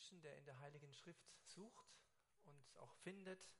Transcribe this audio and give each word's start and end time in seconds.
Menschen, 0.00 0.22
der 0.22 0.38
in 0.38 0.46
der 0.46 0.58
Heiligen 0.60 0.94
Schrift 0.94 1.28
sucht 1.44 1.94
und 2.44 2.76
auch 2.78 2.94
findet. 3.02 3.54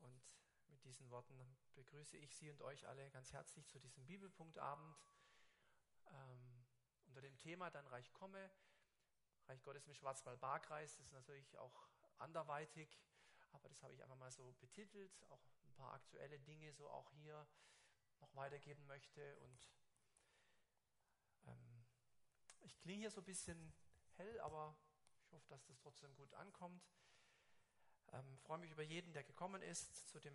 Und 0.00 0.22
mit 0.66 0.84
diesen 0.84 1.08
Worten 1.08 1.56
begrüße 1.72 2.18
ich 2.18 2.36
Sie 2.36 2.50
und 2.50 2.60
euch 2.60 2.86
alle 2.86 3.10
ganz 3.10 3.32
herzlich 3.32 3.66
zu 3.66 3.78
diesem 3.78 4.04
Bibelpunktabend 4.04 4.98
ähm, 6.08 6.66
unter 7.06 7.22
dem 7.22 7.38
Thema 7.38 7.70
Dann 7.70 7.86
Reich 7.86 8.12
komme. 8.12 8.50
Reich 9.48 9.62
Gottes 9.62 9.86
im 9.86 9.94
Schwarzwald-Baar-Kreis 9.94 10.98
ist 10.98 11.12
natürlich 11.12 11.56
auch 11.56 11.88
anderweitig, 12.18 13.00
aber 13.52 13.66
das 13.70 13.82
habe 13.82 13.94
ich 13.94 14.02
einfach 14.02 14.16
mal 14.16 14.30
so 14.30 14.52
betitelt, 14.60 15.24
auch 15.30 15.42
ein 15.64 15.72
paar 15.72 15.94
aktuelle 15.94 16.38
Dinge 16.38 16.74
so 16.74 16.86
auch 16.90 17.10
hier 17.12 17.48
noch 18.18 18.34
weitergeben 18.34 18.86
möchte. 18.86 19.38
Und 19.38 19.70
ähm, 21.46 21.86
ich 22.60 22.78
klinge 22.78 23.00
hier 23.00 23.10
so 23.10 23.22
ein 23.22 23.24
bisschen 23.24 23.72
hell, 24.16 24.38
aber 24.40 24.76
ich 25.30 25.34
hoffe, 25.34 25.48
dass 25.48 25.64
das 25.66 25.78
trotzdem 25.78 26.12
gut 26.16 26.34
ankommt. 26.34 26.82
Ähm, 28.12 28.36
freue 28.38 28.58
mich 28.58 28.72
über 28.72 28.82
jeden, 28.82 29.12
der 29.12 29.22
gekommen 29.22 29.62
ist 29.62 30.08
zu 30.08 30.18
dem 30.18 30.34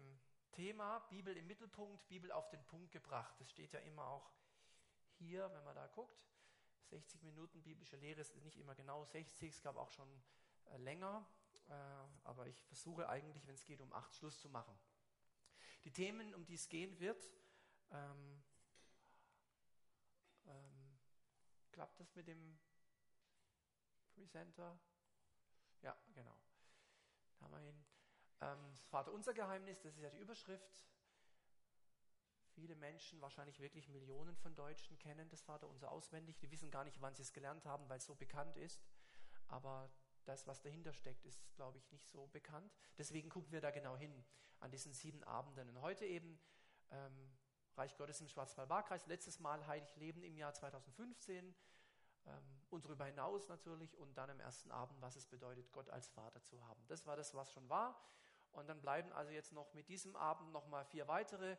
Thema 0.54 1.00
Bibel 1.10 1.36
im 1.36 1.48
Mittelpunkt, 1.48 2.08
Bibel 2.08 2.32
auf 2.32 2.48
den 2.48 2.64
Punkt 2.64 2.94
gebracht. 2.94 3.36
Das 3.40 3.50
steht 3.50 3.74
ja 3.74 3.80
immer 3.82 4.08
auch 4.08 4.32
hier, 5.18 5.52
wenn 5.52 5.66
man 5.66 5.76
da 5.76 5.88
guckt. 5.88 6.18
60 6.92 7.24
Minuten 7.24 7.62
biblische 7.62 7.98
Lehre 7.98 8.22
ist 8.22 8.34
nicht 8.38 8.58
immer 8.58 8.74
genau 8.74 9.04
60, 9.04 9.54
es 9.54 9.62
gab 9.62 9.76
auch 9.76 9.90
schon 9.92 10.08
äh, 10.68 10.78
länger, 10.78 11.28
äh, 11.68 11.74
aber 12.24 12.48
ich 12.48 12.64
versuche 12.64 13.10
eigentlich, 13.10 13.46
wenn 13.48 13.56
es 13.56 13.66
geht, 13.66 13.82
um 13.82 13.92
acht 13.92 14.16
Schluss 14.16 14.40
zu 14.40 14.48
machen. 14.48 14.80
Die 15.84 15.92
Themen, 15.92 16.34
um 16.34 16.46
die 16.46 16.54
es 16.54 16.70
gehen 16.70 16.98
wird, 17.02 17.28
ähm, 17.92 18.44
ähm, 20.46 21.00
klappt 21.74 22.00
das 22.00 22.16
mit 22.16 22.28
dem 22.28 22.58
Presenter. 24.16 24.80
Ja, 25.82 25.96
genau. 26.14 26.36
Da 27.38 27.46
haben 27.46 27.54
wir 27.54 27.62
ihn. 27.62 27.86
Ähm, 28.42 28.72
das 28.72 28.88
Vater 28.88 29.12
unser 29.12 29.34
Geheimnis, 29.34 29.80
das 29.82 29.96
ist 29.96 30.02
ja 30.02 30.10
die 30.10 30.20
Überschrift. 30.20 30.86
Viele 32.54 32.76
Menschen, 32.76 33.22
wahrscheinlich 33.22 33.60
wirklich 33.60 33.90
Millionen 33.90 34.36
von 34.38 34.56
Deutschen, 34.56 34.98
kennen 34.98 35.30
das 35.30 35.42
Vater 35.42 35.68
unser 35.68 35.92
auswendig. 35.92 36.38
Die 36.38 36.50
wissen 36.52 36.72
gar 36.72 36.86
nicht, 36.86 37.02
wann 37.02 37.14
sie 37.16 37.22
es 37.22 37.34
gelernt 37.34 37.66
haben, 37.66 37.88
weil 37.90 37.98
es 37.98 38.06
so 38.06 38.16
bekannt 38.16 38.56
ist. 38.58 38.82
Aber 39.48 39.92
das, 40.24 40.48
was 40.48 40.62
dahinter 40.62 40.94
steckt, 40.94 41.26
ist, 41.26 41.54
glaube 41.56 41.78
ich, 41.78 41.92
nicht 41.92 42.10
so 42.10 42.28
bekannt. 42.28 42.74
Deswegen 42.98 43.30
gucken 43.30 43.52
wir 43.52 43.62
da 43.62 43.72
genau 43.72 43.98
hin 43.98 44.24
an 44.60 44.72
diesen 44.72 44.94
sieben 44.94 45.24
Abenden. 45.26 45.70
Und 45.70 45.82
heute 45.82 46.06
eben 46.06 46.40
ähm, 46.92 47.38
Reich 47.76 47.96
Gottes 47.98 48.22
im 48.22 48.30
Schwarzwald-Baar-Kreis. 48.30 49.06
Letztes 49.08 49.40
Mal 49.40 49.68
Heilig 49.68 49.96
Leben 49.98 50.24
im 50.24 50.38
Jahr 50.38 50.54
2015 50.54 51.38
ähm, 51.46 51.56
und 52.70 52.86
darüber 52.86 53.06
hinaus 53.06 53.48
natürlich 53.48 53.98
und 53.98 54.16
dann 54.18 54.30
am 54.30 54.40
ersten 54.40 54.72
Abend, 54.72 55.00
was 55.02 55.16
es 55.16 55.26
bedeutet, 55.28 55.72
Gott 55.72 55.90
als 55.90 56.10
Vater 56.10 56.44
zu 56.44 56.62
haben. 56.68 56.84
Das 56.88 57.06
war 57.06 57.16
das, 57.16 57.34
was 57.34 57.52
schon 57.52 57.70
war. 57.70 58.00
Und 58.52 58.68
dann 58.68 58.82
bleiben 58.82 59.12
also 59.12 59.32
jetzt 59.32 59.52
noch 59.52 59.74
mit 59.74 59.90
diesem 59.90 60.16
Abend 60.16 60.52
nochmal 60.52 60.86
vier 60.86 61.08
weitere 61.08 61.58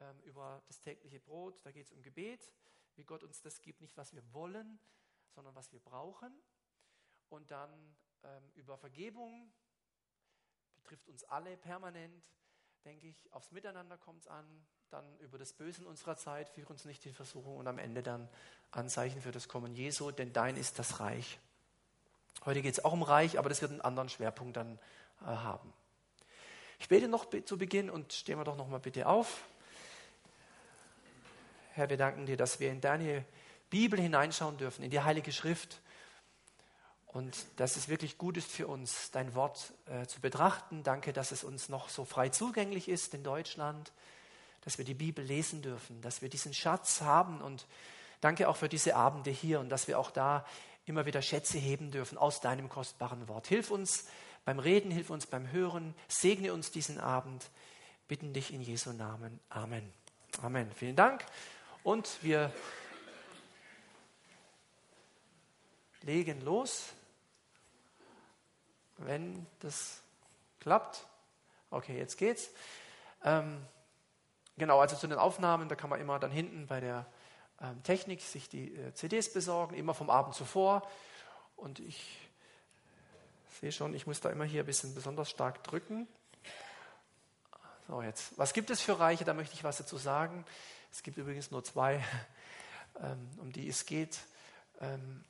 ähm, 0.00 0.20
über 0.20 0.62
das 0.66 0.80
tägliche 0.80 1.20
Brot. 1.20 1.60
Da 1.64 1.72
geht 1.72 1.86
es 1.86 1.92
um 1.92 2.02
Gebet, 2.02 2.52
wie 2.96 3.04
Gott 3.04 3.24
uns 3.24 3.40
das 3.40 3.60
gibt, 3.62 3.80
nicht 3.80 3.96
was 3.96 4.14
wir 4.14 4.22
wollen, 4.32 4.78
sondern 5.30 5.54
was 5.54 5.72
wir 5.72 5.80
brauchen. 5.80 6.32
Und 7.28 7.50
dann 7.50 7.96
ähm, 8.22 8.50
über 8.54 8.76
Vergebung, 8.76 9.52
betrifft 10.76 11.08
uns 11.08 11.24
alle 11.24 11.56
permanent, 11.56 12.30
denke 12.84 13.06
ich. 13.06 13.32
Aufs 13.32 13.52
Miteinander 13.52 13.96
kommt 13.96 14.22
es 14.22 14.28
an, 14.28 14.44
dann 14.90 15.04
über 15.20 15.38
das 15.38 15.52
Böse 15.52 15.82
in 15.82 15.86
unserer 15.86 16.16
Zeit, 16.16 16.48
führe 16.50 16.72
uns 16.72 16.84
nicht 16.84 17.04
in 17.06 17.14
Versuchung 17.14 17.56
und 17.56 17.66
am 17.66 17.78
Ende 17.78 18.02
dann 18.02 18.28
Anzeichen 18.70 19.20
für 19.20 19.32
das 19.32 19.48
Kommen 19.48 19.74
Jesu, 19.74 20.10
denn 20.10 20.32
dein 20.32 20.56
ist 20.56 20.78
das 20.78 21.00
Reich. 21.00 21.38
Heute 22.44 22.62
geht 22.62 22.74
es 22.74 22.84
auch 22.84 22.92
um 22.92 23.02
Reich, 23.02 23.38
aber 23.38 23.48
das 23.48 23.62
wird 23.62 23.70
einen 23.70 23.80
anderen 23.80 24.08
Schwerpunkt 24.08 24.56
dann 24.56 24.78
äh, 25.20 25.26
haben. 25.26 25.72
Ich 26.80 26.88
bete 26.88 27.06
noch 27.06 27.26
zu 27.44 27.56
Beginn 27.56 27.90
und 27.90 28.12
stehen 28.12 28.38
wir 28.38 28.44
doch 28.44 28.56
noch 28.56 28.68
mal 28.68 28.80
bitte 28.80 29.06
auf. 29.06 29.44
Herr, 31.74 31.88
wir 31.88 31.96
danken 31.96 32.26
dir, 32.26 32.36
dass 32.36 32.58
wir 32.58 32.70
in 32.70 32.80
deine 32.80 33.24
Bibel 33.70 33.98
hineinschauen 33.98 34.58
dürfen, 34.58 34.82
in 34.82 34.90
die 34.90 35.00
Heilige 35.00 35.32
Schrift. 35.32 35.80
Und 37.12 37.36
dass 37.56 37.76
es 37.76 37.88
wirklich 37.88 38.16
gut 38.16 38.36
ist 38.36 38.50
für 38.50 38.66
uns, 38.66 39.10
dein 39.10 39.34
Wort 39.34 39.74
äh, 39.86 40.06
zu 40.06 40.20
betrachten. 40.20 40.82
Danke, 40.82 41.12
dass 41.12 41.30
es 41.30 41.44
uns 41.44 41.68
noch 41.68 41.88
so 41.88 42.04
frei 42.04 42.30
zugänglich 42.30 42.88
ist 42.88 43.14
in 43.14 43.22
Deutschland 43.22 43.92
dass 44.62 44.78
wir 44.78 44.84
die 44.84 44.94
Bibel 44.94 45.24
lesen 45.24 45.60
dürfen, 45.60 46.00
dass 46.00 46.22
wir 46.22 46.28
diesen 46.28 46.54
Schatz 46.54 47.02
haben 47.02 47.40
und 47.40 47.66
danke 48.20 48.48
auch 48.48 48.56
für 48.56 48.68
diese 48.68 48.96
Abende 48.96 49.30
hier 49.30 49.60
und 49.60 49.68
dass 49.68 49.88
wir 49.88 49.98
auch 49.98 50.10
da 50.10 50.46
immer 50.86 51.04
wieder 51.04 51.20
Schätze 51.20 51.58
heben 51.58 51.90
dürfen 51.90 52.16
aus 52.16 52.40
deinem 52.40 52.68
kostbaren 52.68 53.28
Wort. 53.28 53.46
Hilf 53.46 53.70
uns 53.70 54.06
beim 54.44 54.58
Reden, 54.58 54.90
hilf 54.90 55.10
uns 55.10 55.26
beim 55.26 55.50
Hören, 55.50 55.94
segne 56.08 56.52
uns 56.52 56.70
diesen 56.70 56.98
Abend. 56.98 57.50
Bitten 58.08 58.32
dich 58.32 58.52
in 58.52 58.60
Jesu 58.60 58.92
Namen. 58.92 59.38
Amen. 59.48 59.92
Amen. 60.42 60.70
Vielen 60.72 60.96
Dank. 60.96 61.24
Und 61.82 62.22
wir 62.22 62.52
legen 66.02 66.40
los, 66.40 66.92
wenn 69.06 69.46
das 69.60 70.00
klappt. 70.60 71.06
Okay, 71.70 71.96
jetzt 71.96 72.18
geht's. 72.18 72.50
Ähm, 73.24 73.66
Genau, 74.58 74.80
also 74.80 74.96
zu 74.96 75.06
den 75.06 75.18
Aufnahmen, 75.18 75.68
da 75.68 75.74
kann 75.74 75.90
man 75.90 76.00
immer 76.00 76.18
dann 76.18 76.30
hinten 76.30 76.66
bei 76.66 76.80
der 76.80 77.06
ähm, 77.60 77.82
Technik 77.82 78.20
sich 78.20 78.48
die 78.48 78.74
äh, 78.74 78.92
CDs 78.94 79.32
besorgen, 79.32 79.74
immer 79.74 79.94
vom 79.94 80.10
Abend 80.10 80.34
zuvor. 80.34 80.88
Und 81.56 81.80
ich 81.80 82.28
sehe 83.60 83.72
schon, 83.72 83.94
ich 83.94 84.06
muss 84.06 84.20
da 84.20 84.30
immer 84.30 84.44
hier 84.44 84.62
ein 84.62 84.66
bisschen 84.66 84.94
besonders 84.94 85.30
stark 85.30 85.64
drücken. 85.64 86.06
So, 87.88 88.02
jetzt, 88.02 88.36
was 88.38 88.52
gibt 88.52 88.70
es 88.70 88.82
für 88.82 88.98
Reiche? 88.98 89.24
Da 89.24 89.32
möchte 89.32 89.54
ich 89.54 89.64
was 89.64 89.78
dazu 89.78 89.96
sagen. 89.96 90.44
Es 90.92 91.02
gibt 91.02 91.16
übrigens 91.16 91.50
nur 91.50 91.64
zwei, 91.64 92.04
ähm, 93.02 93.30
um 93.38 93.52
die 93.52 93.68
es 93.68 93.86
geht. 93.86 94.20
Ähm, 94.80 95.24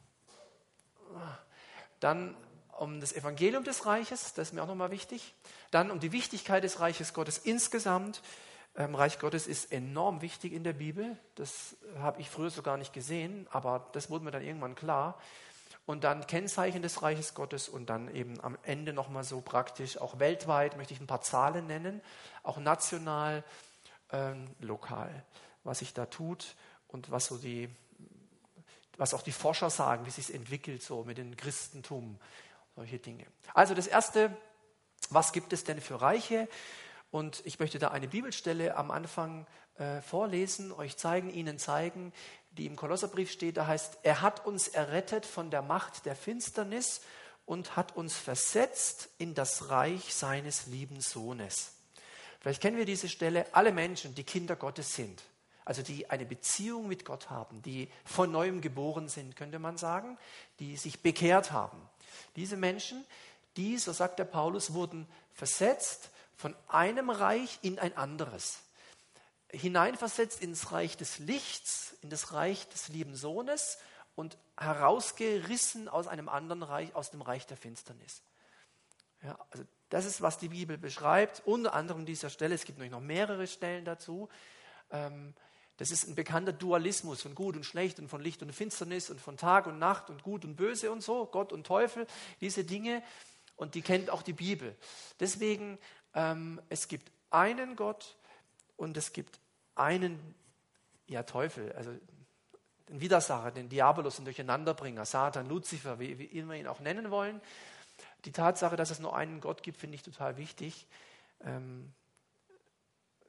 dann 2.01 2.37
um 2.83 2.99
das 2.99 3.13
Evangelium 3.13 3.63
des 3.63 3.87
Reiches, 3.87 4.35
das 4.35 4.49
ist 4.49 4.55
mir 4.55 4.63
auch 4.65 4.67
nochmal 4.67 4.91
wichtig. 4.91 5.35
Dann 5.71 5.93
um 5.93 6.01
die 6.01 6.11
Wichtigkeit 6.11 6.65
des 6.65 6.81
Reiches 6.81 7.15
Gottes 7.15 7.39
insgesamt. 7.39 8.23
Ähm, 8.75 8.97
Reich 8.97 9.21
Gottes 9.21 9.47
ist 9.47 9.71
enorm 9.71 10.21
wichtig 10.21 10.53
in 10.53 10.65
der 10.65 10.73
Bibel. 10.73 11.17
Das 11.37 11.77
habe 11.99 12.21
ich 12.21 12.29
früher 12.29 12.51
so 12.51 12.61
gar 12.61 12.77
nicht 12.77 12.93
gesehen, 12.93 13.47
aber 13.53 13.89
das 13.93 14.11
wurde 14.11 14.25
mir 14.25 14.33
dann 14.33 14.43
irgendwann 14.43 14.75
klar. 14.75 15.17
Und 15.87 16.03
dann 16.03 16.27
Kennzeichen 16.27 16.83
des 16.83 17.03
Reiches 17.03 17.35
Gottes 17.35 17.69
und 17.69 17.89
dann 17.89 18.13
eben 18.13 18.41
am 18.41 18.59
Ende 18.65 18.93
nochmal 18.93 19.23
so 19.23 19.41
praktisch, 19.41 19.99
auch 19.99 20.19
weltweit 20.19 20.77
möchte 20.77 20.93
ich 20.93 21.01
ein 21.01 21.07
paar 21.07 21.23
Zahlen 21.23 21.69
nennen, 21.69 22.01
auch 22.43 22.59
national, 22.59 23.45
ähm, 24.11 24.49
lokal, 24.59 25.25
was 25.63 25.79
sich 25.79 25.95
da 25.95 26.07
tut 26.07 26.57
und 26.89 27.13
was 27.13 27.27
so 27.27 27.39
die, 27.39 27.69
was 28.97 29.15
auch 29.15 29.23
die 29.23 29.31
Forscher 29.31 29.71
sagen, 29.71 30.05
wie 30.05 30.11
sich 30.11 30.35
entwickelt 30.35 30.83
so 30.83 31.05
mit 31.05 31.19
dem 31.19 31.37
Christentum, 31.37 32.19
solche 32.75 32.99
Dinge. 32.99 33.27
Also 33.55 33.75
das 33.75 33.87
erste, 33.87 34.37
was 35.11 35.33
gibt 35.33 35.53
es 35.53 35.65
denn 35.65 35.81
für 35.81 36.01
Reiche? 36.01 36.49
Und 37.11 37.43
ich 37.45 37.59
möchte 37.59 37.79
da 37.79 37.89
eine 37.89 38.09
Bibelstelle 38.09 38.77
am 38.77 38.91
Anfang 38.91 39.47
äh, 39.77 40.01
vorlesen, 40.01 40.73
euch 40.73 40.97
zeigen, 40.97 41.31
Ihnen 41.31 41.59
zeigen, 41.59 42.13
die 42.53 42.67
im 42.67 42.77
Kolosserbrief 42.77 43.31
steht. 43.31 43.57
Da 43.57 43.67
heißt, 43.67 43.99
er 44.03 44.23
hat 44.23 44.47
uns 44.47 44.69
errettet 44.69 45.27
von 45.27 45.51
der 45.51 45.63
Macht 45.63 46.07
der 46.07 46.17
Finsternis 46.17 47.03
und 47.45 47.77
hat 47.77 47.97
uns 47.97 48.17
versetzt 48.17 49.11
in 49.19 49.35
das 49.35 49.69
Reich 49.69 50.15
seines 50.15 50.67
lieben 50.67 51.01
Sohnes. 51.01 51.75
Vielleicht 52.41 52.63
kennen 52.63 52.77
wir 52.77 52.87
diese 52.87 53.09
Stelle. 53.09 53.47
Alle 53.53 53.73
Menschen, 53.73 54.15
die 54.15 54.25
Kinder 54.25 54.57
Gottes 54.57 54.95
sind, 54.95 55.23
also 55.65 55.83
die 55.83 56.11
eine 56.11 56.25
Beziehung 56.25 56.89
mit 56.89 57.05
Gott 57.05 57.31
haben, 57.31 57.63
die 57.63 57.89
von 58.05 58.33
neuem 58.33 58.61
geboren 58.61 59.09
sind, 59.09 59.37
könnte 59.37 59.59
man 59.59 59.77
sagen, 59.77 60.19
die 60.59 60.77
sich 60.77 61.03
bekehrt 61.03 61.53
haben. 61.53 61.79
Diese 62.37 62.57
Menschen, 62.57 63.05
die, 63.57 63.79
so 63.79 63.93
sagt 63.93 64.19
der 64.19 64.25
Paulus, 64.25 64.73
wurden 64.73 65.07
versetzt 65.35 66.11
von 66.37 66.57
einem 66.69 67.11
Reich 67.11 67.59
in 67.63 67.79
ein 67.79 67.97
anderes. 67.97 68.61
Hineinversetzt 69.51 70.41
ins 70.43 70.73
Reich 70.73 70.97
des 70.97 71.19
Lichts, 71.19 71.95
in 72.03 72.11
das 72.11 72.33
Reich 72.33 72.69
des 72.69 72.89
lieben 72.89 73.15
Sohnes 73.15 73.79
und 74.15 74.37
herausgerissen 74.59 75.89
aus 75.89 76.09
einem 76.09 76.29
anderen 76.29 76.63
Reich, 76.63 76.95
aus 76.95 77.11
dem 77.11 77.23
Reich 77.23 77.47
der 77.47 77.57
Finsternis. 77.57 78.23
Ja, 79.23 79.39
also 79.51 79.65
das 79.91 80.05
ist, 80.05 80.21
was 80.23 80.39
die 80.39 80.49
Bibel 80.49 80.79
beschreibt, 80.79 81.43
unter 81.45 81.75
anderem 81.75 82.01
an 82.01 82.07
dieser 82.07 82.31
Stelle. 82.31 82.55
Es 82.55 82.65
gibt 82.65 82.79
noch 82.79 83.01
mehrere 83.01 83.47
Stellen 83.47 83.85
dazu. 83.85 84.29
Ähm, 84.91 85.35
das 85.83 85.91
ist 85.91 86.07
ein 86.07 86.15
bekannter 86.15 86.53
Dualismus 86.53 87.23
von 87.23 87.35
Gut 87.35 87.57
und 87.57 87.67
Schlecht 87.67 87.99
und 87.99 88.07
von 88.07 88.21
Licht 88.21 88.41
und 88.41 88.53
Finsternis 88.53 89.11
und 89.11 89.21
von 89.21 89.37
Tag 89.37 89.67
und 89.67 89.81
Nacht 89.81 90.11
und 90.11 90.23
Gut 90.23 90.45
und 90.45 90.55
Böse 90.55 90.93
und 90.93 91.03
so, 91.03 91.27
Gott 91.27 91.53
und 91.53 91.67
Teufel, 91.67 92.07
diese 92.41 92.63
Dinge. 92.63 93.03
Und 93.57 93.75
die 93.75 93.83
kennt 93.83 94.09
auch 94.09 94.23
die 94.23 94.33
Bibel. 94.33 94.77
Deswegen 95.19 95.81
ähm, 96.15 96.63
es 96.69 96.87
gibt 96.87 97.11
einen 97.31 97.75
Gott 97.75 98.17
und 98.77 98.97
es 98.97 99.13
gibt 99.13 99.41
einen 99.75 100.37
ja, 101.09 101.25
Teufel. 101.25 101.73
Also 101.73 101.91
den 102.89 103.01
Widersacher, 103.01 103.51
den 103.51 103.69
Diabolus, 103.69 104.15
den 104.15 104.25
Durcheinanderbringer, 104.25 105.05
Satan, 105.05 105.49
Luzifer, 105.49 105.99
wie, 105.99 106.17
wie 106.17 106.27
immer 106.27 106.55
ihn 106.55 106.69
auch 106.69 106.79
nennen 106.79 107.11
wollen. 107.11 107.41
Die 108.25 108.31
Tatsache, 108.31 108.77
dass 108.77 108.91
es 108.91 109.01
nur 109.01 109.17
einen 109.17 109.41
Gott 109.41 109.65
gibt, 109.65 109.79
finde 109.79 109.97
ich 109.97 110.03
total 110.03 110.37
wichtig. 110.37 110.87
Ähm, 111.41 111.93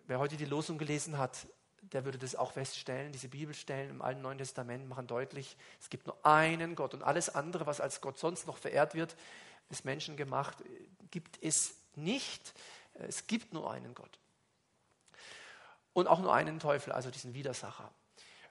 wer 0.05 0.19
heute 0.19 0.37
die 0.37 0.45
Losung 0.45 0.77
gelesen 0.77 1.17
hat, 1.17 1.47
der 1.91 2.05
würde 2.05 2.17
das 2.17 2.35
auch 2.35 2.53
feststellen. 2.53 3.11
Diese 3.11 3.27
Bibelstellen 3.27 3.89
im 3.89 4.01
Alten 4.01 4.21
Neuen 4.21 4.37
Testament 4.37 4.87
machen 4.87 5.07
deutlich, 5.07 5.57
es 5.79 5.89
gibt 5.89 6.07
nur 6.07 6.17
einen 6.25 6.75
Gott 6.75 6.93
und 6.93 7.03
alles 7.03 7.29
andere, 7.33 7.65
was 7.65 7.81
als 7.81 8.01
Gott 8.01 8.17
sonst 8.17 8.47
noch 8.47 8.57
verehrt 8.57 8.95
wird, 8.95 9.15
ist 9.69 9.85
menschengemacht, 9.85 10.57
gibt 11.11 11.37
es 11.41 11.75
nicht. 11.95 12.53
Es 12.93 13.27
gibt 13.27 13.53
nur 13.53 13.71
einen 13.71 13.95
Gott. 13.95 14.19
Und 15.93 16.07
auch 16.07 16.19
nur 16.19 16.33
einen 16.33 16.59
Teufel, 16.59 16.91
also 16.91 17.11
diesen 17.11 17.33
Widersacher. 17.33 17.91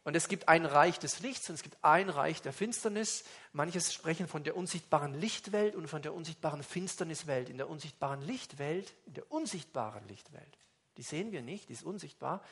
Und 0.05 0.17
es 0.17 0.29
gibt 0.29 0.49
ein 0.49 0.67
Reich 0.67 0.99
des 0.99 1.21
Lichts 1.21 1.49
und 1.49 1.55
es 1.55 1.63
gibt 1.63 1.77
ein 1.83 2.09
Reich 2.09 2.43
der 2.43 2.53
Finsternis. 2.53 3.25
Manches 3.53 3.95
sprechen 3.95 4.27
von 4.27 4.43
der 4.43 4.57
unsichtbaren 4.57 5.15
Lichtwelt 5.15 5.77
und 5.77 5.87
von 5.87 6.03
der 6.03 6.13
unsichtbaren 6.13 6.65
Finsterniswelt. 6.65 7.49
In 7.49 7.57
der 7.57 7.69
unsichtbaren 7.69 8.21
Lichtwelt, 8.21 8.95
in 9.07 9.15
der 9.15 9.31
unsichtbaren 9.31 10.07
Lichtwelt, 10.09 10.59
die 10.97 11.03
sehen 11.03 11.31
wir 11.31 11.43
nicht, 11.43 11.69
die 11.69 11.75
ist 11.75 11.85
unsichtbar, 11.85 12.43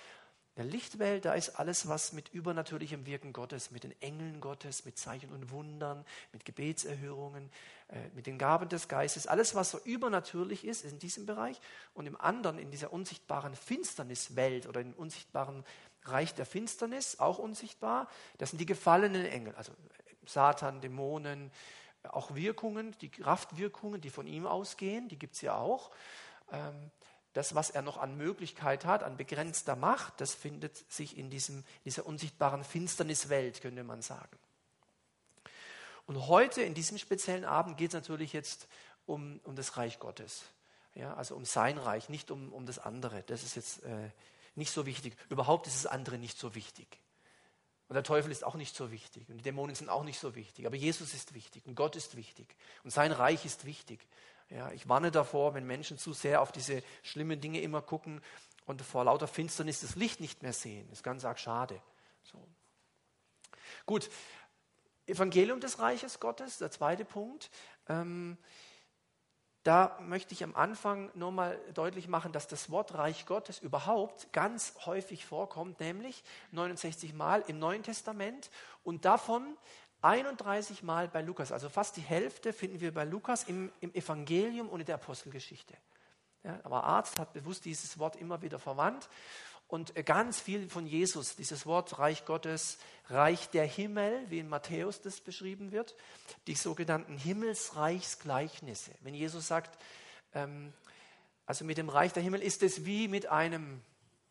der 0.57 0.65
Lichtwelt, 0.65 1.25
da 1.25 1.35
ist 1.35 1.51
alles, 1.51 1.89
was 1.89 2.13
mit 2.13 2.29
übernatürlichem 2.31 3.07
Wirken 3.07 3.33
Gottes, 3.33 3.71
mit 3.71 3.85
den 3.85 3.95
Engeln 4.03 4.41
Gottes, 4.41 4.85
mit 4.85 4.99
Zeichen 4.99 5.33
und 5.33 5.51
Wundern, 5.51 6.05
mit 6.33 6.45
Gebetserhörungen, 6.45 7.51
äh, 7.89 8.09
mit 8.15 8.27
den 8.27 8.37
Gaben 8.37 8.69
des 8.69 8.89
Geistes, 8.89 9.27
alles, 9.27 9.55
was 9.55 9.71
so 9.71 9.79
übernatürlich 9.85 10.65
ist, 10.65 10.85
ist 10.85 10.93
in 10.93 10.99
diesem 10.99 11.25
Bereich. 11.25 11.61
Und 11.95 12.07
im 12.07 12.21
anderen, 12.21 12.59
in 12.59 12.71
dieser 12.71 12.93
unsichtbaren 12.93 13.55
Finsterniswelt 13.55 14.67
oder 14.67 14.81
im 14.81 14.93
unsichtbaren 14.95 15.65
Reich 16.05 16.35
der 16.35 16.47
Finsternis, 16.47 17.21
auch 17.21 17.39
unsichtbar, 17.39 18.09
das 18.39 18.51
sind 18.51 18.59
die 18.59 18.67
gefallenen 18.67 19.27
Engel, 19.27 19.55
also 19.55 19.73
Satan, 20.27 20.81
Dämonen, 20.81 21.51
auch 22.03 22.35
Wirkungen, 22.35 22.95
die 23.01 23.11
Kraftwirkungen, 23.11 24.01
die 24.01 24.11
von 24.11 24.27
ihm 24.27 24.47
ausgehen, 24.47 25.09
die 25.09 25.19
gibt 25.19 25.35
es 25.35 25.43
ja 25.43 25.57
auch. 25.57 25.91
Ähm, 26.53 26.91
das, 27.33 27.55
was 27.55 27.71
er 27.71 27.83
noch 27.83 27.97
an 27.97 28.17
Möglichkeit 28.17 28.85
hat, 28.85 29.03
an 29.03 29.17
begrenzter 29.17 29.77
Macht, 29.77 30.21
das 30.21 30.35
findet 30.35 30.77
sich 30.93 31.17
in 31.17 31.31
diesem, 31.31 31.65
dieser 31.85 32.07
unsichtbaren 32.07 32.65
Finsterniswelt, 32.65 33.61
könnte 33.61 33.85
man 33.85 34.03
sagen. 34.03 34.37
Und 36.07 36.27
heute, 36.27 36.63
in 36.63 36.75
diesem 36.75 36.99
speziellen 36.99 37.45
Abend, 37.45 37.77
geht 37.77 37.91
es 37.91 37.95
natürlich 37.95 38.33
jetzt 38.33 38.67
um, 39.07 39.41
um 39.45 39.55
das 39.55 39.77
Reich 39.77 40.01
Gottes. 40.01 40.43
Ja, 40.97 41.15
also 41.15 41.37
um 41.37 41.45
sein 41.45 41.79
Reich, 41.79 42.09
nicht 42.09 42.33
um, 42.33 42.53
um 42.53 42.67
das 42.67 42.81
andere. 42.81 43.23
Das 43.23 43.45
ist 43.45 43.55
jetzt 43.55 43.85
äh, 43.85 44.11
nicht 44.57 44.73
so 44.73 44.87
wichtig. 44.87 45.17
Überhaupt 45.29 45.69
ist 45.69 45.85
das 45.85 45.87
andere 45.87 46.19
nicht 46.19 46.37
so 46.37 46.57
wichtig. 46.57 46.99
Und 47.89 47.95
der 47.95 48.03
Teufel 48.03 48.31
ist 48.31 48.45
auch 48.45 48.55
nicht 48.55 48.75
so 48.75 48.91
wichtig. 48.91 49.29
Und 49.29 49.39
die 49.39 49.43
Dämonen 49.43 49.75
sind 49.75 49.89
auch 49.89 50.05
nicht 50.05 50.19
so 50.19 50.35
wichtig. 50.35 50.67
Aber 50.67 50.77
Jesus 50.77 51.15
ist 51.15 51.35
wichtig 51.35 51.67
und 51.67 51.75
Gott 51.75 51.97
ist 51.97 52.17
wichtig. 52.17 52.55
Und 52.85 52.91
sein 52.91 53.13
Reich 53.13 53.45
ist 53.45 53.65
wichtig. 53.65 54.07
Ja, 54.51 54.73
ich 54.73 54.89
warne 54.89 55.11
davor, 55.11 55.55
wenn 55.55 55.67
Menschen 55.67 55.97
zu 55.97 56.13
sehr 56.13 56.43
auf 56.43 56.51
diese 56.51 56.83
schlimmen 57.03 57.41
Dinge 57.41 57.61
immer 57.61 57.83
gucken 57.83 58.21
und 58.67 58.83
vor 58.83 59.05
lauter 59.05 59.29
Finsternis 59.29 59.81
das 59.81 59.95
Licht 59.95 60.21
nicht 60.21 60.43
mehr 60.43 60.53
sehen. 60.53 60.87
Das 60.89 60.99
ist 60.99 61.03
ganz 61.05 61.25
arg 61.25 61.39
schade. 61.39 61.81
So. 62.25 62.39
Gut, 63.87 64.11
Evangelium 65.07 65.61
des 65.61 65.79
Reiches 65.79 66.21
Gottes, 66.21 66.59
der 66.59 66.71
zweite 66.71 67.05
Punkt. 67.05 67.51
Ähm, 67.89 68.39
da 69.63 69.99
möchte 70.01 70.33
ich 70.33 70.43
am 70.43 70.57
Anfang 70.57 71.11
nur 71.15 71.33
mal 71.33 71.61
deutlich 71.75 72.09
machen, 72.09 72.33
dass 72.33 72.49
das 72.49 72.71
Wort 72.71 72.95
Reich 72.95 73.27
Gottes 73.27 73.59
überhaupt 73.59 74.33
ganz 74.33 74.75
häufig 74.87 75.27
vorkommt, 75.27 75.81
nämlich 75.81 76.25
69 76.53 77.13
Mal 77.13 77.45
im 77.47 77.59
Neuen 77.59 77.83
Testament 77.83 78.51
und 78.85 79.05
davon 79.05 79.57
31 80.03 80.83
Mal 80.83 81.09
bei 81.09 81.23
Lukas, 81.23 81.53
also 81.53 81.69
fast 81.69 81.97
die 81.97 82.03
Hälfte 82.03 82.53
finden 82.53 82.81
wir 82.81 82.93
bei 82.93 83.05
Lukas 83.05 83.45
im, 83.45 83.71
im 83.81 83.95
Evangelium 83.95 84.69
und 84.69 84.81
in 84.81 84.87
der 84.87 84.95
Apostelgeschichte. 84.97 85.75
Ja, 86.43 86.59
aber 86.63 86.85
Arzt 86.85 87.19
hat 87.19 87.33
bewusst 87.33 87.65
dieses 87.65 87.99
Wort 87.99 88.17
immer 88.17 88.41
wieder 88.41 88.59
verwandt 88.59 89.09
und 89.71 89.95
ganz 90.05 90.41
viel 90.41 90.69
von 90.69 90.87
Jesus, 90.87 91.37
dieses 91.37 91.65
Wort 91.65 91.99
Reich 91.99 92.25
Gottes, 92.25 92.79
Reich 93.09 93.51
der 93.51 93.67
Himmel, 93.67 94.25
wie 94.29 94.39
in 94.39 94.49
Matthäus 94.49 95.01
das 95.01 95.21
beschrieben 95.21 95.71
wird, 95.71 95.95
die 96.47 96.55
sogenannten 96.55 97.17
Himmelsreichsgleichnisse. 97.17 98.93
Wenn 99.01 99.15
Jesus 99.15 99.47
sagt, 99.47 99.79
ähm, 100.35 100.73
also 101.47 101.65
mit 101.65 101.79
dem 101.79 101.89
Reich 101.89 102.13
der 102.13 102.23
Himmel 102.23 102.43
ist 102.43 102.63
es 102.63 102.85
wie 102.85 103.07
mit 103.07 103.27
einem 103.27 103.83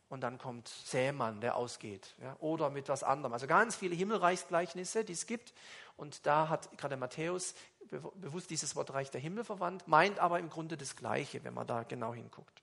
und 0.09 0.21
dann 0.21 0.37
kommt 0.37 0.67
Sämann, 0.67 1.39
der 1.39 1.55
ausgeht. 1.55 2.15
Ja, 2.21 2.35
oder 2.39 2.69
mit 2.69 2.89
was 2.89 3.03
anderem. 3.03 3.33
Also 3.33 3.47
ganz 3.47 3.75
viele 3.75 3.95
Himmelreichsgleichnisse, 3.95 5.05
die 5.05 5.13
es 5.13 5.27
gibt. 5.27 5.53
Und 5.97 6.25
da 6.25 6.49
hat 6.49 6.75
gerade 6.77 6.97
Matthäus 6.97 7.53
bewusst 8.15 8.49
dieses 8.49 8.75
Wort 8.75 8.93
Reich 8.93 9.11
der 9.11 9.21
Himmel 9.21 9.43
verwandt, 9.43 9.87
meint 9.87 10.19
aber 10.19 10.39
im 10.39 10.49
Grunde 10.49 10.77
das 10.77 10.95
Gleiche, 10.95 11.43
wenn 11.43 11.53
man 11.53 11.67
da 11.67 11.83
genau 11.83 12.13
hinguckt. 12.13 12.61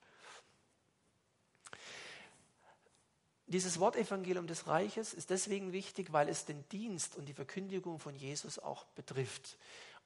Dieses 3.49 3.79
Wort 3.79 3.95
Evangelium 3.95 4.49
des 4.49 4.67
Reiches 4.67 5.15
ist 5.15 5.31
deswegen 5.31 5.73
wichtig, 5.73 6.13
weil 6.13 6.29
es 6.29 6.47
den 6.47 6.69
Dienst 6.71 7.17
und 7.17 7.27
die 7.27 7.33
Verkündigung 7.33 8.01
von 8.01 8.17
Jesus 8.17 8.59
auch 8.59 8.85
betrifft. 8.97 9.57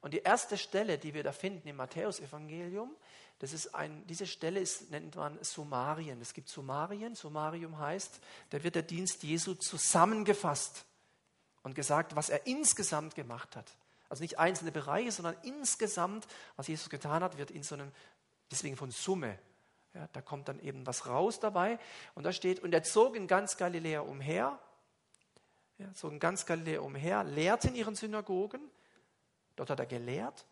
Und 0.03 0.13
die 0.13 0.19
erste 0.19 0.59
Stelle, 0.59 0.99
die 0.99 1.15
wir 1.15 1.23
da 1.23 1.33
finden 1.33 1.67
im 1.69 1.77
Matthäus-Evangelium, 1.77 2.95
das 3.41 3.53
ist 3.53 3.75
ein, 3.75 4.07
diese 4.07 4.27
Stelle 4.27 4.61
ist, 4.61 4.91
nennt 4.91 5.17
man 5.17 5.43
Summarien. 5.43 6.21
Es 6.21 6.35
gibt 6.35 6.49
Summarien. 6.49 7.15
Summarium 7.15 7.79
heißt, 7.79 8.21
da 8.51 8.63
wird 8.63 8.75
der 8.75 8.83
Dienst 8.83 9.23
Jesu 9.23 9.55
zusammengefasst 9.55 10.85
und 11.63 11.75
gesagt, 11.75 12.17
was 12.17 12.29
er 12.29 12.47
insgesamt 12.47 13.15
gemacht 13.15 13.57
hat. 13.57 13.77
Also 14.09 14.23
nicht 14.23 14.39
einzelne 14.39 14.73
Bereiche, 14.73 15.13
sondern 15.13 15.37
insgesamt, 15.43 16.27
was 16.57 16.69
Jesus 16.69 16.91
getan 16.91 17.23
hat, 17.23 17.39
wird 17.39 17.51
in 17.51 17.63
so 17.63 17.75
einem, 17.75 17.91
deswegen 18.51 18.77
von 18.77 18.91
Summe. 18.91 19.39
Ja, 19.95 20.09
da 20.13 20.21
kommt 20.21 20.49
dann 20.49 20.61
eben 20.61 20.87
was 20.87 21.07
raus 21.07 21.41
dabei. 21.41 21.79
Und 22.15 22.25
da 22.25 22.33
steht, 22.33 22.61
und 22.61 22.73
er 22.73 22.83
zog 22.83 23.17
in 23.17 23.27
ganz 23.27 23.57
Galiläa 23.57 24.01
umher, 24.01 24.59
ja, 25.79 25.93
zog 25.95 26.13
in 26.13 26.19
ganz 26.19 26.47
Galiläa 26.47 26.81
umher, 26.81 27.25
lehrte 27.25 27.69
in 27.69 27.75
ihren 27.75 27.97
Synagogen, 27.97 28.61
Dort 29.61 29.69
hat 29.69 29.79
er 29.79 29.85
gelehrt, 29.85 30.47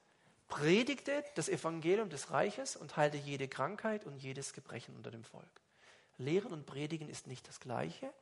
predigte 0.49 1.25
das 1.35 1.49
Evangelium 1.49 2.11
des 2.11 2.31
Reiches 2.31 2.77
und 2.77 2.97
heilte 2.97 3.17
jede 3.17 3.49
Krankheit 3.49 4.05
und 4.05 4.17
jedes 4.17 4.53
Gebrechen 4.53 4.97
unter 4.97 5.11
dem 5.11 5.25
Volk. 5.25 5.45
Lehren 6.17 6.53
und 6.53 6.67
Predigen 6.67 7.09
ist 7.09 7.27
nicht 7.27 7.47
das 7.47 7.61
Gleiche. 7.61 8.13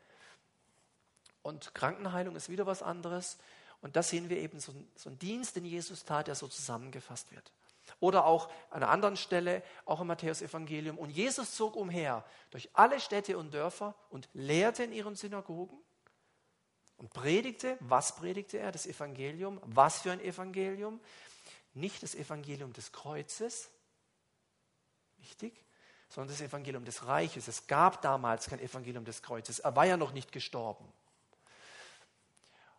Und 1.43 1.75
Krankenheilung 1.75 2.37
ist 2.37 2.49
wieder 2.49 2.67
was 2.67 2.83
anderes. 2.83 3.39
Und 3.81 3.97
da 3.97 4.03
sehen 4.03 4.29
wir 4.29 4.39
eben 4.39 4.61
so, 4.61 4.75
so 4.97 5.09
einen 5.09 5.19
Dienst, 5.19 5.57
den 5.57 5.65
Jesus 5.65 6.05
tat, 6.05 6.27
der 6.27 6.35
so 6.35 6.49
zusammengefasst 6.49 7.31
wird. 7.33 7.53
Oder 8.01 8.27
auch 8.27 8.51
an 8.71 8.83
einer 8.83 8.91
anderen 8.91 9.17
Stelle, 9.17 9.63
auch 9.85 10.01
im 10.01 10.09
Matthäus-Evangelium. 10.09 10.99
Und 10.99 11.11
Jesus 11.11 11.55
zog 11.55 11.77
umher 11.77 12.25
durch 12.51 12.69
alle 12.73 13.01
Städte 13.01 13.39
und 13.39 13.55
Dörfer 13.55 13.95
und 14.11 14.29
lehrte 14.35 14.83
in 14.85 14.93
ihren 14.93 15.15
Synagogen 15.15 15.79
und 16.97 17.13
predigte, 17.13 17.77
was 17.81 18.17
predigte 18.17 18.59
er? 18.59 18.73
Das 18.73 18.87
Evangelium. 18.87 19.61
Was 19.65 20.01
für 20.01 20.11
ein 20.11 20.21
Evangelium? 20.21 21.01
Nicht 21.77 22.03
das 22.03 22.15
Evangelium 22.15 22.73
des 22.73 22.91
Kreuzes, 22.91 23.69
wichtig, 25.19 25.53
sondern 26.09 26.35
das 26.35 26.41
Evangelium 26.41 26.85
des 26.85 27.07
Reiches. 27.07 27.49
Es 27.49 27.67
gab 27.67 28.01
damals 28.03 28.47
kein 28.47 28.61
Evangelium 28.61 29.05
des 29.05 29.23
Kreuzes. 29.23 29.59
Er 29.59 29.77
war 29.77 29.85
ja 29.85 29.97
noch 29.97 30.13
nicht 30.13 30.33
gestorben. 30.33 30.91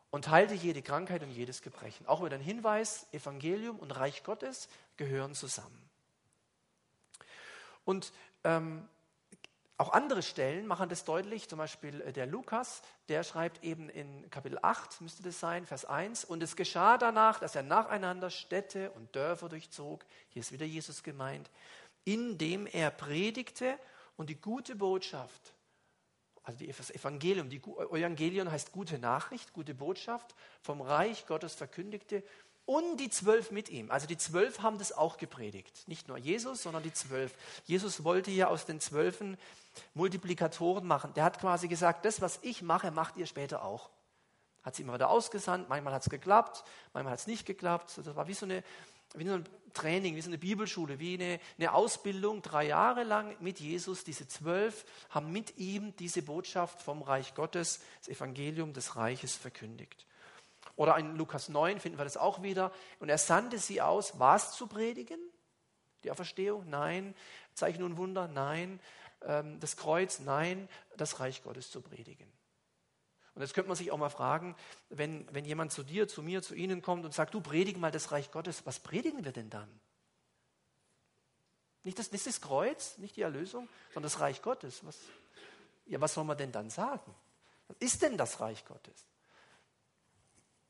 Und 0.10 0.30
heilte 0.30 0.54
jede 0.54 0.82
Krankheit 0.82 1.22
und 1.22 1.32
jedes 1.32 1.62
Gebrechen. 1.62 2.08
Auch 2.08 2.22
mit 2.22 2.34
einem 2.34 2.44
Hinweis, 2.44 3.06
Evangelium 3.12 3.78
und 3.78 3.92
Reich 3.92 4.24
Gottes 4.24 4.68
gehören 4.96 5.36
zusammen. 5.36 5.90
Und 7.86 8.12
ähm, 8.44 8.88
auch 9.80 9.94
andere 9.94 10.24
Stellen 10.24 10.66
machen 10.66 10.90
das 10.90 11.06
deutlich, 11.06 11.48
zum 11.48 11.60
Beispiel 11.60 12.02
äh, 12.02 12.12
der 12.12 12.26
Lukas, 12.26 12.82
der 13.10 13.24
schreibt 13.24 13.64
eben 13.64 13.90
in 13.90 14.28
Kapitel 14.32 14.58
8, 14.60 15.02
müsste 15.02 15.22
das 15.22 15.40
sein, 15.40 15.68
Vers 15.68 15.86
1, 15.86 16.26
und 16.26 16.42
es 16.42 16.56
geschah 16.56 16.98
danach, 16.98 17.40
dass 17.40 17.56
er 17.56 17.62
nacheinander 17.62 18.32
Städte 18.32 18.90
und 18.92 19.16
Dörfer 19.16 19.50
durchzog, 19.50 20.04
hier 20.30 20.40
ist 20.40 20.52
wieder 20.52 20.66
Jesus 20.66 21.04
gemeint, 21.04 21.52
indem 22.06 22.66
er 22.66 22.90
predigte 22.90 23.78
und 24.16 24.32
die 24.32 24.42
gute 24.42 24.76
Botschaft, 24.76 25.54
also 26.42 26.66
das 26.66 26.92
Evangelium, 26.92 27.50
die 27.50 27.58
Evangelion 27.58 28.50
heißt 28.50 28.72
gute 28.72 28.98
Nachricht, 28.98 29.52
gute 29.52 29.76
Botschaft, 29.76 30.34
vom 30.62 30.82
Reich 30.82 31.28
Gottes 31.28 31.54
verkündigte 31.54 32.24
und 32.68 32.98
die 32.98 33.10
zwölf 33.10 33.50
mit 33.50 33.70
ihm. 33.70 33.90
Also 33.90 34.08
die 34.08 34.18
zwölf 34.18 34.62
haben 34.62 34.78
das 34.78 34.92
auch 34.92 35.18
gepredigt. 35.18 35.88
Nicht 35.88 36.10
nur 36.10 36.18
Jesus, 36.18 36.62
sondern 36.62 36.84
die 36.84 36.92
zwölf. 36.92 37.34
Jesus 37.64 38.04
wollte 38.04 38.30
ja 38.30 38.50
aus 38.50 38.66
den 38.66 38.82
Zwölfen 38.82 39.38
Multiplikatoren 39.94 40.86
machen. 40.86 41.14
Der 41.14 41.24
hat 41.24 41.40
quasi 41.40 41.70
gesagt, 41.70 42.04
das, 42.04 42.20
was 42.20 42.40
ich 42.42 42.62
mache, 42.62 42.92
macht 42.92 43.16
ihr 43.16 43.26
später 43.26 43.64
auch. 43.64 43.90
hat 44.64 44.76
sie 44.76 44.84
immer 44.84 44.96
wieder 44.96 45.10
ausgesandt, 45.10 45.70
manchmal 45.70 45.94
hat 45.94 46.02
es 46.02 46.10
geklappt, 46.10 46.66
manchmal 46.92 47.14
hat 47.14 47.20
es 47.22 47.28
nicht 47.28 47.46
geklappt. 47.46 47.94
Das 48.04 48.16
war 48.18 48.28
wie 48.28 48.34
so, 48.34 48.46
eine, 48.46 48.62
wie 49.16 49.26
so 49.26 49.36
ein 49.36 49.46
Training, 49.74 50.18
wie 50.18 50.22
so 50.22 50.30
eine 50.30 50.38
Bibelschule, 50.38 51.00
wie 51.00 51.14
eine, 51.14 51.40
eine 51.58 51.72
Ausbildung, 51.72 52.42
drei 52.42 52.66
Jahre 52.66 53.06
lang 53.06 53.38
mit 53.40 53.62
Jesus. 53.62 54.04
Diese 54.04 54.28
zwölf 54.28 54.84
haben 55.10 55.32
mit 55.32 55.58
ihm 55.58 55.96
diese 55.96 56.22
Botschaft 56.22 56.82
vom 56.82 57.02
Reich 57.02 57.34
Gottes, 57.34 57.80
das 58.00 58.10
Evangelium 58.10 58.74
des 58.74 58.98
Reiches 58.98 59.38
verkündigt. 59.38 60.07
Oder 60.78 60.96
in 60.98 61.18
Lukas 61.18 61.50
9 61.50 61.80
finden 61.80 61.98
wir 61.98 62.06
das 62.06 62.16
auch 62.16 62.44
wieder. 62.44 62.72
Und 63.00 63.10
er 63.10 63.18
sandte 63.18 63.58
sie 63.58 63.82
aus, 63.82 64.20
was 64.20 64.56
zu 64.56 64.68
predigen? 64.68 65.20
Die 66.04 66.12
Auferstehung? 66.12 66.70
Nein. 66.70 67.16
Zeichen 67.56 67.84
und 67.84 67.98
Wunder? 67.98 68.28
Nein. 68.28 68.80
Ähm, 69.24 69.60
das 69.60 69.76
Kreuz? 69.76 70.20
Nein. 70.20 70.70
Das 70.96 71.20
Reich 71.20 71.44
Gottes 71.44 71.72
zu 71.72 71.82
predigen. 71.82 72.32
Und 73.34 73.42
jetzt 73.42 73.54
könnte 73.54 73.68
man 73.68 73.76
sich 73.76 73.92
auch 73.92 73.98
mal 73.98 74.10
fragen, 74.10 74.56
wenn, 74.90 75.28
wenn 75.34 75.46
jemand 75.46 75.72
zu 75.72 75.84
dir, 75.84 76.08
zu 76.08 76.22
mir, 76.24 76.42
zu 76.42 76.56
Ihnen 76.56 76.82
kommt 76.82 77.06
und 77.06 77.14
sagt, 77.14 77.34
du 77.34 77.42
predige 77.42 77.80
mal 77.80 77.92
das 77.92 78.12
Reich 78.12 78.32
Gottes, 78.32 78.66
was 78.66 78.80
predigen 78.80 79.26
wir 79.26 79.32
denn 79.32 79.50
dann? 79.50 79.70
Nicht 81.84 81.98
das, 81.98 82.12
nicht 82.12 82.26
das 82.26 82.42
Kreuz, 82.42 82.98
nicht 82.98 83.16
die 83.16 83.22
Erlösung, 83.22 83.68
sondern 83.94 84.12
das 84.12 84.20
Reich 84.20 84.42
Gottes. 84.42 84.86
Was, 84.86 84.98
ja, 85.88 86.00
was 86.02 86.14
soll 86.14 86.24
man 86.24 86.38
denn 86.38 86.52
dann 86.52 86.70
sagen? 86.70 87.16
Was 87.68 87.78
ist 87.80 88.02
denn 88.02 88.18
das 88.18 88.40
Reich 88.40 88.66
Gottes? 88.66 89.08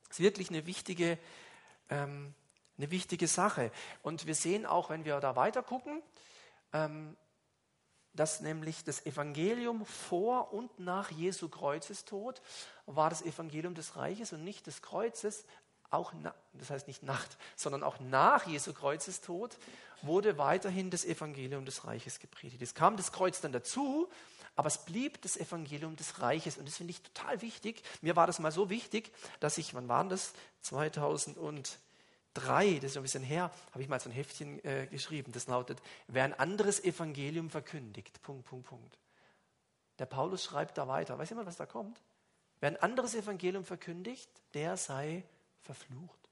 Das 0.09 0.19
ist 0.19 0.23
wirklich 0.23 0.49
eine 0.49 0.65
wichtige, 0.65 1.17
ähm, 1.89 2.33
eine 2.77 2.91
wichtige 2.91 3.27
Sache. 3.27 3.71
Und 4.03 4.25
wir 4.25 4.35
sehen 4.35 4.65
auch, 4.65 4.89
wenn 4.89 5.05
wir 5.05 5.19
da 5.19 5.35
weiter 5.35 5.63
gucken, 5.63 6.01
ähm, 6.73 7.15
dass 8.13 8.41
nämlich 8.41 8.83
das 8.83 9.05
Evangelium 9.05 9.85
vor 9.85 10.51
und 10.51 10.79
nach 10.79 11.11
Jesu 11.11 11.49
Kreuzestod 11.49 12.41
war 12.87 13.09
das 13.09 13.21
Evangelium 13.21 13.75
des 13.75 13.95
Reiches 13.95 14.33
und 14.33 14.43
nicht 14.43 14.65
des 14.65 14.81
Kreuzes, 14.81 15.45
auch 15.89 16.13
na, 16.21 16.33
das 16.53 16.69
heißt 16.69 16.87
nicht 16.87 17.03
Nacht, 17.03 17.37
sondern 17.55 17.83
auch 17.83 17.99
nach 17.99 18.47
Jesu 18.47 18.73
Kreuzestod 18.73 19.57
wurde 20.01 20.37
weiterhin 20.37 20.89
das 20.89 21.05
Evangelium 21.05 21.65
des 21.65 21.85
Reiches 21.85 22.19
gepredigt. 22.19 22.61
Es 22.61 22.73
kam 22.73 22.97
das 22.97 23.11
Kreuz 23.11 23.39
dann 23.39 23.51
dazu, 23.51 24.09
aber 24.57 24.67
es 24.67 24.79
blieb 24.79 25.21
das 25.21 25.37
Evangelium 25.37 25.95
des 25.95 26.19
Reiches 26.19 26.57
und 26.57 26.67
das 26.67 26.77
finde 26.77 26.91
ich 26.91 27.01
total 27.01 27.41
wichtig. 27.41 27.83
Mir 28.01 28.15
war 28.15 28.25
das 28.25 28.39
mal 28.39 28.51
so 28.51 28.69
wichtig, 28.69 29.13
dass 29.39 29.57
ich, 29.59 29.75
wann 29.75 29.87
waren 29.87 30.09
das? 30.09 30.33
2000 30.61 31.37
und 31.37 31.77
drei, 32.33 32.75
das 32.75 32.91
ist 32.91 32.97
ein 32.97 33.03
bisschen 33.03 33.23
her, 33.23 33.51
habe 33.71 33.83
ich 33.83 33.87
mal 33.87 33.99
so 33.99 34.09
ein 34.09 34.13
Heftchen 34.13 34.63
äh, 34.65 34.87
geschrieben, 34.87 35.31
das 35.31 35.47
lautet, 35.47 35.79
wer 36.07 36.23
ein 36.23 36.33
anderes 36.33 36.83
Evangelium 36.83 37.51
verkündigt, 37.51 38.21
Punkt, 38.23 38.45
Punkt, 38.45 38.67
Punkt. 38.67 38.97
Der 39.99 40.07
Paulus 40.07 40.43
schreibt 40.43 40.77
da 40.77 40.87
weiter, 40.87 41.17
weiß 41.17 41.29
jemand, 41.29 41.47
was 41.47 41.55
da 41.55 41.67
kommt? 41.67 42.01
Wer 42.59 42.69
ein 42.69 42.77
anderes 42.77 43.13
Evangelium 43.13 43.63
verkündigt, 43.63 44.29
der 44.55 44.75
sei 44.75 45.23
verflucht. 45.61 46.26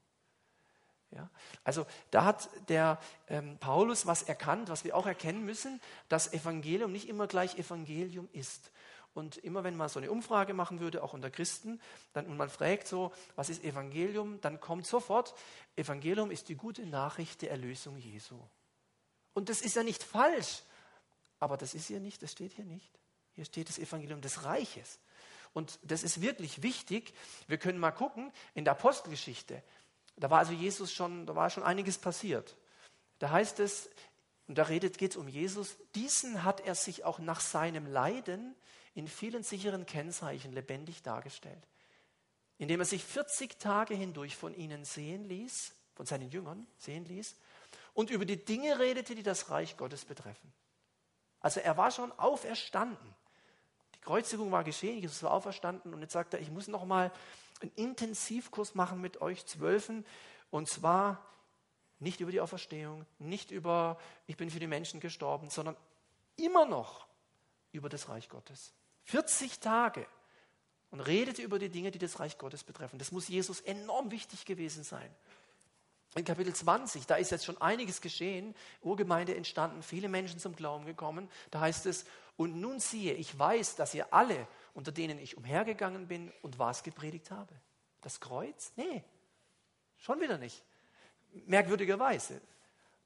Ja? 1.15 1.29
Also 1.63 1.85
da 2.11 2.25
hat 2.25 2.49
der 2.69 2.99
ähm, 3.27 3.57
Paulus 3.57 4.05
was 4.05 4.23
erkannt, 4.23 4.69
was 4.69 4.83
wir 4.83 4.95
auch 4.95 5.07
erkennen 5.07 5.45
müssen, 5.45 5.81
dass 6.09 6.33
Evangelium 6.33 6.91
nicht 6.91 7.07
immer 7.09 7.27
gleich 7.27 7.57
Evangelium 7.57 8.29
ist. 8.33 8.71
Und 9.15 9.37
immer 9.37 9.63
wenn 9.63 9.77
man 9.77 9.87
so 9.87 9.99
eine 9.99 10.11
Umfrage 10.11 10.53
machen 10.53 10.81
würde, 10.81 11.01
auch 11.01 11.13
unter 11.13 11.31
Christen, 11.31 11.79
dann, 12.11 12.25
und 12.25 12.35
man 12.35 12.49
fragt 12.49 12.85
so, 12.85 13.13
was 13.37 13.49
ist 13.49 13.63
Evangelium, 13.63 14.41
dann 14.41 14.59
kommt 14.59 14.85
sofort, 14.85 15.33
Evangelium 15.77 16.31
ist 16.31 16.49
die 16.49 16.55
gute 16.55 16.85
Nachricht 16.85 17.41
der 17.41 17.51
Erlösung 17.51 17.97
Jesu. 17.97 18.37
Und 19.33 19.47
das 19.47 19.61
ist 19.61 19.77
ja 19.77 19.83
nicht 19.83 20.03
falsch, 20.03 20.63
aber 21.39 21.55
das 21.55 21.73
ist 21.73 21.87
hier 21.87 22.01
nicht, 22.01 22.21
das 22.23 22.33
steht 22.33 22.53
hier 22.53 22.65
nicht. 22.65 22.91
Hier 23.35 23.45
steht 23.45 23.69
das 23.69 23.79
Evangelium 23.79 24.21
des 24.21 24.43
Reiches. 24.43 24.99
Und 25.53 25.79
das 25.83 26.03
ist 26.03 26.19
wirklich 26.19 26.61
wichtig. 26.61 27.13
Wir 27.47 27.57
können 27.57 27.79
mal 27.79 27.91
gucken 27.91 28.33
in 28.53 28.65
der 28.65 28.73
Apostelgeschichte. 28.73 29.63
Da 30.17 30.29
war 30.29 30.39
also 30.39 30.53
Jesus 30.53 30.93
schon, 30.93 31.25
da 31.25 31.35
war 31.35 31.49
schon 31.49 31.63
einiges 31.63 31.97
passiert. 31.97 32.55
Da 33.19 33.31
heißt 33.31 33.59
es, 33.59 33.89
und 34.47 34.57
da 34.57 34.63
redet, 34.63 34.97
geht 34.97 35.11
es 35.11 35.17
um 35.17 35.27
Jesus, 35.27 35.75
diesen 35.95 36.43
hat 36.43 36.61
er 36.61 36.75
sich 36.75 37.03
auch 37.03 37.19
nach 37.19 37.39
seinem 37.39 37.87
Leiden 37.87 38.55
in 38.93 39.07
vielen 39.07 39.43
sicheren 39.43 39.85
Kennzeichen 39.85 40.53
lebendig 40.53 41.01
dargestellt, 41.01 41.67
indem 42.57 42.79
er 42.79 42.85
sich 42.85 43.03
40 43.03 43.59
Tage 43.59 43.95
hindurch 43.95 44.35
von 44.35 44.53
ihnen 44.53 44.85
sehen 44.85 45.27
ließ, 45.27 45.73
von 45.95 46.05
seinen 46.05 46.29
Jüngern 46.29 46.67
sehen 46.77 47.05
ließ 47.05 47.35
und 47.93 48.09
über 48.09 48.25
die 48.25 48.43
Dinge 48.43 48.79
redete, 48.79 49.15
die 49.15 49.23
das 49.23 49.49
Reich 49.49 49.77
Gottes 49.77 50.05
betreffen. 50.05 50.53
Also 51.39 51.59
er 51.59 51.77
war 51.77 51.91
schon 51.91 52.11
auferstanden. 52.13 53.15
Die 53.95 54.01
Kreuzigung 54.01 54.51
war 54.51 54.63
geschehen, 54.63 54.99
Jesus 54.99 55.23
war 55.23 55.31
auferstanden 55.31 55.93
und 55.93 56.01
jetzt 56.01 56.13
sagt 56.13 56.33
er, 56.33 56.39
ich 56.39 56.51
muss 56.51 56.67
noch 56.67 56.85
mal 56.85 57.11
einen 57.61 57.71
Intensivkurs 57.75 58.75
machen 58.75 59.01
mit 59.01 59.21
euch 59.21 59.45
Zwölfen 59.45 60.05
und 60.51 60.69
zwar 60.69 61.23
nicht 61.99 62.19
über 62.19 62.31
die 62.31 62.41
Auferstehung, 62.41 63.05
nicht 63.19 63.51
über 63.51 63.97
ich 64.27 64.37
bin 64.37 64.49
für 64.49 64.59
die 64.59 64.67
Menschen 64.67 64.99
gestorben, 64.99 65.49
sondern 65.49 65.75
immer 66.35 66.65
noch 66.65 67.07
über 67.71 67.89
das 67.89 68.09
Reich 68.09 68.29
Gottes. 68.29 68.73
40 69.05 69.59
Tage 69.59 70.05
und 70.91 70.99
redete 70.99 71.41
über 71.41 71.59
die 71.59 71.69
Dinge, 71.69 71.91
die 71.91 71.99
das 71.99 72.19
Reich 72.19 72.37
Gottes 72.37 72.63
betreffen. 72.63 72.99
Das 72.99 73.11
muss 73.11 73.27
Jesus 73.27 73.61
enorm 73.61 74.11
wichtig 74.11 74.45
gewesen 74.45 74.83
sein. 74.83 75.09
In 76.15 76.23
Kapitel 76.23 76.53
20, 76.53 77.07
da 77.07 77.15
ist 77.15 77.31
jetzt 77.31 77.43
schon 77.43 77.59
einiges 77.59 77.99
geschehen, 77.99 78.55
Urgemeinde 78.81 79.35
entstanden, 79.35 79.83
viele 79.83 80.07
Menschen 80.07 80.39
zum 80.39 80.55
Glauben 80.55 80.85
gekommen. 80.85 81.29
Da 81.51 81.59
heißt 81.59 81.85
es, 81.87 82.05
und 82.37 82.55
nun 82.61 82.79
siehe, 82.79 83.13
ich 83.13 83.37
weiß, 83.37 83.75
dass 83.75 83.93
ihr 83.93 84.13
alle, 84.13 84.47
unter 84.75 84.91
denen 84.91 85.17
ich 85.17 85.37
umhergegangen 85.37 86.07
bin 86.07 86.31
und 86.43 86.59
was 86.59 86.83
gepredigt 86.83 87.31
habe. 87.31 87.55
Das 88.01 88.19
Kreuz? 88.19 88.73
Nee, 88.75 89.03
schon 89.97 90.21
wieder 90.21 90.37
nicht. 90.37 90.63
Merkwürdigerweise. 91.47 92.39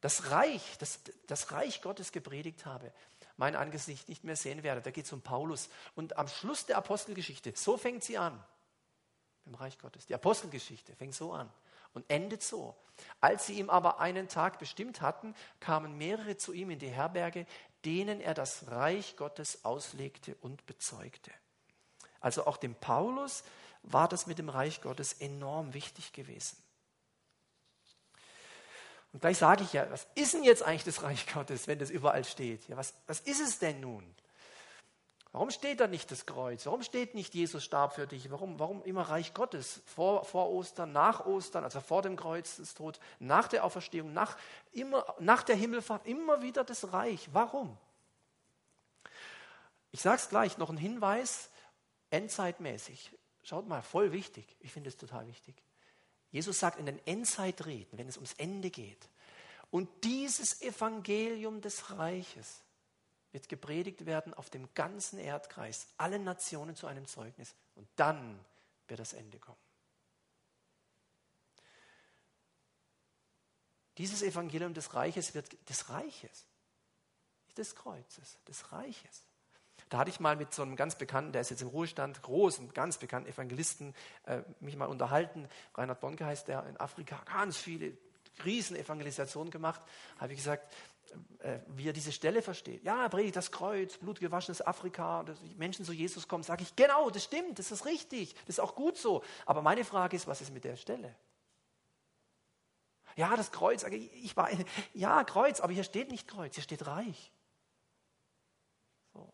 Das 0.01 0.31
Reich, 0.31 0.77
das, 0.79 0.99
das 1.27 1.51
Reich 1.53 1.81
Gottes 1.81 2.11
gepredigt 2.11 2.65
habe 2.65 2.91
mein 3.39 3.55
Angesicht 3.55 4.09
nicht 4.09 4.25
mehr 4.25 4.35
sehen 4.35 4.63
werde. 4.63 4.81
Da 4.81 4.91
geht 4.91 5.05
es 5.05 5.13
um 5.13 5.21
Paulus. 5.21 5.69
Und 5.95 6.17
am 6.17 6.27
Schluss 6.27 6.65
der 6.65 6.77
Apostelgeschichte, 6.77 7.53
so 7.55 7.77
fängt 7.77 8.03
sie 8.03 8.17
an, 8.17 8.37
im 9.45 9.55
Reich 9.55 9.79
Gottes. 9.79 10.05
Die 10.07 10.13
Apostelgeschichte 10.13 10.93
fängt 10.93 11.15
so 11.15 11.31
an 11.31 11.49
und 11.93 12.05
endet 12.09 12.43
so. 12.43 12.75
Als 13.21 13.47
sie 13.47 13.57
ihm 13.57 13.69
aber 13.69 14.01
einen 14.01 14.27
Tag 14.27 14.59
bestimmt 14.59 14.99
hatten, 14.99 15.33
kamen 15.61 15.97
mehrere 15.97 16.35
zu 16.35 16.51
ihm 16.51 16.69
in 16.69 16.79
die 16.79 16.89
Herberge, 16.89 17.45
denen 17.85 18.19
er 18.19 18.33
das 18.33 18.67
Reich 18.67 19.15
Gottes 19.15 19.63
auslegte 19.63 20.35
und 20.41 20.65
bezeugte. 20.65 21.31
Also 22.19 22.45
auch 22.45 22.57
dem 22.57 22.75
Paulus 22.75 23.43
war 23.83 24.07
das 24.07 24.27
mit 24.27 24.39
dem 24.39 24.49
Reich 24.49 24.81
Gottes 24.81 25.13
enorm 25.13 25.73
wichtig 25.73 26.13
gewesen. 26.13 26.57
Und 29.11 29.21
gleich 29.21 29.37
sage 29.37 29.63
ich 29.63 29.73
ja, 29.73 29.89
was 29.89 30.05
ist 30.15 30.33
denn 30.33 30.43
jetzt 30.43 30.63
eigentlich 30.63 30.83
das 30.83 31.01
Reich 31.01 31.31
Gottes, 31.33 31.67
wenn 31.67 31.79
das 31.79 31.89
überall 31.89 32.23
steht? 32.23 32.67
Ja, 32.67 32.77
was, 32.77 32.93
was 33.07 33.21
ist 33.21 33.41
es 33.41 33.59
denn 33.59 33.79
nun? 33.79 34.03
Warum 35.31 35.51
steht 35.51 35.79
da 35.79 35.87
nicht 35.87 36.09
das 36.09 36.25
Kreuz? 36.25 36.65
Warum 36.65 36.81
steht 36.81 37.13
nicht 37.13 37.35
Jesus 37.35 37.63
starb 37.63 37.93
für 37.93 38.07
dich? 38.07 38.31
Warum, 38.31 38.59
warum 38.59 38.83
immer 38.83 39.03
Reich 39.03 39.35
Gottes? 39.35 39.81
Vor, 39.85 40.25
vor 40.25 40.49
Ostern, 40.49 40.91
nach 40.91 41.25
Ostern, 41.25 41.63
also 41.63 41.81
vor 41.81 42.01
dem 42.01 42.15
Kreuzestod, 42.15 42.99
nach 43.19 43.47
der 43.47 43.63
Auferstehung, 43.63 44.11
nach, 44.11 44.37
immer, 44.71 45.05
nach 45.19 45.43
der 45.43 45.55
Himmelfahrt, 45.55 46.07
immer 46.07 46.41
wieder 46.41 46.63
das 46.63 46.93
Reich. 46.93 47.29
Warum? 47.31 47.77
Ich 49.91 50.01
sage 50.01 50.17
es 50.17 50.29
gleich, 50.29 50.57
noch 50.57 50.71
ein 50.71 50.77
Hinweis, 50.77 51.48
endzeitmäßig. 52.09 53.11
Schaut 53.43 53.67
mal, 53.67 53.81
voll 53.81 54.11
wichtig. 54.11 54.55
Ich 54.59 54.71
finde 54.71 54.89
es 54.89 54.97
total 54.97 55.27
wichtig. 55.27 55.55
Jesus 56.31 56.59
sagt 56.59 56.79
in 56.79 56.85
den 56.85 56.99
Endzeitreden, 57.07 57.97
wenn 57.97 58.07
es 58.07 58.17
ums 58.17 58.33
Ende 58.33 58.69
geht, 58.69 59.09
und 59.71 59.87
dieses 60.03 60.61
Evangelium 60.61 61.61
des 61.61 61.91
Reiches 61.91 62.61
wird 63.31 63.47
gepredigt 63.49 64.05
werden 64.05 64.33
auf 64.33 64.49
dem 64.49 64.73
ganzen 64.73 65.19
Erdkreis, 65.19 65.87
allen 65.97 66.23
Nationen 66.23 66.75
zu 66.75 66.87
einem 66.87 67.05
Zeugnis. 67.05 67.53
Und 67.75 67.87
dann 67.95 68.43
wird 68.87 68.99
das 68.99 69.13
Ende 69.13 69.37
kommen. 69.37 69.59
Dieses 73.97 74.21
Evangelium 74.21 74.73
des 74.73 74.93
Reiches 74.93 75.35
wird 75.35 75.69
des 75.69 75.89
Reiches, 75.89 76.47
nicht 77.45 77.57
des 77.57 77.75
Kreuzes, 77.75 78.37
des 78.47 78.71
Reiches. 78.71 79.28
Da 79.89 79.97
hatte 79.97 80.11
ich 80.11 80.19
mal 80.19 80.35
mit 80.35 80.53
so 80.53 80.61
einem 80.61 80.75
ganz 80.75 80.95
bekannten, 80.95 81.31
der 81.31 81.41
ist 81.41 81.49
jetzt 81.49 81.61
im 81.61 81.67
Ruhestand, 81.67 82.21
großen, 82.21 82.73
ganz 82.73 82.97
bekannten 82.97 83.29
Evangelisten, 83.29 83.95
äh, 84.25 84.41
mich 84.59 84.75
mal 84.75 84.85
unterhalten. 84.85 85.47
Reinhard 85.73 85.99
Bonke 85.99 86.25
heißt 86.25 86.47
der, 86.47 86.65
in 86.67 86.79
Afrika 86.79 87.19
ganz 87.25 87.57
viele 87.57 87.97
Riesenevangelisationen 88.45 89.51
gemacht. 89.51 89.81
Habe 90.19 90.33
ich 90.33 90.37
gesagt, 90.37 90.71
äh, 91.39 91.59
wie 91.69 91.87
er 91.87 91.93
diese 91.93 92.11
Stelle 92.11 92.41
versteht. 92.41 92.83
Ja, 92.83 93.09
predigt 93.09 93.35
das 93.35 93.51
Kreuz, 93.51 93.97
blutgewaschenes 93.97 94.65
Afrika, 94.65 95.23
dass 95.23 95.39
Menschen 95.57 95.85
zu 95.85 95.91
Jesus 95.91 96.27
kommen. 96.27 96.43
Sage 96.43 96.61
ich, 96.63 96.75
genau, 96.75 97.09
das 97.09 97.23
stimmt, 97.23 97.57
das 97.57 97.71
ist 97.71 97.85
richtig, 97.85 98.35
das 98.45 98.55
ist 98.55 98.59
auch 98.59 98.75
gut 98.75 98.97
so. 98.97 99.23
Aber 99.45 99.61
meine 99.63 99.83
Frage 99.83 100.15
ist, 100.15 100.27
was 100.27 100.41
ist 100.41 100.53
mit 100.53 100.65
der 100.65 100.75
Stelle? 100.75 101.15
Ja, 103.15 103.35
das 103.35 103.51
Kreuz, 103.51 103.83
ich 103.83 104.37
war, 104.37 104.49
ja, 104.93 105.23
Kreuz, 105.23 105.59
aber 105.61 105.73
hier 105.73 105.83
steht 105.83 106.11
nicht 106.11 106.27
Kreuz, 106.27 106.55
hier 106.55 106.63
steht 106.63 106.85
Reich. 106.85 107.31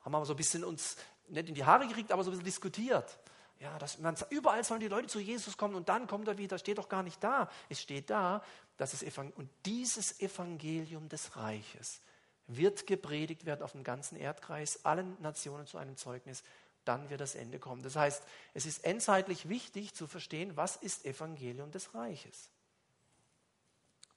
Haben 0.03 0.11
wir 0.11 0.25
so 0.25 0.33
ein 0.33 0.37
bisschen 0.37 0.63
uns 0.63 0.97
nicht 1.27 1.49
in 1.49 1.55
die 1.55 1.65
Haare 1.65 1.87
gekriegt, 1.87 2.11
aber 2.11 2.23
so 2.23 2.29
ein 2.29 2.33
bisschen 2.33 2.45
diskutiert. 2.45 3.19
Ja, 3.59 3.77
dass 3.79 3.99
man, 3.99 4.15
überall 4.29 4.63
sollen 4.63 4.81
die 4.81 4.87
Leute 4.87 5.07
zu 5.07 5.19
Jesus 5.19 5.57
kommen 5.57 5.75
und 5.75 5.87
dann 5.87 6.07
kommt 6.07 6.27
er 6.27 6.37
wieder. 6.37 6.57
Steht 6.57 6.77
doch 6.77 6.89
gar 6.89 7.03
nicht 7.03 7.23
da. 7.23 7.49
Es 7.69 7.81
steht 7.81 8.09
da, 8.09 8.43
dass 8.77 8.93
es 8.93 9.01
Evangelium, 9.01 9.39
und 9.39 9.49
dieses 9.65 10.19
Evangelium 10.19 11.07
des 11.07 11.37
Reiches 11.37 12.01
wird 12.47 12.85
gepredigt 12.85 13.45
werden 13.45 13.63
auf 13.63 13.71
dem 13.71 13.83
ganzen 13.83 14.17
Erdkreis, 14.17 14.85
allen 14.85 15.19
Nationen 15.21 15.65
zu 15.65 15.77
einem 15.77 15.95
Zeugnis. 15.95 16.43
Dann 16.83 17.09
wird 17.09 17.21
das 17.21 17.33
Ende 17.33 17.57
kommen. 17.57 17.81
Das 17.81 17.95
heißt, 17.95 18.23
es 18.53 18.65
ist 18.65 18.83
endzeitlich 18.83 19.49
wichtig 19.49 19.95
zu 19.95 20.05
verstehen, 20.05 20.55
was 20.55 20.75
ist 20.75 21.05
Evangelium 21.05 21.71
des 21.71 21.95
Reiches. 21.95 22.49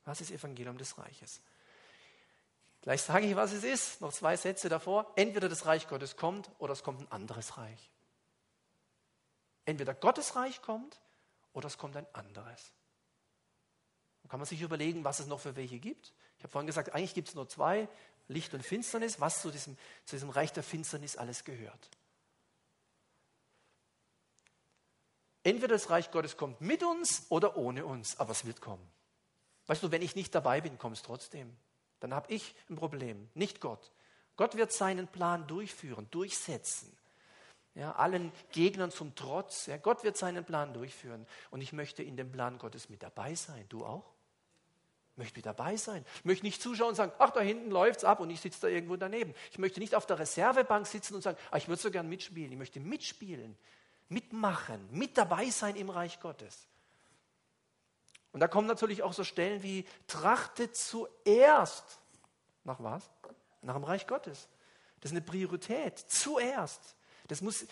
Was 0.05 0.21
ist 0.21 0.31
Evangelium 0.31 0.77
des 0.77 0.99
Reiches? 0.99 1.41
Gleich 2.83 3.03
sage 3.03 3.27
ich, 3.27 3.37
was 3.37 3.53
es 3.53 3.65
ist. 3.65 4.01
Noch 4.01 4.13
zwei 4.13 4.37
Sätze 4.37 4.69
davor. 4.69 5.13
Entweder 5.17 5.49
das 5.49 5.67
Reich 5.67 5.89
Gottes 5.89 6.17
kommt 6.17 6.51
oder 6.59 6.73
es 6.73 6.83
kommt 6.83 7.01
ein 7.01 7.13
anderes 7.13 7.57
Reich. 7.57 7.91
Entweder 9.65 9.95
Gottes 9.95 10.37
Reich 10.37 10.63
kommt 10.63 11.01
oder 11.53 11.67
es 11.67 11.77
kommt 11.77 11.97
ein 11.97 12.07
anderes. 12.15 12.73
Dann 14.23 14.31
kann 14.31 14.41
man 14.41 14.47
sich 14.47 14.63
überlegen, 14.63 15.05
was 15.05 15.21
es 15.21 15.27
noch 15.27 15.41
für 15.41 15.57
welche 15.57 15.79
gibt. 15.79 16.15
Ich 16.39 16.45
habe 16.45 16.53
vorhin 16.53 16.67
gesagt, 16.67 16.95
eigentlich 16.95 17.15
gibt 17.15 17.29
es 17.29 17.35
nur 17.35 17.49
zwei, 17.49 17.89
Licht 18.29 18.55
und 18.55 18.63
Finsternis, 18.63 19.21
was 19.21 19.43
zu 19.43 19.51
diesem, 19.51 19.77
zu 20.05 20.17
diesem 20.17 20.31
Reich 20.31 20.53
der 20.53 20.63
Finsternis 20.63 21.17
alles 21.17 21.45
gehört. 21.45 21.91
Entweder 25.43 25.75
das 25.75 25.89
Reich 25.89 26.11
Gottes 26.11 26.37
kommt 26.37 26.61
mit 26.61 26.83
uns 26.83 27.27
oder 27.31 27.57
ohne 27.57 27.87
uns, 27.87 28.19
aber 28.21 28.33
es 28.33 28.45
wird 28.45 28.61
kommen. 28.61 28.87
Weißt 29.67 29.83
du, 29.83 29.91
wenn 29.91 30.03
ich 30.03 30.15
nicht 30.15 30.35
dabei 30.35 30.61
bin, 30.61 30.79
kommt 30.79 30.97
es 30.97 31.03
trotzdem. 31.03 31.57
Dann 32.01 32.15
habe 32.15 32.33
ich 32.33 32.55
ein 32.69 32.77
Problem, 32.77 33.29
nicht 33.35 33.61
Gott. 33.61 33.93
Gott 34.37 34.57
wird 34.57 34.73
seinen 34.73 35.09
Plan 35.09 35.47
durchführen, 35.47 36.07
durchsetzen. 36.11 36.97
Ja, 37.75 37.93
allen 37.93 38.33
Gegnern 38.53 38.91
zum 38.91 39.15
Trotz. 39.15 39.67
Ja, 39.67 39.77
Gott 39.77 40.03
wird 40.05 40.17
seinen 40.17 40.45
Plan 40.45 40.73
durchführen. 40.73 41.27
Und 41.51 41.61
ich 41.61 41.73
möchte 41.73 42.03
in 42.03 42.17
dem 42.17 42.33
Plan 42.33 42.59
Gottes 42.59 42.89
mit 42.89 43.03
dabei 43.03 43.35
sein. 43.35 43.67
Du 43.69 43.85
auch? 43.85 44.05
Möchte 45.17 45.39
mit 45.39 45.47
dabei 45.47 45.77
sein. 45.77 46.05
Ich 46.17 46.25
möchte 46.25 46.47
nicht 46.47 46.63
zuschauen 46.63 46.91
und 46.91 46.95
sagen, 46.95 47.13
ach, 47.19 47.31
da 47.31 47.41
hinten 47.41 47.71
läuft 47.71 47.99
es 47.99 48.05
ab 48.05 48.21
und 48.21 48.31
ich 48.31 48.41
sitze 48.41 48.63
da 48.63 48.69
irgendwo 48.69 48.97
daneben. 48.97 49.35
Ich 49.51 49.59
möchte 49.59 49.81
nicht 49.81 49.95
auf 49.95 50.07
der 50.07 50.19
Reservebank 50.19 50.87
sitzen 50.87 51.15
und 51.15 51.23
sagen, 51.23 51.39
ach, 51.51 51.59
ich 51.59 51.69
würde 51.69 51.83
so 51.83 51.91
gern 51.91 52.09
mitspielen. 52.09 52.53
Ich 52.53 52.59
möchte 52.59 52.81
mitspielen, 52.81 53.57
mitmachen, 54.09 54.89
mit 54.93 55.19
dabei 55.19 55.51
sein 55.51 55.75
im 55.75 55.91
Reich 55.91 56.21
Gottes. 56.21 56.69
Und 58.33 58.41
da 58.41 58.49
kommen 58.49 58.67
natürlich 58.67 59.03
auch 59.03 59.13
so 59.13 59.25
Stellen 59.25 59.63
wie, 59.63 59.85
trachtet 60.07 60.77
zuerst 60.77 62.01
nach 62.65 62.83
was? 62.83 63.11
Nach 63.63 63.75
dem 63.75 63.85
Reich 63.85 64.07
Gottes. 64.07 64.49
Das 65.01 65.11
ist 65.11 65.17
eine 65.17 65.25
Priorität. 65.25 65.99
Zuerst. 65.99 66.97
Das 67.27 67.41
muss, 67.41 67.67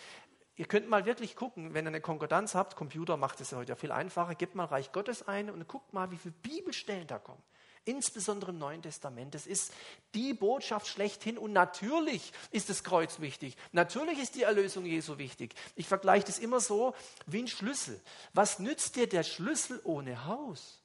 ihr 0.55 0.65
könnt 0.65 0.89
mal 0.89 1.05
wirklich 1.05 1.35
gucken, 1.35 1.73
wenn 1.73 1.85
ihr 1.85 1.89
eine 1.89 2.01
Konkordanz 2.01 2.55
habt, 2.55 2.75
Computer 2.75 3.17
macht 3.17 3.39
es 3.41 3.51
ja 3.51 3.57
heute 3.57 3.73
ja 3.73 3.75
viel 3.75 3.91
einfacher, 3.91 4.35
gebt 4.35 4.55
mal 4.55 4.65
Reich 4.65 4.91
Gottes 4.91 5.27
ein 5.27 5.49
und 5.49 5.67
guckt 5.67 5.93
mal, 5.93 6.11
wie 6.11 6.17
viele 6.17 6.33
Bibelstellen 6.41 7.07
da 7.07 7.19
kommen. 7.19 7.41
Insbesondere 7.87 8.51
im 8.51 8.57
Neuen 8.57 8.81
Testament. 8.81 9.33
Das 9.33 9.47
ist 9.47 9.71
die 10.13 10.33
Botschaft 10.33 10.87
schlechthin 10.87 11.37
und 11.37 11.53
natürlich 11.53 12.33
ist 12.51 12.69
das 12.69 12.83
Kreuz 12.83 13.21
wichtig. 13.21 13.55
Natürlich 13.71 14.19
ist 14.19 14.35
die 14.35 14.43
Erlösung 14.43 14.85
Jesu 14.85 15.17
wichtig. 15.17 15.55
Ich 15.73 15.87
vergleiche 15.87 16.25
das 16.25 16.37
immer 16.37 16.59
so 16.59 16.93
wie 17.27 17.43
ein 17.43 17.47
Schlüssel. 17.47 18.01
Was 18.33 18.59
nützt 18.59 18.97
dir 18.97 19.07
der 19.07 19.23
Schlüssel 19.23 19.79
ohne 19.85 20.25
Haus? 20.25 20.81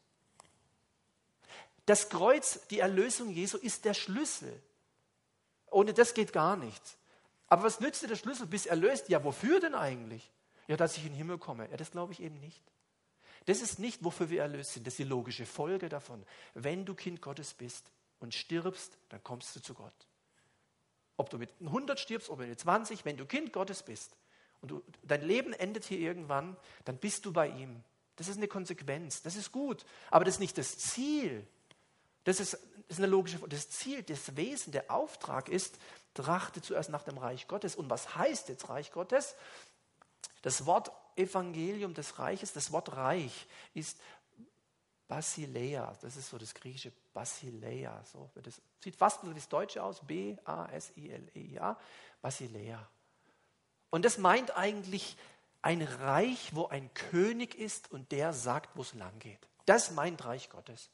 Das 1.86 2.08
Kreuz, 2.08 2.60
die 2.68 2.78
Erlösung 2.78 3.30
Jesu 3.30 3.58
ist 3.58 3.84
der 3.84 3.94
Schlüssel. 3.94 4.62
Ohne 5.72 5.94
das 5.94 6.14
geht 6.14 6.32
gar 6.32 6.54
nichts. 6.54 6.96
Aber 7.48 7.64
was 7.64 7.80
nützt 7.80 8.02
dir 8.02 8.08
der 8.08 8.16
Schlüssel, 8.16 8.46
bis 8.46 8.66
erlöst? 8.66 9.08
Ja, 9.08 9.24
wofür 9.24 9.58
denn 9.58 9.74
eigentlich? 9.74 10.30
Ja, 10.68 10.76
dass 10.76 10.96
ich 10.96 11.04
in 11.04 11.10
den 11.10 11.18
Himmel 11.18 11.38
komme. 11.38 11.68
Ja, 11.68 11.76
das 11.76 11.90
glaube 11.90 12.12
ich 12.12 12.22
eben 12.22 12.38
nicht. 12.38 12.62
Das 13.46 13.60
ist 13.60 13.78
nicht, 13.78 14.04
wofür 14.04 14.30
wir 14.30 14.42
erlöst 14.42 14.74
sind. 14.74 14.86
Das 14.86 14.94
ist 14.94 14.98
die 14.98 15.04
logische 15.04 15.46
Folge 15.46 15.88
davon. 15.88 16.24
Wenn 16.54 16.84
du 16.84 16.94
Kind 16.94 17.20
Gottes 17.20 17.54
bist 17.54 17.90
und 18.20 18.34
stirbst, 18.34 18.96
dann 19.08 19.22
kommst 19.22 19.54
du 19.56 19.60
zu 19.60 19.74
Gott. 19.74 19.92
Ob 21.16 21.30
du 21.30 21.38
mit 21.38 21.50
100 21.60 21.98
stirbst 21.98 22.30
oder 22.30 22.46
mit 22.46 22.58
20, 22.58 23.04
wenn 23.04 23.16
du 23.16 23.26
Kind 23.26 23.52
Gottes 23.52 23.82
bist 23.82 24.16
und 24.60 24.70
du, 24.70 24.82
dein 25.02 25.22
Leben 25.22 25.52
endet 25.52 25.84
hier 25.84 25.98
irgendwann, 25.98 26.56
dann 26.84 26.96
bist 26.96 27.24
du 27.26 27.32
bei 27.32 27.48
ihm. 27.48 27.82
Das 28.16 28.28
ist 28.28 28.36
eine 28.36 28.48
Konsequenz. 28.48 29.22
Das 29.22 29.36
ist 29.36 29.52
gut. 29.52 29.84
Aber 30.10 30.24
das 30.24 30.34
ist 30.34 30.40
nicht 30.40 30.58
das 30.58 30.78
Ziel. 30.78 31.46
Das 32.24 32.38
ist, 32.38 32.52
das 32.52 32.60
ist 32.88 32.98
eine 32.98 33.08
logische 33.08 33.38
Folge. 33.38 33.56
Das 33.56 33.70
Ziel, 33.70 34.02
das 34.02 34.36
Wesen, 34.36 34.72
der 34.72 34.90
Auftrag 34.90 35.48
ist, 35.48 35.78
trachte 36.14 36.62
zuerst 36.62 36.90
nach 36.90 37.02
dem 37.02 37.18
Reich 37.18 37.48
Gottes. 37.48 37.74
Und 37.74 37.90
was 37.90 38.14
heißt 38.14 38.48
jetzt 38.48 38.68
Reich 38.68 38.92
Gottes? 38.92 39.34
Das 40.42 40.66
Wort 40.66 40.92
Evangelium 41.16 41.94
des 41.94 42.18
Reiches, 42.18 42.52
das 42.52 42.72
Wort 42.72 42.92
Reich 42.96 43.46
ist 43.74 43.98
Basileia. 45.08 45.94
Das 46.00 46.16
ist 46.16 46.30
so 46.30 46.38
das 46.38 46.54
griechische 46.54 46.92
Basileia. 47.12 48.02
So, 48.04 48.30
das 48.34 48.60
sieht 48.80 48.96
fast 48.96 49.22
wie 49.28 49.34
das 49.34 49.48
Deutsche 49.48 49.82
aus. 49.82 50.00
B-A-S-I-L-E-I-A. 50.06 51.78
Basileia. 52.22 52.88
Und 53.90 54.04
das 54.04 54.16
meint 54.16 54.56
eigentlich 54.56 55.16
ein 55.60 55.82
Reich, 55.82 56.54
wo 56.54 56.66
ein 56.66 56.92
König 56.94 57.54
ist 57.54 57.92
und 57.92 58.10
der 58.10 58.32
sagt, 58.32 58.70
wo 58.74 58.82
es 58.82 58.94
lang 58.94 59.18
geht. 59.18 59.38
Das 59.66 59.90
meint 59.90 60.24
Reich 60.24 60.48
Gottes. 60.48 60.90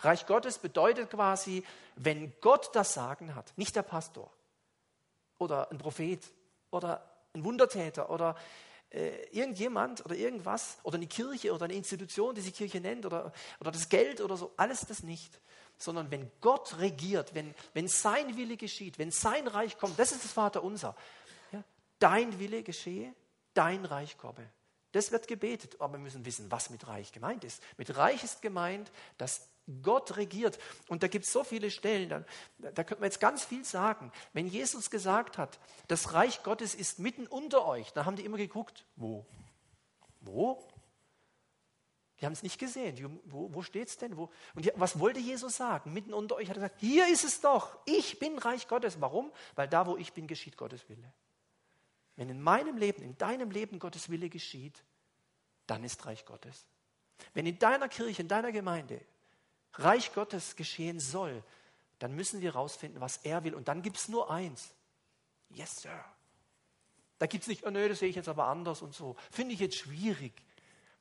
Reich 0.00 0.26
Gottes 0.26 0.58
bedeutet 0.58 1.10
quasi, 1.10 1.64
wenn 1.94 2.32
Gott 2.40 2.74
das 2.74 2.94
Sagen 2.94 3.34
hat, 3.36 3.52
nicht 3.56 3.76
der 3.76 3.82
Pastor 3.82 4.32
oder 5.38 5.70
ein 5.70 5.78
Prophet 5.78 6.20
oder 6.70 7.08
ein 7.32 7.44
Wundertäter 7.44 8.10
oder 8.10 8.36
äh, 8.92 9.24
irgendjemand 9.30 10.04
oder 10.04 10.14
irgendwas 10.14 10.78
oder 10.82 10.96
eine 10.96 11.06
Kirche 11.06 11.52
oder 11.52 11.64
eine 11.64 11.74
Institution, 11.74 12.34
die 12.34 12.40
sich 12.40 12.54
Kirche 12.54 12.80
nennt 12.80 13.06
oder, 13.06 13.32
oder 13.60 13.70
das 13.70 13.88
Geld 13.88 14.20
oder 14.20 14.36
so, 14.36 14.52
alles 14.56 14.80
das 14.80 15.02
nicht. 15.02 15.40
Sondern 15.78 16.10
wenn 16.10 16.30
Gott 16.40 16.78
regiert, 16.78 17.34
wenn, 17.34 17.54
wenn 17.74 17.88
sein 17.88 18.36
Wille 18.36 18.56
geschieht, 18.56 18.98
wenn 18.98 19.10
sein 19.10 19.48
Reich 19.48 19.78
kommt, 19.78 19.98
das 19.98 20.12
ist 20.12 20.24
das 20.24 20.32
Vaterunser. 20.32 20.94
Ja, 21.50 21.64
dein 21.98 22.38
Wille 22.38 22.62
geschehe, 22.62 23.14
dein 23.54 23.84
Reich 23.84 24.18
komme. 24.18 24.48
Das 24.92 25.10
wird 25.10 25.26
gebetet, 25.26 25.80
aber 25.80 25.94
wir 25.94 26.00
müssen 26.00 26.24
wissen, 26.26 26.50
was 26.50 26.68
mit 26.68 26.86
Reich 26.86 27.12
gemeint 27.12 27.44
ist. 27.44 27.62
Mit 27.78 27.96
Reich 27.96 28.22
ist 28.22 28.42
gemeint, 28.42 28.92
dass 29.16 29.48
Gott 29.82 30.16
regiert. 30.16 30.58
Und 30.88 31.02
da 31.02 31.08
gibt 31.08 31.24
es 31.24 31.32
so 31.32 31.44
viele 31.44 31.70
Stellen, 31.70 32.08
da, 32.08 32.24
da 32.58 32.84
könnte 32.84 33.00
man 33.00 33.10
jetzt 33.10 33.20
ganz 33.20 33.44
viel 33.44 33.64
sagen. 33.64 34.12
Wenn 34.32 34.46
Jesus 34.46 34.90
gesagt 34.90 35.38
hat, 35.38 35.58
das 35.88 36.12
Reich 36.12 36.42
Gottes 36.42 36.74
ist 36.74 36.98
mitten 36.98 37.26
unter 37.26 37.66
euch, 37.66 37.92
dann 37.92 38.06
haben 38.06 38.16
die 38.16 38.24
immer 38.24 38.36
geguckt, 38.38 38.84
wo? 38.96 39.26
Wo? 40.20 40.66
Die 42.20 42.26
haben 42.26 42.32
es 42.34 42.44
nicht 42.44 42.58
gesehen. 42.58 42.94
Die, 42.94 43.04
wo 43.24 43.52
wo 43.52 43.62
steht 43.62 43.88
es 43.88 43.98
denn? 43.98 44.16
Wo? 44.16 44.30
Und 44.54 44.64
die, 44.64 44.72
was 44.76 44.98
wollte 45.00 45.18
Jesus 45.18 45.56
sagen? 45.56 45.92
Mitten 45.92 46.14
unter 46.14 46.36
euch 46.36 46.48
hat 46.48 46.56
er 46.56 46.62
gesagt, 46.62 46.80
hier 46.80 47.08
ist 47.08 47.24
es 47.24 47.40
doch. 47.40 47.78
Ich 47.84 48.20
bin 48.20 48.38
Reich 48.38 48.68
Gottes. 48.68 49.00
Warum? 49.00 49.32
Weil 49.56 49.66
da, 49.66 49.86
wo 49.86 49.96
ich 49.96 50.12
bin, 50.12 50.28
geschieht 50.28 50.56
Gottes 50.56 50.88
Wille. 50.88 51.12
Wenn 52.14 52.28
in 52.28 52.40
meinem 52.40 52.76
Leben, 52.76 53.02
in 53.02 53.18
deinem 53.18 53.50
Leben 53.50 53.78
Gottes 53.78 54.08
Wille 54.08 54.28
geschieht, 54.28 54.84
dann 55.66 55.82
ist 55.82 56.04
Reich 56.06 56.24
Gottes. 56.24 56.66
Wenn 57.34 57.46
in 57.46 57.58
deiner 57.58 57.88
Kirche, 57.88 58.22
in 58.22 58.28
deiner 58.28 58.52
Gemeinde 58.52 59.00
Reich 59.74 60.12
Gottes 60.12 60.56
geschehen 60.56 61.00
soll, 61.00 61.42
dann 61.98 62.14
müssen 62.14 62.40
wir 62.40 62.52
herausfinden, 62.52 63.00
was 63.00 63.18
er 63.18 63.44
will. 63.44 63.54
Und 63.54 63.68
dann 63.68 63.82
gibt 63.82 63.96
es 63.96 64.08
nur 64.08 64.30
eins. 64.30 64.74
Yes, 65.50 65.82
Sir. 65.82 66.04
Da 67.18 67.26
gibt 67.26 67.42
es 67.42 67.48
nicht, 67.48 67.64
oh 67.64 67.70
nö, 67.70 67.88
das 67.88 68.00
sehe 68.00 68.08
ich 68.08 68.16
jetzt 68.16 68.28
aber 68.28 68.46
anders 68.46 68.82
und 68.82 68.94
so. 68.94 69.14
Finde 69.30 69.54
ich 69.54 69.60
jetzt 69.60 69.76
schwierig. 69.76 70.32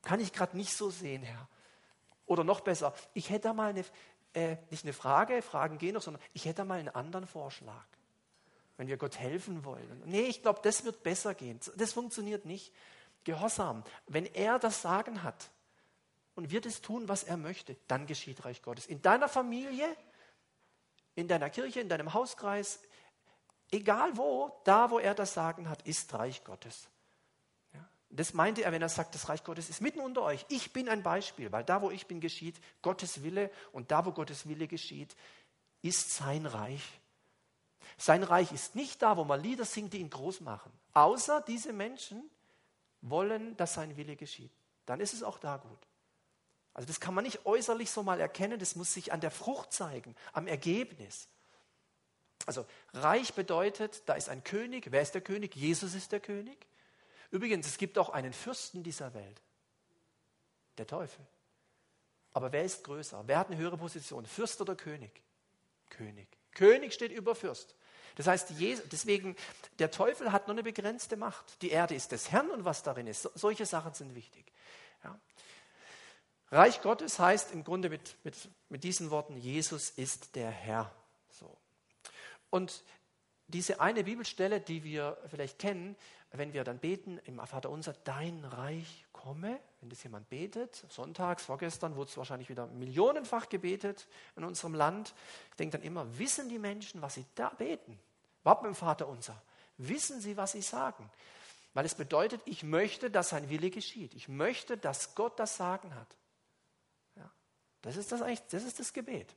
Kann 0.03 0.19
ich 0.19 0.33
gerade 0.33 0.55
nicht 0.55 0.75
so 0.75 0.89
sehen, 0.89 1.23
Herr. 1.23 1.47
Oder 2.27 2.43
noch 2.43 2.61
besser, 2.61 2.93
ich 3.13 3.29
hätte 3.29 3.49
da 3.49 3.53
mal 3.53 3.71
eine, 3.71 3.83
äh, 4.33 4.57
nicht 4.69 4.83
eine 4.85 4.93
Frage, 4.93 5.41
Fragen 5.41 5.77
gehen 5.77 5.95
noch, 5.95 6.01
sondern 6.01 6.21
ich 6.33 6.45
hätte 6.45 6.57
da 6.57 6.65
mal 6.65 6.79
einen 6.79 6.89
anderen 6.89 7.25
Vorschlag. 7.25 7.85
Wenn 8.77 8.87
wir 8.87 8.97
Gott 8.97 9.17
helfen 9.17 9.65
wollen. 9.65 10.03
Nee, 10.05 10.21
ich 10.21 10.41
glaube, 10.41 10.59
das 10.63 10.85
wird 10.85 11.03
besser 11.03 11.33
gehen. 11.33 11.59
Das 11.75 11.93
funktioniert 11.93 12.45
nicht. 12.45 12.73
Gehorsam. 13.23 13.83
Wenn 14.07 14.25
er 14.25 14.59
das 14.59 14.81
Sagen 14.81 15.23
hat, 15.23 15.51
und 16.35 16.51
wird 16.51 16.65
es 16.65 16.81
tun, 16.81 17.07
was 17.07 17.23
er 17.23 17.37
möchte, 17.37 17.75
dann 17.87 18.07
geschieht 18.07 18.45
Reich 18.45 18.61
Gottes. 18.61 18.85
In 18.85 19.01
deiner 19.01 19.29
Familie, 19.29 19.95
in 21.15 21.27
deiner 21.27 21.49
Kirche, 21.49 21.81
in 21.81 21.89
deinem 21.89 22.13
Hauskreis, 22.13 22.79
egal 23.71 24.15
wo, 24.17 24.61
da 24.63 24.89
wo 24.91 24.99
er 24.99 25.13
das 25.13 25.33
Sagen 25.33 25.69
hat, 25.69 25.81
ist 25.83 26.13
Reich 26.13 26.43
Gottes. 26.43 26.87
Das 28.13 28.33
meinte 28.33 28.63
er, 28.63 28.73
wenn 28.73 28.81
er 28.81 28.89
sagt, 28.89 29.15
das 29.15 29.29
Reich 29.29 29.43
Gottes 29.43 29.69
ist 29.69 29.81
mitten 29.81 30.01
unter 30.01 30.23
euch. 30.23 30.45
Ich 30.49 30.73
bin 30.73 30.89
ein 30.89 31.01
Beispiel, 31.01 31.51
weil 31.51 31.63
da 31.63 31.81
wo 31.81 31.91
ich 31.91 32.07
bin, 32.07 32.19
geschieht 32.19 32.59
Gottes 32.81 33.23
Wille 33.23 33.49
und 33.71 33.91
da 33.91 34.05
wo 34.05 34.11
Gottes 34.11 34.47
Wille 34.49 34.67
geschieht, 34.67 35.15
ist 35.81 36.11
sein 36.11 36.45
Reich. 36.45 36.83
Sein 37.97 38.23
Reich 38.23 38.51
ist 38.51 38.75
nicht 38.75 39.01
da, 39.01 39.15
wo 39.15 39.23
man 39.23 39.41
Lieder 39.41 39.63
singt, 39.63 39.93
die 39.93 39.99
ihn 39.99 40.09
groß 40.09 40.41
machen. 40.41 40.71
Außer 40.93 41.41
diese 41.41 41.71
Menschen 41.71 42.29
wollen, 43.01 43.55
dass 43.55 43.75
sein 43.75 43.95
Wille 43.95 44.17
geschieht. 44.17 44.51
Dann 44.85 44.99
ist 44.99 45.13
es 45.13 45.23
auch 45.23 45.39
da 45.39 45.57
gut. 45.57 45.87
Also 46.73 46.87
das 46.87 46.99
kann 46.99 47.13
man 47.13 47.23
nicht 47.23 47.45
äußerlich 47.45 47.91
so 47.91 48.03
mal 48.03 48.19
erkennen, 48.19 48.59
das 48.59 48.75
muss 48.75 48.93
sich 48.93 49.11
an 49.11 49.19
der 49.19 49.31
Frucht 49.31 49.73
zeigen, 49.73 50.15
am 50.33 50.47
Ergebnis. 50.47 51.27
Also 52.45 52.65
reich 52.93 53.33
bedeutet, 53.33 54.03
da 54.07 54.13
ist 54.13 54.29
ein 54.29 54.43
König. 54.43 54.91
Wer 54.91 55.01
ist 55.01 55.13
der 55.13 55.21
König? 55.21 55.55
Jesus 55.55 55.93
ist 55.93 56.11
der 56.11 56.19
König. 56.19 56.65
Übrigens, 57.29 57.67
es 57.67 57.77
gibt 57.77 57.97
auch 57.97 58.09
einen 58.09 58.33
Fürsten 58.33 58.83
dieser 58.83 59.13
Welt, 59.13 59.41
der 60.77 60.87
Teufel. 60.87 61.25
Aber 62.33 62.51
wer 62.51 62.63
ist 62.63 62.83
größer? 62.83 63.23
Wer 63.27 63.37
hat 63.37 63.47
eine 63.47 63.57
höhere 63.57 63.77
Position? 63.77 64.25
Fürst 64.25 64.59
oder 64.61 64.75
König? 64.75 65.21
König. 65.89 66.27
König 66.53 66.93
steht 66.93 67.11
über 67.11 67.35
Fürst. 67.35 67.75
Das 68.15 68.27
heißt, 68.27 68.53
deswegen, 68.91 69.35
der 69.79 69.91
Teufel 69.91 70.31
hat 70.31 70.47
nur 70.47 70.55
eine 70.55 70.63
begrenzte 70.63 71.15
Macht. 71.15 71.61
Die 71.61 71.69
Erde 71.69 71.95
ist 71.95 72.11
des 72.11 72.31
Herrn 72.31 72.49
und 72.49 72.65
was 72.65 72.83
darin 72.83 73.07
ist. 73.07 73.23
solche 73.35 73.65
Sachen 73.65 73.93
sind 73.93 74.15
wichtig. 74.15 74.51
Ja. 75.03 75.17
Reich 76.51 76.81
Gottes 76.81 77.17
heißt 77.17 77.53
im 77.53 77.63
Grunde 77.63 77.89
mit, 77.89 78.17
mit, 78.23 78.35
mit 78.69 78.83
diesen 78.83 79.09
Worten, 79.09 79.37
Jesus 79.37 79.89
ist 79.89 80.35
der 80.35 80.51
Herr. 80.51 80.91
So. 81.29 81.57
Und 82.49 82.83
diese 83.47 83.79
eine 83.79 84.03
Bibelstelle, 84.03 84.59
die 84.59 84.83
wir 84.83 85.17
vielleicht 85.29 85.59
kennen, 85.59 85.95
wenn 86.31 86.53
wir 86.53 86.63
dann 86.63 86.79
beten, 86.79 87.19
im 87.25 87.39
Vater 87.45 87.69
unser, 87.69 87.93
dein 87.93 88.45
Reich 88.45 89.05
komme, 89.11 89.59
wenn 89.79 89.89
das 89.89 90.03
jemand 90.03 90.29
betet, 90.29 90.85
sonntags, 90.89 91.43
vorgestern 91.43 91.95
wurde 91.95 92.09
es 92.09 92.17
wahrscheinlich 92.17 92.49
wieder 92.49 92.67
millionenfach 92.67 93.49
gebetet 93.49 94.07
in 94.35 94.43
unserem 94.43 94.73
Land. 94.73 95.13
Ich 95.51 95.57
denke 95.57 95.77
dann 95.77 95.85
immer, 95.85 96.17
wissen 96.17 96.49
die 96.49 96.59
Menschen, 96.59 97.01
was 97.01 97.15
sie 97.15 97.25
da 97.35 97.49
beten? 97.49 97.99
Mit 98.43 98.63
dem 98.63 98.75
Vater 98.75 99.07
unser. 99.07 99.41
Wissen 99.77 100.21
sie, 100.21 100.37
was 100.37 100.53
sie 100.53 100.61
sagen? 100.61 101.09
Weil 101.73 101.85
es 101.85 101.95
bedeutet, 101.95 102.41
ich 102.45 102.63
möchte, 102.63 103.09
dass 103.09 103.29
sein 103.29 103.49
Wille 103.49 103.69
geschieht. 103.69 104.13
Ich 104.13 104.27
möchte, 104.27 104.77
dass 104.77 105.15
Gott 105.15 105.39
das 105.39 105.57
Sagen 105.57 105.93
hat. 105.95 106.07
Das 107.81 107.97
ist 107.97 108.11
das 108.11 108.21
eigentlich, 108.21 108.43
das 108.49 108.63
ist 108.63 108.79
das 108.79 108.93
Gebet. 108.93 109.35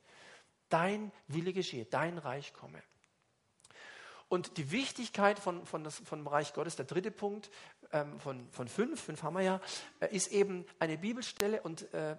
Dein 0.69 1.13
Wille 1.29 1.53
geschehe, 1.53 1.85
dein 1.85 2.19
Reich 2.19 2.53
komme. 2.53 2.83
Und 4.29 4.57
die 4.57 4.71
Wichtigkeit 4.71 5.39
von, 5.39 5.67
von, 5.67 5.85
das, 5.85 5.99
von 5.99 6.27
Reich 6.27 6.55
Gottes, 6.55 6.77
der 6.77 6.87
dritte 6.87 7.11
Punkt 7.11 7.51
ähm, 7.93 8.19
von, 8.19 8.51
von 8.51 8.69
fünf, 8.69 9.01
fünf 9.01 9.23
haben 9.23 9.35
wir 9.35 9.43
ja, 9.43 9.61
äh, 10.01 10.15
ist 10.15 10.33
eben 10.33 10.67
eine 10.79 10.99
Bibelstelle. 10.99 11.63
Und 11.63 11.93
äh, 11.95 12.17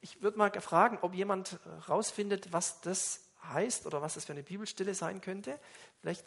ich 0.00 0.22
würde 0.22 0.38
mal 0.38 0.50
fragen, 0.60 0.98
ob 1.02 1.14
jemand 1.14 1.58
herausfindet, 1.64 2.52
was 2.52 2.80
das 2.80 3.20
heißt 3.44 3.86
oder 3.86 4.00
was 4.00 4.14
das 4.14 4.24
für 4.24 4.32
eine 4.32 4.42
Bibelstelle 4.42 4.94
sein 4.94 5.20
könnte. 5.20 5.58
Vielleicht 6.00 6.24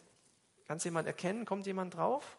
kann 0.66 0.76
es 0.76 0.84
jemand 0.84 1.06
erkennen, 1.06 1.44
kommt 1.44 1.66
jemand 1.66 1.94
drauf? 1.94 2.38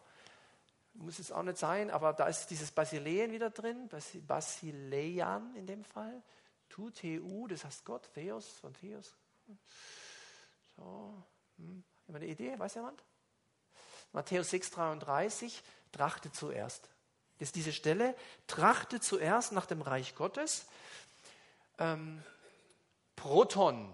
Muss 0.94 1.18
es 1.18 1.30
auch 1.30 1.42
nicht 1.42 1.58
sein, 1.58 1.90
aber 1.90 2.12
da 2.14 2.26
ist 2.26 2.46
dieses 2.46 2.72
Basileien 2.72 3.30
wieder 3.30 3.50
drin, 3.50 3.90
Basileian 4.26 5.54
in 5.54 5.66
dem 5.66 5.84
Fall. 5.84 6.22
Tu, 6.68 6.90
T-U, 6.90 7.46
das 7.46 7.64
heißt 7.64 7.84
Gott, 7.84 8.10
Theos, 8.14 8.58
von 8.60 8.74
Theos. 8.74 9.14
So, 10.76 11.22
hm. 11.58 11.84
Haben 12.06 12.16
eine 12.16 12.26
Idee? 12.26 12.58
Weiß 12.58 12.74
jemand? 12.74 13.02
Matthäus 14.12 14.52
6,33, 14.52 15.52
trachte 15.92 16.30
zuerst. 16.30 16.88
Das 17.38 17.48
ist 17.48 17.56
diese 17.56 17.72
Stelle, 17.72 18.14
trachte 18.46 19.00
zuerst 19.00 19.52
nach 19.52 19.66
dem 19.66 19.82
Reich 19.82 20.14
Gottes. 20.14 20.66
Ähm, 21.78 22.22
Proton. 23.16 23.92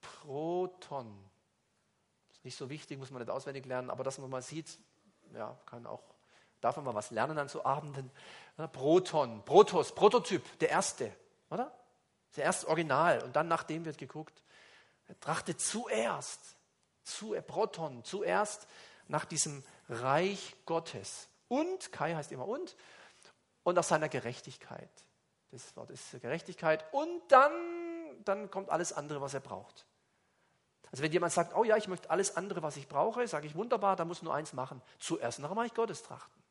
Proton. 0.00 1.30
Ist 2.32 2.44
nicht 2.44 2.56
so 2.56 2.70
wichtig, 2.70 2.98
muss 2.98 3.10
man 3.10 3.20
nicht 3.20 3.30
auswendig 3.30 3.66
lernen, 3.66 3.90
aber 3.90 4.04
dass 4.04 4.18
man 4.18 4.30
mal 4.30 4.42
sieht, 4.42 4.78
ja, 5.34 5.58
kann 5.66 5.86
auch, 5.86 6.02
darf 6.60 6.76
man 6.76 6.84
mal 6.86 6.94
was 6.94 7.10
lernen 7.10 7.36
an 7.38 7.48
so 7.48 7.64
Abenden. 7.64 8.10
Proton, 8.72 9.44
Protos, 9.44 9.94
Prototyp, 9.94 10.58
der 10.60 10.70
erste, 10.70 11.14
oder? 11.50 11.72
Der 12.36 12.44
erste 12.44 12.68
Original. 12.68 13.22
Und 13.22 13.36
dann 13.36 13.48
nach 13.48 13.62
dem 13.62 13.84
wird 13.84 13.98
geguckt. 13.98 14.42
Trachte 15.20 15.56
zuerst 15.56 16.56
zu 17.02 17.32
Proton, 17.46 18.02
zuerst 18.04 18.66
nach 19.08 19.24
diesem 19.24 19.62
Reich 19.88 20.56
Gottes. 20.66 21.28
Und, 21.48 21.92
Kai 21.92 22.14
heißt 22.14 22.32
immer 22.32 22.48
und, 22.48 22.76
und 23.62 23.74
nach 23.74 23.84
seiner 23.84 24.08
Gerechtigkeit. 24.08 24.90
Das 25.50 25.76
Wort 25.76 25.90
ist 25.90 26.10
Gerechtigkeit. 26.20 26.84
Und 26.92 27.20
dann, 27.28 27.52
dann 28.24 28.50
kommt 28.50 28.70
alles 28.70 28.92
andere, 28.92 29.20
was 29.20 29.34
er 29.34 29.40
braucht. 29.40 29.86
Also 30.90 31.02
wenn 31.02 31.12
jemand 31.12 31.32
sagt, 31.32 31.56
oh 31.56 31.64
ja, 31.64 31.76
ich 31.76 31.88
möchte 31.88 32.08
alles 32.10 32.36
andere, 32.36 32.62
was 32.62 32.76
ich 32.76 32.88
brauche, 32.88 33.26
sage 33.26 33.46
ich 33.46 33.56
wunderbar, 33.56 33.96
da 33.96 34.04
muss 34.04 34.22
nur 34.22 34.34
eins 34.34 34.52
machen. 34.52 34.80
Zuerst 35.00 35.40
nach 35.40 35.48
dem 35.48 35.58
Reich 35.58 35.74
Gottes 35.74 36.02
trachten. 36.02 36.43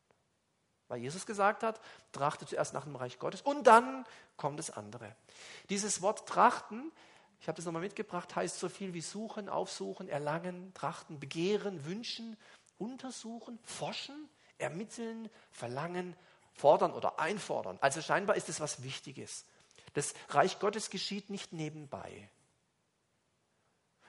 Weil 0.94 1.02
Jesus 1.02 1.26
gesagt 1.26 1.64
hat, 1.64 1.82
trachte 2.12 2.46
zuerst 2.46 2.76
nach 2.76 2.84
dem 2.84 2.96
Reich 2.96 3.18
Gottes 3.18 3.42
und 3.42 3.66
dann 3.66 4.06
kommt 4.38 4.60
das 4.60 4.70
andere. 4.70 5.16
Dieses 5.70 6.04
Wort 6.04 6.30
trachten 6.30 6.92
ich 7.42 7.48
habe 7.50 7.58
das 7.58 7.66
nochmal 7.66 7.82
mitgebracht, 7.82 8.38
heißt 8.38 8.58
so 8.58 8.70
viel 8.70 8.94
wie 8.94 9.02
suchen, 9.02 9.50
aufsuchen, 9.50 10.08
erlangen, 10.08 10.74
trachten, 10.74 11.20
begehren, 11.20 11.84
wünschen, 11.84 12.38
untersuchen, 12.78 13.60
forschen, 13.66 14.30
ermitteln, 14.60 15.30
verlangen, 15.52 16.16
fordern 16.54 16.94
oder 16.94 17.20
einfordern. 17.20 17.78
Also 17.82 18.02
scheinbar 18.02 18.38
ist 18.38 18.48
es 18.48 18.62
was 18.62 18.82
Wichtiges. 18.84 19.44
Das 19.94 20.14
Reich 20.30 20.60
Gottes 20.60 20.90
geschieht 20.90 21.30
nicht 21.30 21.52
nebenbei. 21.52 22.30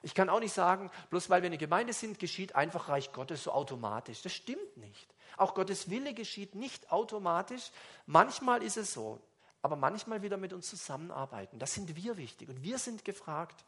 Ich 0.04 0.14
kann 0.14 0.28
auch 0.28 0.40
nicht 0.40 0.54
sagen, 0.54 0.90
bloß 1.10 1.30
weil 1.30 1.42
wir 1.42 1.48
eine 1.48 1.58
Gemeinde 1.58 1.92
sind, 1.92 2.18
geschieht 2.18 2.54
einfach 2.54 2.88
Reich 2.88 3.12
Gottes 3.12 3.44
so 3.44 3.52
automatisch. 3.52 4.22
Das 4.22 4.32
stimmt 4.32 4.76
nicht. 4.76 5.14
Auch 5.36 5.54
Gottes 5.54 5.90
Wille 5.90 6.14
geschieht 6.14 6.54
nicht 6.54 6.92
automatisch. 6.92 7.72
Manchmal 8.06 8.62
ist 8.62 8.76
es 8.76 8.92
so 8.92 9.20
aber 9.64 9.76
manchmal 9.76 10.20
wieder 10.20 10.36
mit 10.36 10.52
uns 10.52 10.68
zusammenarbeiten. 10.68 11.58
Das 11.58 11.72
sind 11.72 11.96
wir 11.96 12.18
wichtig 12.18 12.50
und 12.50 12.62
wir 12.62 12.76
sind 12.76 13.02
gefragt. 13.02 13.64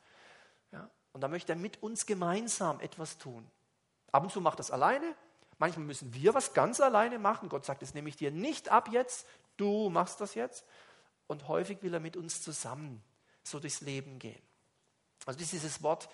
Ja? 0.70 0.90
Und 1.14 1.22
da 1.22 1.28
möchte 1.28 1.54
er 1.54 1.56
mit 1.56 1.82
uns 1.82 2.04
gemeinsam 2.04 2.80
etwas 2.80 3.16
tun. 3.16 3.50
Ab 4.12 4.22
und 4.22 4.30
zu 4.30 4.42
macht 4.42 4.58
das 4.58 4.70
alleine, 4.70 5.14
manchmal 5.56 5.86
müssen 5.86 6.12
wir 6.12 6.34
was 6.34 6.52
ganz 6.52 6.80
alleine 6.80 7.18
machen. 7.18 7.48
Gott 7.48 7.64
sagt, 7.64 7.80
das 7.80 7.94
nehme 7.94 8.10
ich 8.10 8.16
dir 8.16 8.30
nicht 8.30 8.68
ab 8.68 8.90
jetzt, 8.92 9.26
du 9.56 9.88
machst 9.88 10.20
das 10.20 10.34
jetzt. 10.34 10.66
Und 11.28 11.48
häufig 11.48 11.82
will 11.82 11.94
er 11.94 12.00
mit 12.00 12.18
uns 12.18 12.42
zusammen 12.42 13.02
so 13.42 13.58
durchs 13.58 13.80
Leben 13.80 14.18
gehen. 14.18 14.42
Also 15.24 15.38
dieses 15.38 15.82
Wort, 15.82 16.10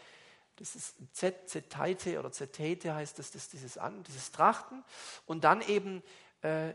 das 0.56 0.74
ist 0.76 0.96
Zetete 1.12 2.18
oder 2.18 2.30
Zetete 2.30 2.94
heißt 2.94 3.18
das, 3.18 3.30
das 3.30 3.48
dieses, 3.48 3.78
An, 3.78 4.02
dieses 4.04 4.32
Trachten. 4.32 4.84
Und 5.26 5.44
dann 5.44 5.62
eben 5.62 6.02
äh, 6.42 6.74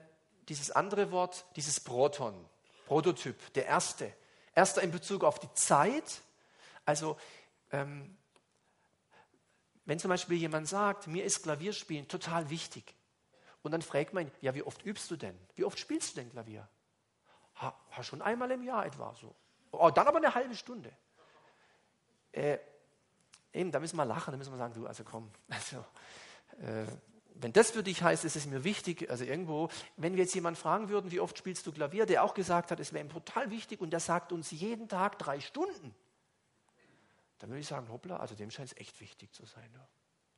dieses 0.50 0.72
andere 0.72 1.12
Wort, 1.12 1.46
dieses 1.56 1.80
Proton. 1.80 2.48
Prototyp, 2.86 3.54
der 3.54 3.66
erste. 3.66 4.13
Erster 4.56 4.82
in 4.82 4.92
Bezug 4.92 5.24
auf 5.24 5.40
die 5.40 5.54
Zeit. 5.54 6.22
Also, 6.86 7.18
ähm, 7.72 8.18
wenn 9.86 10.00
zum 10.00 10.10
Beispiel 10.10 10.38
jemand 10.38 10.68
sagt, 10.68 11.08
mir 11.08 11.24
ist 11.24 11.44
Klavierspielen 11.44 12.08
total 12.08 12.50
wichtig. 12.50 12.94
Und 13.62 13.72
dann 13.72 13.82
fragt 13.82 14.13
man 14.13 14.28
ihn, 14.28 14.32
ja, 14.42 14.56
wie 14.56 14.63
oft 14.63 14.86
übst 14.86 15.12
du 15.12 15.16
denn? 15.16 15.38
Wie 15.56 15.66
oft 15.66 15.80
spielst 15.80 16.16
du 16.16 16.22
denn 16.22 16.32
Klavier? 16.32 16.68
Ha 17.62 17.76
schon 18.02 18.22
einmal 18.22 18.52
im 18.52 18.63
Jahr 18.63 18.86
etwa 18.86 19.16
so. 19.16 19.36
Oh, 19.72 19.90
dann 19.90 20.08
aber 20.08 20.18
eine 20.18 20.34
halbe 20.34 20.56
Stunde. 20.56 20.92
Äh, 22.32 22.60
eben, 23.58 23.72
da 23.72 23.80
müssen 23.80 23.98
wir 23.98 24.06
lachen, 24.06 24.32
da 24.32 24.38
müssen 24.38 24.54
wir 24.54 24.58
sagen, 24.58 24.74
du, 24.74 24.88
also 24.88 25.04
komm, 25.04 25.32
also, 25.50 25.86
äh, 26.62 26.86
wenn 27.39 27.54
das 27.54 27.72
für 27.72 27.84
dich 27.84 28.02
heißt, 28.02 28.26
ist 28.26 28.36
es 28.36 28.46
mir 28.48 28.63
wichtig, 28.63 29.10
also 29.10 29.24
irgendwo, 29.24 29.70
wenn 29.96 30.15
wir 30.15 30.24
jetzt 30.24 30.34
jemanden 30.34 30.60
fragen 30.60 30.89
würden, 30.89 31.12
wie 31.12 31.20
oft 31.20 31.38
spielst 31.38 31.67
du 31.67 31.72
Klavier, 31.72 32.06
der 32.06 32.24
auch 32.24 32.34
gesagt 32.34 32.72
hat, 32.72 32.80
es 32.80 32.93
wäre 32.93 33.06
ihm 33.06 33.12
total 33.12 33.52
wichtig 33.52 33.80
und 33.80 33.91
der 33.91 34.00
sagt 34.00 34.32
uns 34.32 34.50
jeden 34.52 34.88
Tag 34.88 35.20
drei 35.20 35.39
Stunden, 35.39 35.93
dann 37.39 37.50
würde 37.50 37.60
ich 37.60 37.67
sagen, 37.67 37.89
hoppla, 37.89 38.17
also 38.17 38.34
dem 38.34 38.50
scheint 38.50 38.72
es 38.72 38.78
echt 38.78 39.00
wichtig 39.00 39.34
zu 39.34 39.46
sein. 39.46 39.70
Ja. 39.74 39.88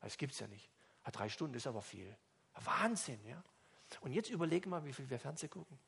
Das 0.02 0.18
gibt 0.18 0.34
es 0.34 0.40
ja 0.40 0.48
nicht. 0.48 0.70
Ja, 1.06 1.12
drei 1.12 1.30
Stunden 1.30 1.56
ist 1.56 1.68
aber 1.68 1.82
viel. 1.82 2.16
Wahnsinn, 2.54 3.24
ja. 3.26 3.42
Und 4.02 4.12
jetzt 4.12 4.30
überlege 4.30 4.68
mal, 4.70 4.84
wie 4.84 4.94
viel 4.94 5.10
wir 5.10 5.20
Fernsehen 5.20 5.50
gucken. 5.50 5.80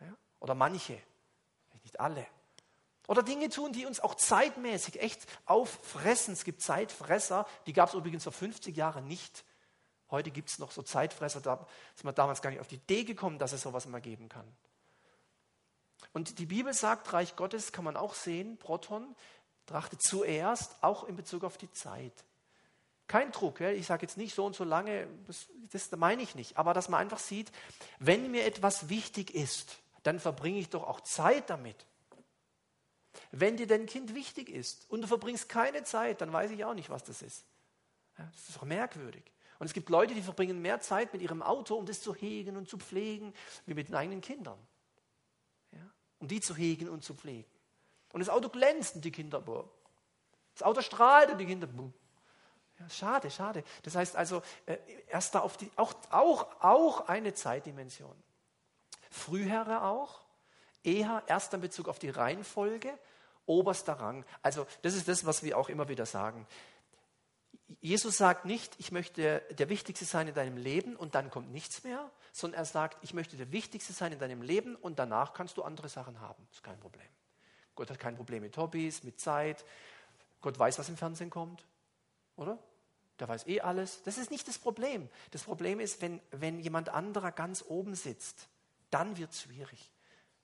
Ja? 0.00 0.16
Oder 0.40 0.54
manche, 0.54 1.00
nicht 1.82 2.00
alle. 2.00 2.26
Oder 3.06 3.22
Dinge 3.22 3.48
tun, 3.48 3.72
die 3.72 3.86
uns 3.86 4.00
auch 4.00 4.14
zeitmäßig 4.14 5.00
echt 5.00 5.26
auffressen. 5.46 6.34
Es 6.34 6.44
gibt 6.44 6.60
Zeitfresser, 6.60 7.46
die 7.66 7.72
gab 7.72 7.88
es 7.88 7.94
übrigens 7.94 8.24
vor 8.24 8.32
50 8.32 8.76
Jahren 8.76 9.06
nicht. 9.06 9.44
Heute 10.10 10.30
gibt 10.30 10.50
es 10.50 10.58
noch 10.58 10.70
so 10.70 10.82
Zeitfresser, 10.82 11.40
da 11.40 11.66
ist 11.94 12.04
man 12.04 12.14
damals 12.14 12.42
gar 12.42 12.50
nicht 12.50 12.60
auf 12.60 12.68
die 12.68 12.76
Idee 12.76 13.04
gekommen, 13.04 13.38
dass 13.38 13.52
es 13.52 13.62
sowas 13.62 13.86
mal 13.86 14.00
geben 14.00 14.28
kann. 14.28 14.46
Und 16.12 16.38
die 16.38 16.46
Bibel 16.46 16.72
sagt, 16.72 17.12
Reich 17.12 17.36
Gottes 17.36 17.72
kann 17.72 17.84
man 17.84 17.96
auch 17.96 18.14
sehen, 18.14 18.56
Proton, 18.56 19.14
trachtet 19.66 20.02
zuerst, 20.02 20.76
auch 20.80 21.04
in 21.04 21.16
Bezug 21.16 21.44
auf 21.44 21.58
die 21.58 21.70
Zeit. 21.72 22.12
Kein 23.08 23.30
Druck, 23.32 23.60
ich 23.60 23.86
sage 23.86 24.02
jetzt 24.02 24.16
nicht 24.16 24.34
so 24.34 24.46
und 24.46 24.56
so 24.56 24.64
lange, 24.64 25.08
das, 25.26 25.46
das 25.70 25.90
meine 25.92 26.22
ich 26.22 26.34
nicht, 26.34 26.56
aber 26.56 26.74
dass 26.74 26.88
man 26.88 27.00
einfach 27.00 27.18
sieht, 27.18 27.52
wenn 27.98 28.30
mir 28.30 28.44
etwas 28.44 28.88
wichtig 28.88 29.34
ist, 29.34 29.78
dann 30.02 30.18
verbringe 30.18 30.58
ich 30.58 30.70
doch 30.70 30.84
auch 30.84 31.00
Zeit 31.00 31.50
damit. 31.50 31.86
Wenn 33.30 33.56
dir 33.56 33.66
dein 33.66 33.86
Kind 33.86 34.14
wichtig 34.14 34.48
ist 34.48 34.90
und 34.90 35.02
du 35.02 35.08
verbringst 35.08 35.48
keine 35.48 35.84
Zeit, 35.84 36.20
dann 36.20 36.32
weiß 36.32 36.50
ich 36.50 36.64
auch 36.64 36.74
nicht, 36.74 36.90
was 36.90 37.04
das 37.04 37.22
ist. 37.22 37.44
das 38.16 38.48
ist 38.48 38.56
doch 38.56 38.64
merkwürdig. 38.64 39.24
Und 39.58 39.66
es 39.66 39.72
gibt 39.72 39.88
Leute, 39.88 40.14
die 40.14 40.22
verbringen 40.22 40.60
mehr 40.60 40.80
Zeit 40.80 41.12
mit 41.12 41.22
ihrem 41.22 41.42
Auto, 41.42 41.76
um 41.76 41.86
das 41.86 42.02
zu 42.02 42.14
hegen 42.14 42.56
und 42.56 42.68
zu 42.68 42.78
pflegen, 42.78 43.32
wie 43.64 43.74
mit 43.74 43.88
den 43.88 43.94
eigenen 43.94 44.20
Kindern. 44.20 44.58
Ja? 45.72 45.90
Um 46.18 46.28
die 46.28 46.40
zu 46.40 46.54
hegen 46.54 46.88
und 46.88 47.02
zu 47.02 47.14
pflegen. 47.14 47.50
Und 48.12 48.20
das 48.20 48.28
Auto 48.28 48.48
glänzt 48.48 48.96
und 48.96 49.04
die 49.04 49.12
Kinder, 49.12 49.40
boah. 49.40 49.68
Das 50.54 50.62
Auto 50.62 50.82
strahlt 50.82 51.30
und 51.30 51.38
die 51.38 51.46
Kinder, 51.46 51.66
boah. 51.66 51.90
Ja, 52.78 52.88
schade, 52.90 53.30
schade. 53.30 53.64
Das 53.82 53.94
heißt 53.94 54.16
also, 54.16 54.42
äh, 54.66 54.76
erst 55.08 55.34
da 55.34 55.40
auf 55.40 55.56
die, 55.56 55.70
auch, 55.76 55.94
auch, 56.10 56.62
auch 56.62 57.08
eine 57.08 57.32
Zeitdimension. 57.32 58.14
Frühere 59.10 59.82
auch, 59.84 60.25
eher 60.86 61.22
erst 61.26 61.52
in 61.52 61.60
Bezug 61.60 61.88
auf 61.88 61.98
die 61.98 62.10
Reihenfolge, 62.10 62.96
oberster 63.44 63.94
Rang. 63.94 64.24
Also 64.42 64.66
das 64.82 64.94
ist 64.94 65.08
das, 65.08 65.26
was 65.26 65.42
wir 65.42 65.58
auch 65.58 65.68
immer 65.68 65.88
wieder 65.88 66.06
sagen. 66.06 66.46
Jesus 67.80 68.16
sagt 68.16 68.44
nicht, 68.44 68.74
ich 68.78 68.92
möchte 68.92 69.42
der 69.50 69.68
Wichtigste 69.68 70.04
sein 70.04 70.28
in 70.28 70.34
deinem 70.34 70.56
Leben 70.56 70.94
und 70.94 71.16
dann 71.16 71.30
kommt 71.30 71.50
nichts 71.50 71.82
mehr, 71.82 72.10
sondern 72.32 72.60
er 72.60 72.64
sagt, 72.64 72.98
ich 73.02 73.12
möchte 73.12 73.36
der 73.36 73.50
Wichtigste 73.50 73.92
sein 73.92 74.12
in 74.12 74.20
deinem 74.20 74.40
Leben 74.40 74.76
und 74.76 74.98
danach 75.00 75.32
kannst 75.34 75.56
du 75.56 75.64
andere 75.64 75.88
Sachen 75.88 76.20
haben. 76.20 76.46
Das 76.48 76.58
ist 76.58 76.62
kein 76.62 76.78
Problem. 76.78 77.08
Gott 77.74 77.90
hat 77.90 77.98
kein 77.98 78.16
Problem 78.16 78.42
mit 78.42 78.56
Hobbys, 78.56 79.02
mit 79.02 79.18
Zeit. 79.20 79.64
Gott 80.40 80.58
weiß, 80.58 80.78
was 80.78 80.88
im 80.88 80.96
Fernsehen 80.96 81.30
kommt, 81.30 81.66
oder? 82.36 82.58
Der 83.18 83.28
weiß 83.28 83.46
eh 83.46 83.60
alles. 83.60 84.02
Das 84.04 84.18
ist 84.18 84.30
nicht 84.30 84.46
das 84.46 84.58
Problem. 84.58 85.08
Das 85.30 85.42
Problem 85.42 85.80
ist, 85.80 86.02
wenn, 86.02 86.20
wenn 86.30 86.60
jemand 86.60 86.90
anderer 86.90 87.32
ganz 87.32 87.64
oben 87.66 87.94
sitzt, 87.94 88.48
dann 88.90 89.16
wird 89.16 89.32
es 89.32 89.42
schwierig. 89.42 89.90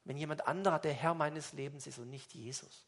Wenn 0.04 0.16
jemand 0.16 0.46
anderer 0.46 0.78
der 0.78 0.92
Herr 0.92 1.14
meines 1.14 1.52
Lebens 1.52 1.86
ist 1.86 1.98
und 1.98 2.10
nicht 2.10 2.34
Jesus. 2.34 2.84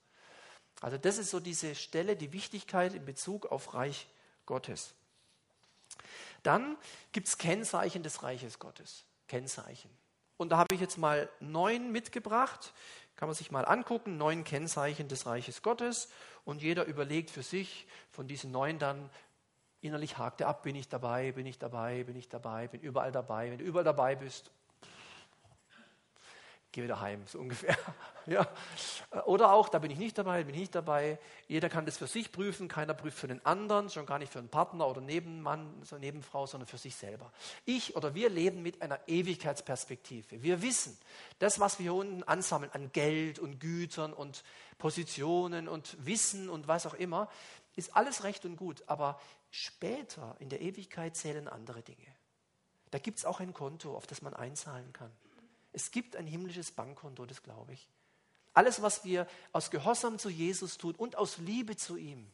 Also 0.80 0.98
das 0.98 1.18
ist 1.18 1.30
so 1.30 1.40
diese 1.40 1.74
Stelle, 1.74 2.16
die 2.16 2.32
Wichtigkeit 2.32 2.94
in 2.94 3.04
Bezug 3.04 3.46
auf 3.46 3.74
Reich 3.74 4.08
Gottes. 4.46 4.94
Dann 6.42 6.76
gibt 7.12 7.28
es 7.28 7.38
Kennzeichen 7.38 8.02
des 8.02 8.22
Reiches 8.22 8.58
Gottes. 8.58 9.04
Kennzeichen. 9.28 9.90
Und 10.36 10.50
da 10.50 10.58
habe 10.58 10.74
ich 10.74 10.80
jetzt 10.80 10.98
mal 10.98 11.28
neun 11.40 11.92
mitgebracht. 11.92 12.74
Kann 13.16 13.28
man 13.28 13.36
sich 13.36 13.50
mal 13.50 13.64
angucken, 13.64 14.16
neun 14.16 14.44
Kennzeichen 14.44 15.08
des 15.08 15.26
Reiches 15.26 15.62
Gottes. 15.62 16.08
Und 16.44 16.60
jeder 16.60 16.84
überlegt 16.84 17.30
für 17.30 17.42
sich 17.42 17.86
von 18.10 18.26
diesen 18.26 18.50
neun 18.50 18.78
dann, 18.78 19.08
innerlich 19.80 20.18
hakt 20.18 20.40
er 20.40 20.48
ab, 20.48 20.64
bin 20.64 20.74
ich 20.74 20.88
dabei, 20.88 21.32
bin 21.32 21.46
ich 21.46 21.58
dabei, 21.58 22.04
bin 22.04 22.16
ich 22.16 22.28
dabei, 22.28 22.68
bin 22.68 22.80
überall 22.80 23.12
dabei. 23.12 23.50
Wenn 23.50 23.58
du 23.58 23.64
überall 23.64 23.84
dabei 23.84 24.16
bist, 24.16 24.50
geh 26.74 26.82
wieder 26.82 27.00
heim, 27.00 27.22
so 27.26 27.38
ungefähr. 27.38 27.76
ja. 28.26 28.46
Oder 29.26 29.52
auch, 29.52 29.68
da 29.68 29.78
bin 29.78 29.90
ich 29.90 29.98
nicht 29.98 30.18
dabei, 30.18 30.44
bin 30.44 30.54
ich 30.54 30.60
nicht 30.60 30.74
dabei. 30.74 31.18
Jeder 31.46 31.68
kann 31.68 31.86
das 31.86 31.98
für 31.98 32.06
sich 32.06 32.32
prüfen, 32.32 32.68
keiner 32.68 32.94
prüft 32.94 33.16
für 33.16 33.28
den 33.28 33.44
anderen, 33.46 33.88
schon 33.90 34.06
gar 34.06 34.18
nicht 34.18 34.32
für 34.32 34.40
einen 34.40 34.48
Partner 34.48 34.88
oder 34.88 35.00
Nebenmann, 35.00 35.72
so 35.84 35.96
Nebenfrau, 35.96 36.46
sondern 36.46 36.66
für 36.66 36.78
sich 36.78 36.96
selber. 36.96 37.32
Ich 37.64 37.96
oder 37.96 38.14
wir 38.14 38.28
leben 38.28 38.62
mit 38.62 38.82
einer 38.82 38.98
Ewigkeitsperspektive. 39.06 40.42
Wir 40.42 40.62
wissen, 40.62 40.98
das, 41.38 41.60
was 41.60 41.78
wir 41.78 41.84
hier 41.84 41.94
unten 41.94 42.24
ansammeln 42.24 42.72
an 42.72 42.90
Geld 42.92 43.38
und 43.38 43.60
Gütern 43.60 44.12
und 44.12 44.42
Positionen 44.78 45.68
und 45.68 45.96
Wissen 46.04 46.50
und 46.50 46.66
was 46.66 46.86
auch 46.86 46.94
immer, 46.94 47.28
ist 47.76 47.96
alles 47.96 48.24
recht 48.24 48.44
und 48.44 48.56
gut, 48.56 48.82
aber 48.86 49.20
später 49.50 50.36
in 50.40 50.48
der 50.48 50.60
Ewigkeit 50.60 51.16
zählen 51.16 51.48
andere 51.48 51.82
Dinge. 51.82 52.06
Da 52.90 52.98
gibt 52.98 53.18
es 53.18 53.24
auch 53.24 53.40
ein 53.40 53.52
Konto, 53.52 53.96
auf 53.96 54.06
das 54.06 54.22
man 54.22 54.34
einzahlen 54.34 54.92
kann. 54.92 55.10
Es 55.74 55.90
gibt 55.90 56.16
ein 56.16 56.26
himmlisches 56.26 56.70
Bankkonto, 56.70 57.26
das 57.26 57.42
glaube 57.42 57.72
ich. 57.72 57.88
Alles, 58.54 58.80
was 58.80 59.04
wir 59.04 59.26
aus 59.52 59.70
Gehorsam 59.70 60.18
zu 60.18 60.30
Jesus 60.30 60.78
tun 60.78 60.94
und 60.94 61.16
aus 61.16 61.38
Liebe 61.38 61.76
zu 61.76 61.96
ihm, 61.96 62.30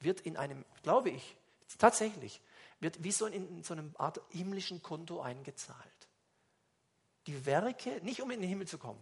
wird 0.00 0.20
in 0.22 0.36
einem, 0.36 0.64
glaube 0.82 1.10
ich, 1.10 1.36
tatsächlich, 1.78 2.40
wird 2.80 3.04
wie 3.04 3.12
so 3.12 3.26
in, 3.26 3.62
so 3.62 3.74
einem 3.74 3.94
Art 3.96 4.20
himmlischen 4.30 4.82
Konto 4.82 5.20
eingezahlt. 5.20 5.78
Die 7.28 7.46
Werke, 7.46 8.00
nicht 8.02 8.20
um 8.20 8.30
in 8.32 8.40
den 8.40 8.48
Himmel 8.48 8.66
zu 8.66 8.78
kommen, 8.78 9.00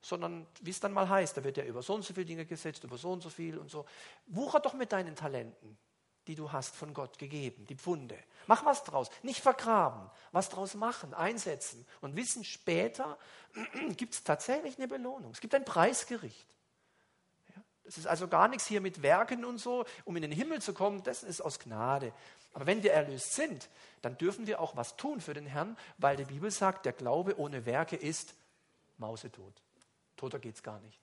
sondern 0.00 0.46
wie 0.60 0.70
es 0.70 0.78
dann 0.78 0.92
mal 0.92 1.08
heißt, 1.08 1.36
da 1.36 1.42
wird 1.42 1.56
ja 1.56 1.64
über 1.64 1.82
so 1.82 1.94
und 1.94 2.04
so 2.04 2.14
viele 2.14 2.26
Dinge 2.26 2.46
gesetzt, 2.46 2.84
über 2.84 2.96
so 2.96 3.10
und 3.10 3.22
so 3.22 3.30
viel 3.30 3.58
und 3.58 3.70
so. 3.70 3.84
Wucher 4.26 4.60
doch 4.60 4.74
mit 4.74 4.92
deinen 4.92 5.16
Talenten 5.16 5.76
die 6.26 6.34
du 6.34 6.52
hast 6.52 6.74
von 6.74 6.94
Gott 6.94 7.18
gegeben, 7.18 7.66
die 7.66 7.76
Pfunde. 7.76 8.18
Mach 8.46 8.64
was 8.64 8.84
draus, 8.84 9.10
nicht 9.22 9.40
vergraben, 9.40 10.10
was 10.32 10.48
draus 10.48 10.74
machen, 10.74 11.14
einsetzen 11.14 11.86
und 12.00 12.16
wissen, 12.16 12.44
später 12.44 13.18
gibt 13.96 14.14
es 14.14 14.24
tatsächlich 14.24 14.78
eine 14.78 14.88
Belohnung. 14.88 15.32
Es 15.32 15.40
gibt 15.40 15.54
ein 15.54 15.64
Preisgericht. 15.64 16.46
Das 17.84 17.98
ist 17.98 18.06
also 18.06 18.28
gar 18.28 18.48
nichts 18.48 18.66
hier 18.66 18.80
mit 18.80 19.02
Werken 19.02 19.44
und 19.44 19.58
so, 19.58 19.84
um 20.04 20.16
in 20.16 20.22
den 20.22 20.32
Himmel 20.32 20.62
zu 20.62 20.72
kommen, 20.72 21.02
das 21.02 21.22
ist 21.22 21.42
aus 21.42 21.58
Gnade. 21.58 22.12
Aber 22.54 22.66
wenn 22.66 22.82
wir 22.82 22.92
erlöst 22.92 23.34
sind, 23.34 23.68
dann 24.00 24.16
dürfen 24.16 24.46
wir 24.46 24.60
auch 24.60 24.76
was 24.76 24.96
tun 24.96 25.20
für 25.20 25.34
den 25.34 25.46
Herrn, 25.46 25.76
weil 25.98 26.16
die 26.16 26.24
Bibel 26.24 26.50
sagt, 26.50 26.86
der 26.86 26.92
Glaube 26.92 27.38
ohne 27.38 27.66
Werke 27.66 27.96
ist 27.96 28.34
Mausetot. 28.96 29.52
Toter 30.16 30.38
geht 30.38 30.54
es 30.54 30.62
gar 30.62 30.78
nicht. 30.80 30.98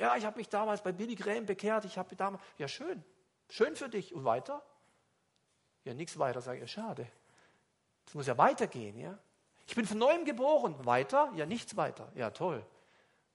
Ja, 0.00 0.16
ich 0.16 0.24
habe 0.24 0.38
mich 0.38 0.48
damals 0.48 0.82
bei 0.82 0.92
Billy 0.92 1.14
Graham 1.14 1.44
bekehrt. 1.44 1.84
Ich 1.84 1.98
habe 1.98 2.16
damals, 2.16 2.42
ja 2.56 2.66
schön, 2.68 3.04
schön 3.50 3.76
für 3.76 3.90
dich. 3.90 4.14
Und 4.14 4.24
weiter? 4.24 4.62
Ja, 5.84 5.92
nichts 5.92 6.18
weiter, 6.18 6.40
sage 6.40 6.56
ich, 6.56 6.62
ja, 6.62 6.66
schade. 6.68 7.06
Es 8.06 8.14
muss 8.14 8.26
ja 8.26 8.38
weitergehen, 8.38 8.96
ja. 8.96 9.18
Ich 9.66 9.74
bin 9.74 9.84
von 9.84 9.98
neuem 9.98 10.24
geboren. 10.24 10.74
Weiter? 10.86 11.30
Ja, 11.36 11.44
nichts 11.44 11.76
weiter. 11.76 12.10
Ja, 12.14 12.30
toll. 12.30 12.64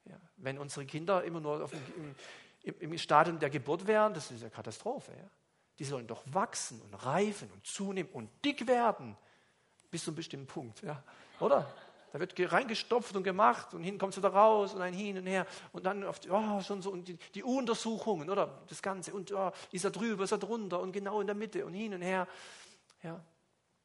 Ja, 0.05 0.19
wenn 0.37 0.57
unsere 0.57 0.87
Kinder 0.87 1.23
immer 1.23 1.39
nur 1.39 1.67
dem, 1.67 2.15
im, 2.63 2.81
im, 2.81 2.97
Stadium 2.97 3.37
der 3.37 3.51
Geburt 3.51 3.85
wären, 3.85 4.15
das 4.15 4.31
ist 4.31 4.41
eine 4.41 4.49
Katastrophe. 4.49 5.11
Ja. 5.11 5.29
Die 5.77 5.83
sollen 5.83 6.07
doch 6.07 6.23
wachsen 6.25 6.81
und 6.81 6.95
reifen 6.95 7.51
und 7.51 7.63
zunehmen 7.67 8.11
und 8.11 8.31
dick 8.43 8.65
werden. 8.65 9.15
Bis 9.91 10.03
zu 10.03 10.09
einem 10.09 10.15
bestimmten 10.15 10.47
Punkt, 10.47 10.81
ja. 10.81 11.03
Oder? 11.39 11.71
Da 12.15 12.21
wird 12.21 12.33
reingestopft 12.53 13.13
und 13.17 13.23
gemacht 13.23 13.73
und 13.73 13.83
hin 13.83 13.97
kommt 13.97 14.13
es 14.13 14.17
wieder 14.17 14.29
raus 14.29 14.73
und 14.73 14.81
ein 14.81 14.93
Hin 14.93 15.17
und 15.17 15.27
Her. 15.27 15.45
Und 15.73 15.85
dann 15.85 16.05
oft, 16.05 16.31
oh, 16.31 16.61
schon 16.61 16.81
so, 16.81 16.89
und 16.91 17.09
die, 17.09 17.17
die 17.33 17.43
Untersuchungen, 17.43 18.29
oder? 18.29 18.61
Das 18.69 18.81
Ganze. 18.81 19.13
Und 19.13 19.33
oh, 19.33 19.51
ist 19.73 19.83
er 19.83 19.91
drüber, 19.91 20.23
ist 20.23 20.31
er 20.31 20.37
drunter 20.37 20.79
und 20.79 20.93
genau 20.93 21.19
in 21.19 21.27
der 21.27 21.35
Mitte 21.35 21.65
und 21.65 21.73
hin 21.73 21.93
und 21.93 22.01
her. 22.01 22.25
Ja. 23.03 23.19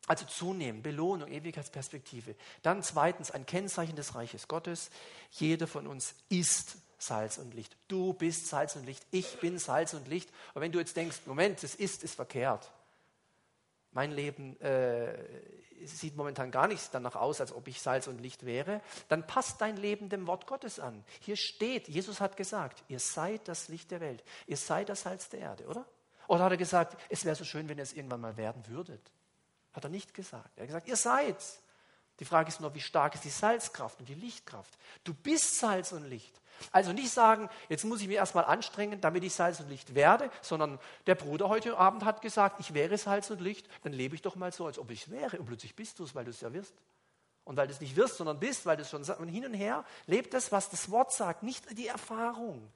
Also 0.07 0.27
zunehmen, 0.27 0.81
Belohnung, 0.81 1.29
Ewigkeitsperspektive. 1.29 2.37
Dann 2.63 2.85
zweitens 2.85 3.33
ein 3.33 3.47
Kennzeichen 3.47 3.97
des 3.97 4.15
Reiches 4.15 4.47
Gottes. 4.47 4.93
Jeder 5.33 5.67
von 5.67 5.89
uns 5.89 6.15
ist 6.29 6.77
Salz 6.99 7.37
und 7.37 7.53
Licht. 7.53 7.77
Du 7.89 8.13
bist 8.13 8.47
Salz 8.47 8.77
und 8.77 8.87
Licht. 8.87 9.05
Ich 9.11 9.41
bin 9.41 9.59
Salz 9.59 9.93
und 9.93 10.07
Licht. 10.07 10.31
Und 10.55 10.63
wenn 10.63 10.71
du 10.71 10.79
jetzt 10.79 10.97
denkst, 10.97 11.23
Moment, 11.27 11.65
das 11.65 11.75
ist, 11.75 12.05
ist 12.05 12.15
verkehrt. 12.15 12.71
Mein 13.91 14.13
Leben 14.13 14.57
äh, 14.61 15.19
sieht 15.87 16.17
momentan 16.17 16.51
gar 16.51 16.69
nicht 16.69 16.89
danach 16.93 17.17
aus, 17.17 17.41
als 17.41 17.53
ob 17.53 17.69
ich 17.69 17.81
Salz 17.81 18.07
und 18.07 18.21
Licht 18.21 18.45
wäre, 18.45 18.81
dann 19.09 19.27
passt 19.27 19.61
dein 19.61 19.77
Leben 19.77 20.09
dem 20.09 20.27
Wort 20.27 20.47
Gottes 20.47 20.81
an. 20.81 21.05
Hier 21.21 21.37
steht, 21.37 21.89
Jesus 21.89 22.21
hat 22.21 22.37
gesagt, 22.37 22.83
ihr 22.89 23.01
seid 23.01 23.49
das 23.49 23.69
Licht 23.69 23.91
der 23.91 24.01
Welt, 24.01 24.23
ihr 24.47 24.57
seid 24.57 24.89
das 24.89 25.03
Salz 25.03 25.29
der 25.29 25.41
Erde, 25.41 25.67
oder? 25.67 25.87
Oder 26.29 26.45
hat 26.45 26.53
er 26.53 26.57
gesagt, 26.59 26.97
es 27.09 27.25
wäre 27.25 27.35
so 27.35 27.45
schön, 27.45 27.69
wenn 27.69 27.79
ihr 27.79 27.83
es 27.83 27.93
irgendwann 27.93 28.21
mal 28.21 28.37
werden 28.37 28.67
würdet? 28.69 29.11
Hat 29.73 29.85
er 29.85 29.91
nicht 29.91 30.15
gesagt. 30.15 30.51
Er 30.57 30.63
hat 30.63 30.69
gesagt, 30.69 30.89
ihr 30.89 30.97
seid's. 30.97 31.61
Die 32.21 32.25
Frage 32.25 32.49
ist 32.49 32.61
nur, 32.61 32.75
wie 32.75 32.81
stark 32.81 33.15
ist 33.15 33.25
die 33.25 33.31
Salzkraft 33.31 33.99
und 33.99 34.09
die 34.09 34.15
Lichtkraft? 34.15 34.79
Du 35.05 35.15
bist 35.15 35.59
Salz 35.59 35.93
und 35.93 36.05
Licht. 36.05 36.40
Also 36.73 36.93
nicht 36.93 37.11
sagen, 37.11 37.49
jetzt 37.69 37.85
muss 37.85 38.01
ich 38.01 38.09
mich 38.09 38.17
erstmal 38.17 38.45
anstrengen, 38.45 39.01
damit 39.01 39.25
ich 39.25 39.35
Salz 39.35 39.61
und 39.61 39.69
Licht 39.69 39.95
werde, 39.95 40.31
sondern 40.43 40.79
der 41.07 41.15
Bruder 41.15 41.49
heute 41.49 41.77
Abend 41.77 42.05
hat 42.05 42.23
gesagt, 42.23 42.61
ich 42.61 42.75
wäre 42.75 42.97
Salz 42.99 43.31
und 43.31 43.41
Licht, 43.41 43.69
dann 43.83 43.93
lebe 43.93 44.15
ich 44.15 44.23
doch 44.23 44.37
mal 44.37 44.53
so, 44.53 44.67
als 44.67 44.79
ob 44.79 44.91
ich 44.91 45.03
es 45.03 45.11
wäre. 45.11 45.39
Und 45.39 45.47
plötzlich 45.47 45.75
bist 45.75 45.99
du 45.99 46.05
es, 46.05 46.15
weil 46.15 46.25
du 46.25 46.31
es 46.31 46.41
ja 46.41 46.53
wirst. 46.53 46.75
Und 47.45 47.57
weil 47.57 47.67
du 47.67 47.73
es 47.73 47.81
nicht 47.81 47.97
wirst, 47.97 48.17
sondern 48.17 48.39
bist, 48.39 48.67
weil 48.67 48.77
du 48.77 48.83
es 48.83 48.91
schon. 48.91 49.03
Und 49.03 49.29
hin 49.29 49.45
und 49.45 49.55
her 49.55 49.85
lebt 50.07 50.35
das, 50.35 50.53
was 50.53 50.71
das 50.71 50.91
Wort 50.91 51.13
sagt, 51.13 51.43
nicht 51.43 51.77
die 51.77 51.89
Erfahrung. 51.89 52.71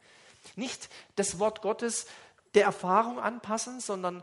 Nicht 0.56 0.88
das 1.16 1.38
Wort 1.38 1.62
Gottes 1.62 2.06
der 2.54 2.64
Erfahrung 2.64 3.18
anpassen, 3.18 3.80
sondern 3.80 4.22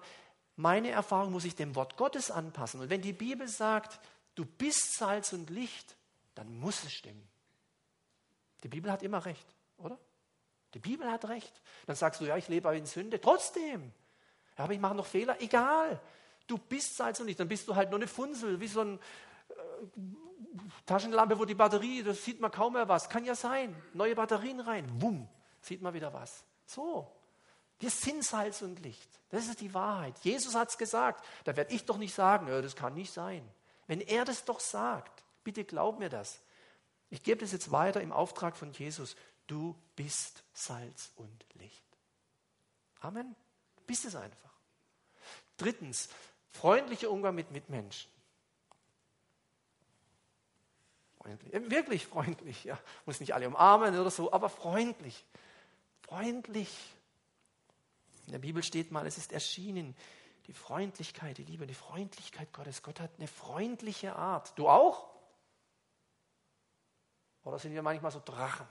meine 0.55 0.89
Erfahrung 0.89 1.31
muss 1.31 1.45
ich 1.45 1.55
dem 1.55 1.75
Wort 1.75 1.97
Gottes 1.97 2.31
anpassen. 2.31 2.81
Und 2.81 2.89
wenn 2.89 3.01
die 3.01 3.13
Bibel 3.13 3.47
sagt, 3.47 3.99
du 4.35 4.45
bist 4.45 4.97
Salz 4.97 5.33
und 5.33 5.49
Licht, 5.49 5.95
dann 6.35 6.53
muss 6.59 6.83
es 6.83 6.93
stimmen. 6.93 7.30
Die 8.63 8.67
Bibel 8.67 8.91
hat 8.91 9.03
immer 9.03 9.25
recht, 9.25 9.47
oder? 9.77 9.97
Die 10.73 10.79
Bibel 10.79 11.09
hat 11.09 11.27
recht. 11.27 11.61
Dann 11.85 11.95
sagst 11.95 12.21
du, 12.21 12.25
ja, 12.25 12.37
ich 12.37 12.47
lebe 12.47 12.75
in 12.75 12.85
Sünde. 12.85 13.19
Trotzdem. 13.19 13.91
Ja, 14.57 14.63
aber 14.63 14.73
ich 14.73 14.79
mache 14.79 14.95
noch 14.95 15.05
Fehler. 15.05 15.41
Egal. 15.41 15.99
Du 16.47 16.57
bist 16.57 16.95
Salz 16.95 17.19
und 17.19 17.27
Licht. 17.27 17.39
Dann 17.39 17.47
bist 17.47 17.67
du 17.67 17.75
halt 17.75 17.89
nur 17.89 17.99
eine 17.99 18.07
Funsel, 18.07 18.59
wie 18.59 18.67
so 18.67 18.81
eine 18.81 18.93
äh, 18.93 18.97
Taschenlampe, 20.85 21.37
wo 21.39 21.45
die 21.45 21.55
Batterie, 21.55 22.03
da 22.03 22.13
sieht 22.13 22.39
man 22.39 22.51
kaum 22.51 22.73
mehr 22.73 22.87
was. 22.87 23.09
Kann 23.09 23.25
ja 23.25 23.35
sein. 23.35 23.75
Neue 23.93 24.15
Batterien 24.15 24.59
rein. 24.59 24.85
Wumm, 25.01 25.27
sieht 25.61 25.81
man 25.81 25.93
wieder 25.93 26.13
was. 26.13 26.43
So. 26.65 27.11
Wir 27.79 27.89
sind 27.89 28.23
Salz 28.23 28.61
und 28.61 28.79
Licht. 28.81 29.09
Das 29.29 29.47
ist 29.47 29.59
die 29.59 29.73
Wahrheit. 29.73 30.17
Jesus 30.19 30.55
hat 30.55 30.69
es 30.69 30.77
gesagt. 30.77 31.25
Da 31.45 31.55
werde 31.55 31.73
ich 31.73 31.85
doch 31.85 31.97
nicht 31.97 32.13
sagen, 32.13 32.47
ja, 32.47 32.61
das 32.61 32.75
kann 32.75 32.93
nicht 32.93 33.11
sein. 33.11 33.47
Wenn 33.87 34.01
er 34.01 34.23
das 34.23 34.45
doch 34.45 34.59
sagt, 34.59 35.23
bitte 35.43 35.63
glaub 35.63 35.99
mir 35.99 36.09
das. 36.09 36.41
Ich 37.11 37.21
gebe 37.21 37.41
das 37.41 37.51
jetzt 37.51 37.71
weiter 37.71 38.01
im 38.01 38.11
Auftrag 38.11 38.57
von 38.57 38.71
Jesus. 38.71 39.15
Du 39.45 39.75
bist 39.95 40.43
Salz 40.53 41.11
und 41.15 41.45
Licht. 41.55 41.83
Amen. 43.01 43.35
Du 43.75 43.83
bist 43.83 44.05
es 44.05 44.15
einfach. 44.15 44.51
Drittens, 45.57 46.09
freundlicher 46.49 47.11
Umgang 47.11 47.35
mit 47.35 47.51
Mitmenschen. 47.51 48.09
Freundlich. 51.17 51.69
Wirklich 51.69 52.07
freundlich, 52.07 52.63
ja. 52.63 52.79
Muss 53.05 53.19
nicht 53.19 53.33
alle 53.35 53.47
umarmen 53.47 53.99
oder 53.99 54.09
so, 54.09 54.31
aber 54.31 54.49
freundlich. 54.49 55.25
Freundlich. 56.01 56.95
In 58.25 58.31
der 58.31 58.39
Bibel 58.39 58.63
steht 58.63 58.91
mal, 58.91 59.05
es 59.05 59.17
ist 59.17 59.33
erschienen 59.33 59.95
die 60.47 60.53
Freundlichkeit, 60.53 61.37
die 61.37 61.43
Liebe, 61.43 61.67
die 61.67 61.73
Freundlichkeit 61.73 62.51
Gottes. 62.53 62.81
Gott 62.81 62.99
hat 62.99 63.11
eine 63.17 63.27
freundliche 63.27 64.15
Art. 64.15 64.57
Du 64.57 64.67
auch? 64.67 65.09
Oder 67.43 67.59
sind 67.59 67.73
wir 67.73 67.81
manchmal 67.81 68.11
so 68.11 68.21
Drachen? 68.23 68.67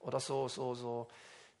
Oder 0.00 0.20
so, 0.20 0.48
so, 0.48 0.74
so, 0.74 1.08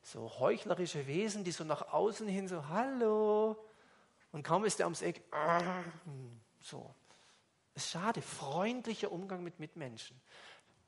so 0.02 0.38
heuchlerische 0.38 1.06
Wesen, 1.06 1.44
die 1.44 1.52
so 1.52 1.64
nach 1.64 1.92
außen 1.92 2.28
hin 2.28 2.48
so, 2.48 2.68
hallo. 2.68 3.56
Und 4.32 4.42
kaum 4.42 4.64
ist 4.64 4.80
er 4.80 4.86
ums 4.86 5.02
Eck, 5.02 5.22
so. 6.60 6.94
Es 7.74 7.84
ist 7.84 7.90
schade, 7.90 8.22
freundlicher 8.22 9.12
Umgang 9.12 9.42
mit 9.42 9.60
Mitmenschen. 9.60 10.20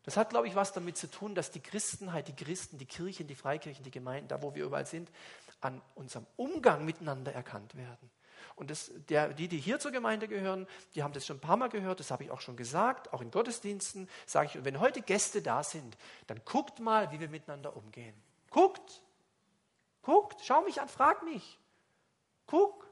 Das 0.04 0.16
hat, 0.16 0.30
glaube 0.30 0.46
ich, 0.46 0.54
was 0.54 0.72
damit 0.72 0.96
zu 0.96 1.10
tun, 1.10 1.34
dass 1.34 1.50
die 1.50 1.60
Christenheit, 1.60 2.28
die 2.28 2.34
Christen, 2.34 2.78
die 2.78 2.86
Kirchen, 2.86 3.26
die 3.26 3.34
Freikirchen, 3.34 3.84
die 3.84 3.90
Gemeinden, 3.90 4.28
da 4.28 4.40
wo 4.40 4.54
wir 4.54 4.64
überall 4.64 4.86
sind, 4.86 5.10
an 5.60 5.82
unserem 5.96 6.26
Umgang 6.36 6.84
miteinander 6.84 7.34
erkannt 7.34 7.74
werden. 7.76 8.10
Und 8.56 8.70
das, 8.70 8.90
der, 9.08 9.32
die, 9.32 9.48
die 9.48 9.58
hier 9.58 9.78
zur 9.78 9.90
Gemeinde 9.90 10.28
gehören, 10.28 10.66
die 10.94 11.02
haben 11.02 11.12
das 11.12 11.26
schon 11.26 11.36
ein 11.36 11.40
paar 11.40 11.56
Mal 11.56 11.68
gehört, 11.68 12.00
das 12.00 12.10
habe 12.10 12.24
ich 12.24 12.30
auch 12.30 12.40
schon 12.40 12.56
gesagt, 12.56 13.12
auch 13.12 13.20
in 13.20 13.30
Gottesdiensten 13.30 14.08
sage 14.26 14.48
ich, 14.48 14.58
und 14.58 14.64
wenn 14.64 14.80
heute 14.80 15.02
Gäste 15.02 15.42
da 15.42 15.62
sind, 15.62 15.96
dann 16.26 16.40
guckt 16.44 16.80
mal, 16.80 17.10
wie 17.12 17.20
wir 17.20 17.28
miteinander 17.28 17.76
umgehen. 17.76 18.14
Guckt, 18.50 19.02
guckt, 20.02 20.40
schau 20.44 20.62
mich 20.62 20.80
an, 20.80 20.88
frag 20.88 21.22
mich. 21.22 21.58
Guck. 22.46 22.88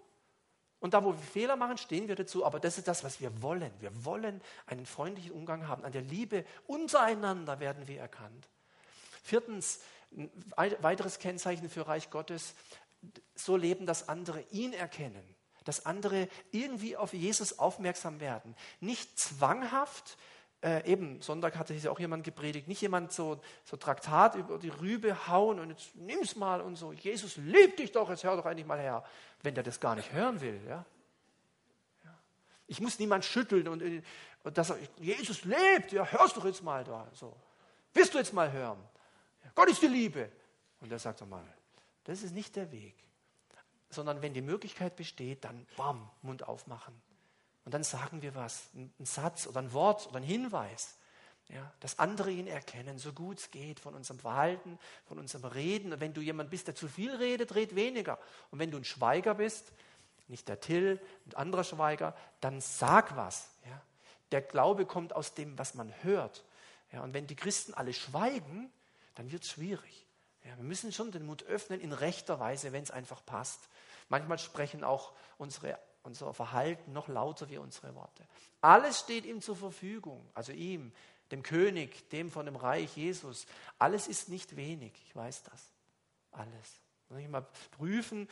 Und 0.78 0.94
da, 0.94 1.02
wo 1.02 1.12
wir 1.12 1.18
Fehler 1.18 1.56
machen, 1.56 1.78
stehen 1.78 2.06
wir 2.08 2.14
dazu. 2.14 2.44
Aber 2.44 2.60
das 2.60 2.78
ist 2.78 2.86
das, 2.86 3.02
was 3.02 3.20
wir 3.20 3.42
wollen. 3.42 3.72
Wir 3.80 4.04
wollen 4.04 4.40
einen 4.66 4.86
freundlichen 4.86 5.32
Umgang 5.32 5.66
haben. 5.66 5.84
An 5.84 5.92
der 5.92 6.02
Liebe 6.02 6.44
untereinander 6.66 7.58
werden 7.58 7.88
wir 7.88 7.98
erkannt. 7.98 8.48
Viertens, 9.22 9.80
ein 10.56 10.76
weiteres 10.80 11.18
Kennzeichen 11.18 11.68
für 11.68 11.88
Reich 11.88 12.10
Gottes, 12.10 12.54
so 13.34 13.56
leben, 13.56 13.86
dass 13.86 14.08
andere 14.08 14.42
ihn 14.50 14.72
erkennen 14.72 15.35
dass 15.66 15.84
andere 15.84 16.28
irgendwie 16.52 16.96
auf 16.96 17.12
Jesus 17.12 17.58
aufmerksam 17.58 18.20
werden. 18.20 18.54
Nicht 18.80 19.18
zwanghaft, 19.18 20.16
äh, 20.62 20.90
eben, 20.90 21.20
Sonntag 21.20 21.56
hatte 21.56 21.74
ja 21.74 21.90
auch 21.90 21.98
jemand 21.98 22.24
gepredigt, 22.24 22.68
nicht 22.68 22.80
jemand 22.80 23.12
so, 23.12 23.40
so 23.64 23.76
Traktat 23.76 24.36
über 24.36 24.58
die 24.58 24.68
Rübe 24.68 25.28
hauen 25.28 25.58
und 25.58 25.70
jetzt 25.70 25.94
nimm's 25.96 26.36
mal 26.36 26.60
und 26.60 26.76
so, 26.76 26.92
Jesus 26.92 27.36
liebt 27.36 27.80
dich 27.80 27.92
doch, 27.92 28.08
jetzt 28.08 28.24
hör 28.24 28.36
doch 28.36 28.46
endlich 28.46 28.66
mal 28.66 28.78
her, 28.78 29.04
wenn 29.42 29.54
der 29.54 29.64
das 29.64 29.80
gar 29.80 29.96
nicht 29.96 30.12
hören 30.12 30.40
will. 30.40 30.60
Ja? 30.66 30.84
ja. 32.04 32.18
Ich 32.68 32.80
muss 32.80 32.98
niemand 32.98 33.24
schütteln 33.24 33.66
und, 33.68 33.82
und 34.44 34.56
dass 34.56 34.70
er, 34.70 34.78
Jesus 34.98 35.44
lebt, 35.44 35.92
ja, 35.92 36.06
hörst 36.06 36.36
doch 36.36 36.44
jetzt 36.44 36.62
mal 36.62 36.84
da. 36.84 37.08
So. 37.12 37.36
Willst 37.92 38.14
du 38.14 38.18
jetzt 38.18 38.32
mal 38.32 38.50
hören? 38.50 38.78
Ja, 39.44 39.50
Gott 39.54 39.68
ist 39.68 39.82
die 39.82 39.88
Liebe. 39.88 40.30
Und 40.80 40.92
er 40.92 40.98
sagt 40.98 41.20
doch 41.22 41.26
mal, 41.26 41.44
das 42.04 42.22
ist 42.22 42.34
nicht 42.34 42.54
der 42.54 42.70
Weg 42.70 43.05
sondern 43.90 44.22
wenn 44.22 44.34
die 44.34 44.42
Möglichkeit 44.42 44.96
besteht, 44.96 45.44
dann 45.44 45.66
bam, 45.76 46.10
Mund 46.22 46.46
aufmachen. 46.46 46.94
Und 47.64 47.74
dann 47.74 47.84
sagen 47.84 48.22
wir 48.22 48.34
was, 48.34 48.68
einen 48.74 48.92
Satz 49.04 49.46
oder 49.46 49.60
ein 49.60 49.72
Wort 49.72 50.06
oder 50.08 50.18
ein 50.18 50.22
Hinweis, 50.22 50.96
ja, 51.48 51.72
dass 51.80 51.98
andere 51.98 52.30
ihn 52.30 52.46
erkennen, 52.46 52.98
so 52.98 53.12
gut 53.12 53.38
es 53.38 53.50
geht, 53.50 53.78
von 53.78 53.94
unserem 53.94 54.18
Verhalten, 54.18 54.78
von 55.06 55.18
unserem 55.18 55.44
Reden. 55.44 55.92
Und 55.92 56.00
wenn 56.00 56.12
du 56.12 56.20
jemand 56.20 56.50
bist, 56.50 56.66
der 56.66 56.74
zu 56.74 56.88
viel 56.88 57.14
redet, 57.14 57.54
red 57.54 57.76
weniger. 57.76 58.18
Und 58.50 58.58
wenn 58.58 58.70
du 58.70 58.78
ein 58.78 58.84
Schweiger 58.84 59.34
bist, 59.34 59.72
nicht 60.28 60.48
der 60.48 60.60
Till, 60.60 61.00
ein 61.26 61.34
anderer 61.34 61.64
Schweiger, 61.64 62.16
dann 62.40 62.60
sag 62.60 63.16
was. 63.16 63.50
Ja. 63.64 63.80
Der 64.32 64.42
Glaube 64.42 64.86
kommt 64.86 65.12
aus 65.12 65.34
dem, 65.34 65.56
was 65.56 65.74
man 65.74 65.92
hört. 66.02 66.44
Ja, 66.92 67.02
und 67.02 67.14
wenn 67.14 67.26
die 67.26 67.36
Christen 67.36 67.74
alle 67.74 67.92
schweigen, 67.92 68.72
dann 69.14 69.30
wird 69.30 69.44
es 69.44 69.50
schwierig. 69.50 70.05
Ja, 70.46 70.56
wir 70.56 70.64
müssen 70.64 70.92
schon 70.92 71.10
den 71.10 71.26
Mund 71.26 71.42
öffnen 71.44 71.80
in 71.80 71.92
rechter 71.92 72.38
Weise, 72.38 72.72
wenn 72.72 72.82
es 72.82 72.90
einfach 72.90 73.24
passt. 73.24 73.68
Manchmal 74.08 74.38
sprechen 74.38 74.84
auch 74.84 75.12
unsere, 75.38 75.78
unser 76.02 76.32
Verhalten 76.32 76.92
noch 76.92 77.08
lauter 77.08 77.48
wie 77.48 77.58
unsere 77.58 77.94
Worte. 77.96 78.24
Alles 78.60 79.00
steht 79.00 79.24
ihm 79.24 79.40
zur 79.40 79.56
Verfügung, 79.56 80.24
also 80.34 80.52
ihm, 80.52 80.92
dem 81.32 81.42
König, 81.42 82.08
dem 82.10 82.30
von 82.30 82.46
dem 82.46 82.54
Reich 82.54 82.96
Jesus. 82.96 83.46
Alles 83.78 84.06
ist 84.06 84.28
nicht 84.28 84.54
wenig, 84.54 84.92
ich 85.06 85.16
weiß 85.16 85.42
das. 85.42 85.72
Alles. 86.30 86.80
Muss 87.08 87.20
ich 87.20 87.28
mal 87.28 87.46
prüfen, 87.72 88.28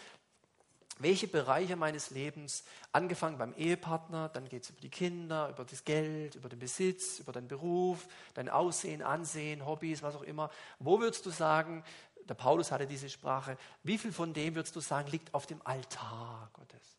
welche 0.99 1.27
Bereiche 1.27 1.77
meines 1.77 2.11
Lebens, 2.11 2.65
angefangen 2.93 3.39
beim 3.39 3.53
Ehepartner, 3.55 4.29
dann 4.29 4.49
geht 4.49 4.63
es 4.65 4.71
über 4.71 4.81
die 4.81 4.91
Kinder, 4.91 5.49
über 5.49 5.65
das 5.65 5.85
Geld, 5.85 6.37
über 6.37 6.49
den 6.49 6.59
Besitz, 6.59 7.19
über 7.19 7.33
den 7.33 7.49
Beruf, 7.49 8.07
dein 8.35 8.49
Aussehen, 8.49 9.03
Ansehen, 9.03 9.67
Hobbys, 9.67 10.03
was 10.03 10.15
auch 10.15 10.23
immer. 10.23 10.51
Wo 10.79 11.01
würdest 11.01 11.27
du 11.27 11.31
sagen, 11.31 11.85
der 12.29 12.35
Paulus 12.35 12.71
hatte 12.71 12.87
diese 12.87 13.09
Sprache, 13.09 13.57
wie 13.83 13.99
viel 13.99 14.13
von 14.13 14.33
dem 14.33 14.55
würdest 14.55 14.77
du 14.77 14.81
sagen, 14.81 15.11
liegt 15.11 15.35
auf 15.35 15.47
dem 15.47 15.61
Altar 15.65 16.51
Gottes? 16.53 16.97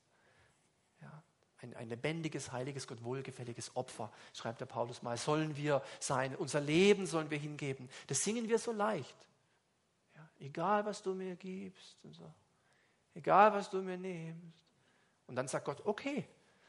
Ja, 1.02 1.24
ein, 1.62 1.74
ein 1.76 1.90
lebendiges, 1.90 2.52
heiliges, 2.52 2.88
Gott 2.88 3.04
wohlgefälliges 3.04 3.76
Opfer, 3.76 4.12
schreibt 4.34 4.62
der 4.62 4.66
Paulus 4.66 5.02
mal, 5.02 5.18
sollen 5.18 5.56
wir 5.56 5.82
sein, 6.00 6.36
unser 6.36 6.60
Leben 6.60 7.08
sollen 7.08 7.30
wir 7.32 7.40
hingeben. 7.40 7.90
Das 8.08 8.24
singen 8.24 8.50
wir 8.50 8.60
so 8.60 8.72
leicht. 8.72 9.16
Ja, 10.16 10.30
egal, 10.40 10.86
was 10.86 11.02
du 11.02 11.14
mir 11.14 11.36
gibst 11.36 11.98
und 12.04 12.14
so. 12.14 12.32
Egal, 13.16 13.54
was 13.54 13.70
du 13.70 13.82
mir 13.82 13.98
nimmst. 13.98 14.66
Und 15.28 15.36
dann 15.36 15.48
sagt 15.48 15.66
Gott, 15.66 15.82
okay, 15.86 16.28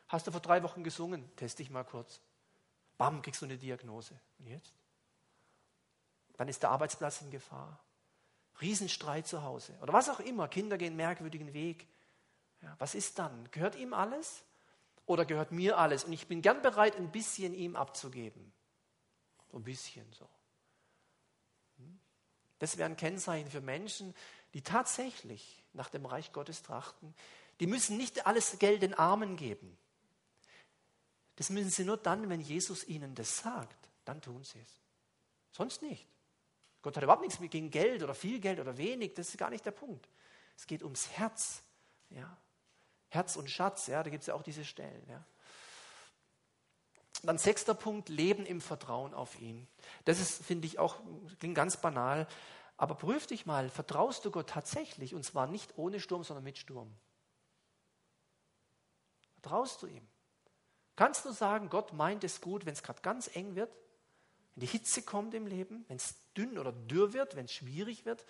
hast 0.09 0.27
du 0.27 0.31
vor 0.31 0.41
drei 0.41 0.63
Wochen 0.63 0.83
gesungen, 0.83 1.29
teste 1.37 1.63
dich 1.63 1.71
mal 1.71 1.85
kurz. 1.85 2.21
Bam, 2.97 3.21
kriegst 3.21 3.43
du 3.43 3.47
eine 3.47 3.59
Diagnose. 3.59 4.19
Und 4.39 4.47
jetzt? 4.47 4.73
Dann 6.37 6.49
ist 6.49 6.63
der 6.63 6.71
Arbeitsplatz 6.71 7.21
in 7.21 7.31
Gefahr. 7.31 7.79
Riesenstreit 8.61 9.27
zu 9.27 9.43
Hause. 9.43 9.77
Oder 9.83 9.93
was 9.93 10.09
auch 10.09 10.21
immer. 10.21 10.49
Kinder 10.49 10.79
gehen 10.79 10.97
merkwürdigen 10.97 11.53
Weg. 11.53 11.87
Ja, 12.63 12.75
was 12.79 12.95
ist 12.95 13.19
dann? 13.19 13.51
Gehört 13.51 13.77
ihm 13.77 13.93
alles? 13.93 14.45
Oder 15.05 15.25
gehört 15.27 15.53
mir 15.53 15.77
alles? 15.79 16.05
Und 16.05 16.13
ich 16.13 16.27
bin 16.27 16.43
gern 16.43 16.63
bereit, 16.63 16.97
ein 16.97 17.13
bisschen 17.13 17.53
ihm 17.55 17.77
abzugeben. 17.77 18.53
So 19.51 19.59
ein 19.59 19.65
bisschen 19.65 20.11
so. 20.13 20.29
Hm? 21.79 21.99
Das 22.59 22.79
wäre 22.79 22.89
ein 22.89 22.97
Kennzeichen 22.97 23.51
für 23.51 23.61
Menschen, 23.61 24.15
die 24.55 24.63
tatsächlich 24.63 25.66
nach 25.77 25.91
dem 25.91 26.07
Reich 26.07 26.33
Gottes 26.33 26.63
trachten. 26.63 27.15
Die 27.61 27.67
müssen 27.67 27.97
nicht 27.97 28.27
alles 28.27 28.59
Geld 28.59 28.83
den 28.83 28.95
Armen 28.95 29.37
geben. 29.37 29.77
Das 31.37 31.51
müssen 31.51 31.71
sie 31.71 31.85
nur 31.85 31.97
dann, 31.97 32.29
wenn 32.29 32.41
Jesus 32.41 32.85
ihnen 32.85 33.15
das 33.15 33.39
sagt. 33.39 33.89
Dann 34.05 34.21
tun 34.21 34.43
sie 34.43 34.61
es. 34.61 34.69
Sonst 35.53 35.83
nicht. 35.83 36.07
Gott 36.83 36.97
hat 36.97 37.03
überhaupt 37.03 37.23
nichts 37.23 37.39
gegen 37.51 37.71
Geld 37.71 38.03
oder 38.03 38.15
viel 38.15 38.41
Geld 38.41 38.61
oder 38.61 38.77
wenig. 38.77 39.15
Das 39.15 39.29
ist 39.29 39.39
gar 39.39 39.51
nicht 39.51 39.65
der 39.65 39.73
Punkt. 39.73 40.09
Es 40.57 40.67
geht 40.67 40.83
ums 40.83 41.11
Herz. 41.11 41.63
Ja. 42.11 42.37
Herz 43.09 43.37
und 43.37 43.51
Schatz, 43.51 43.87
ja, 43.87 44.03
da 44.03 44.11
gibt 44.11 44.23
es 44.23 44.27
ja 44.27 44.35
auch 44.35 44.43
diese 44.43 44.65
Stellen. 44.65 45.03
Ja. 45.09 45.25
Dann 47.23 47.39
sechster 47.39 47.75
Punkt, 47.75 48.09
Leben 48.09 48.45
im 48.47 48.61
Vertrauen 48.61 49.15
auf 49.15 49.41
ihn. 49.41 49.67
Das 50.05 50.21
ist, 50.21 50.45
finde 50.45 50.67
ich, 50.67 50.79
auch, 50.79 50.97
klingt 51.39 51.55
ganz 51.55 51.77
banal, 51.79 52.27
aber 52.77 52.95
prüf 52.95 53.27
dich 53.27 53.47
mal, 53.47 53.71
vertraust 53.71 54.25
du 54.25 54.31
Gott 54.31 54.51
tatsächlich 54.51 55.15
und 55.15 55.25
zwar 55.25 55.47
nicht 55.47 55.79
ohne 55.79 56.01
Sturm, 56.01 56.25
sondern 56.25 56.45
mit 56.45 56.59
Sturm? 56.59 56.95
Vertraust 59.35 59.83
du 59.83 59.87
ihm? 59.87 60.07
Kannst 60.95 61.25
du 61.25 61.31
sagen, 61.31 61.69
Gott 61.69 61.93
meint 61.93 62.25
es 62.25 62.41
gut, 62.41 62.67
wenn 62.67 62.73
es 62.73 62.83
gerade 62.83 63.03
ganz 63.03 63.35
eng 63.35 63.55
wird? 63.55 63.73
Wenn 64.55 64.63
die 64.63 64.67
Hitze 64.67 65.03
kommt 65.03 65.35
im 65.35 65.47
Leben, 65.47 65.85
wenn 65.89 65.97
es 65.97 66.15
dünn 66.37 66.59
oder 66.59 66.73
dürr 66.73 67.13
wird, 67.13 67.37
wenn 67.37 67.45
es 67.45 67.53
schwierig 67.53 68.05
wird, 68.05 68.25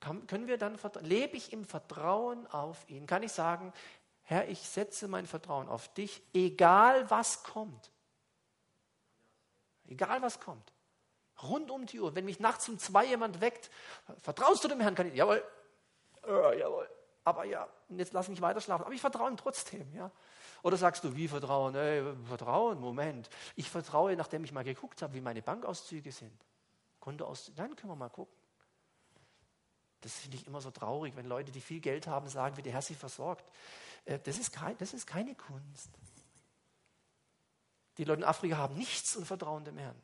kann, 0.00 0.26
können 0.26 0.46
wir 0.46 0.58
dann, 0.58 0.78
lebe 1.00 1.36
ich 1.36 1.52
im 1.52 1.64
Vertrauen 1.64 2.46
auf 2.46 2.88
ihn? 2.88 3.06
Kann 3.06 3.22
ich 3.22 3.32
sagen, 3.32 3.72
Herr, 4.22 4.48
ich 4.48 4.60
setze 4.60 5.08
mein 5.08 5.26
Vertrauen 5.26 5.68
auf 5.68 5.92
dich, 5.94 6.22
egal 6.34 7.10
was 7.10 7.42
kommt. 7.42 7.90
Egal 9.86 10.20
was 10.20 10.38
kommt. 10.38 10.72
Rund 11.42 11.70
um 11.70 11.86
die 11.86 12.00
Uhr. 12.00 12.14
Wenn 12.14 12.24
mich 12.24 12.40
nachts 12.40 12.68
um 12.68 12.78
zwei 12.78 13.06
jemand 13.06 13.40
weckt, 13.40 13.70
vertraust 14.22 14.64
du 14.64 14.68
dem 14.68 14.80
Herrn? 14.80 14.94
Kann 14.94 15.06
ich, 15.06 15.14
jawohl, 15.14 15.42
äh, 16.26 16.58
jawohl. 16.58 16.88
Aber 17.24 17.44
ja, 17.44 17.68
jetzt 17.90 18.12
lass 18.12 18.28
mich 18.28 18.40
weiter 18.40 18.60
schlafen. 18.60 18.84
Aber 18.84 18.94
ich 18.94 19.00
vertraue 19.00 19.30
ihm 19.30 19.36
trotzdem. 19.36 19.94
Ja. 19.94 20.10
Oder 20.62 20.76
sagst 20.76 21.04
du, 21.04 21.14
wie 21.14 21.28
Vertrauen? 21.28 21.74
Ey, 21.74 22.02
Vertrauen, 22.26 22.80
Moment. 22.80 23.28
Ich 23.54 23.70
vertraue, 23.70 24.16
nachdem 24.16 24.44
ich 24.44 24.52
mal 24.52 24.64
geguckt 24.64 25.02
habe, 25.02 25.14
wie 25.14 25.20
meine 25.20 25.42
Bankauszüge 25.42 26.10
sind. 26.10 26.44
Kontoauszüge, 27.00 27.56
dann 27.56 27.76
können 27.76 27.92
wir 27.92 27.96
mal 27.96 28.08
gucken. 28.08 28.34
Das 30.00 30.14
finde 30.14 30.36
ich 30.36 30.46
immer 30.46 30.60
so 30.60 30.70
traurig, 30.70 31.16
wenn 31.16 31.26
Leute, 31.26 31.52
die 31.52 31.60
viel 31.60 31.80
Geld 31.80 32.06
haben, 32.06 32.28
sagen, 32.28 32.56
wie 32.56 32.62
der 32.62 32.72
Herr 32.72 32.82
sie 32.82 32.94
versorgt. 32.94 33.44
Äh, 34.04 34.18
das 34.20 34.38
ist, 34.38 34.52
kein, 34.52 34.76
das 34.78 34.94
ist 34.94 35.06
keine 35.06 35.34
Kunst. 35.34 35.90
Die 37.98 38.04
Leute 38.04 38.22
in 38.22 38.28
Afrika 38.28 38.56
haben 38.56 38.76
nichts 38.76 39.16
und 39.16 39.26
vertrauen 39.26 39.64
dem 39.64 39.76
Herrn. 39.76 40.00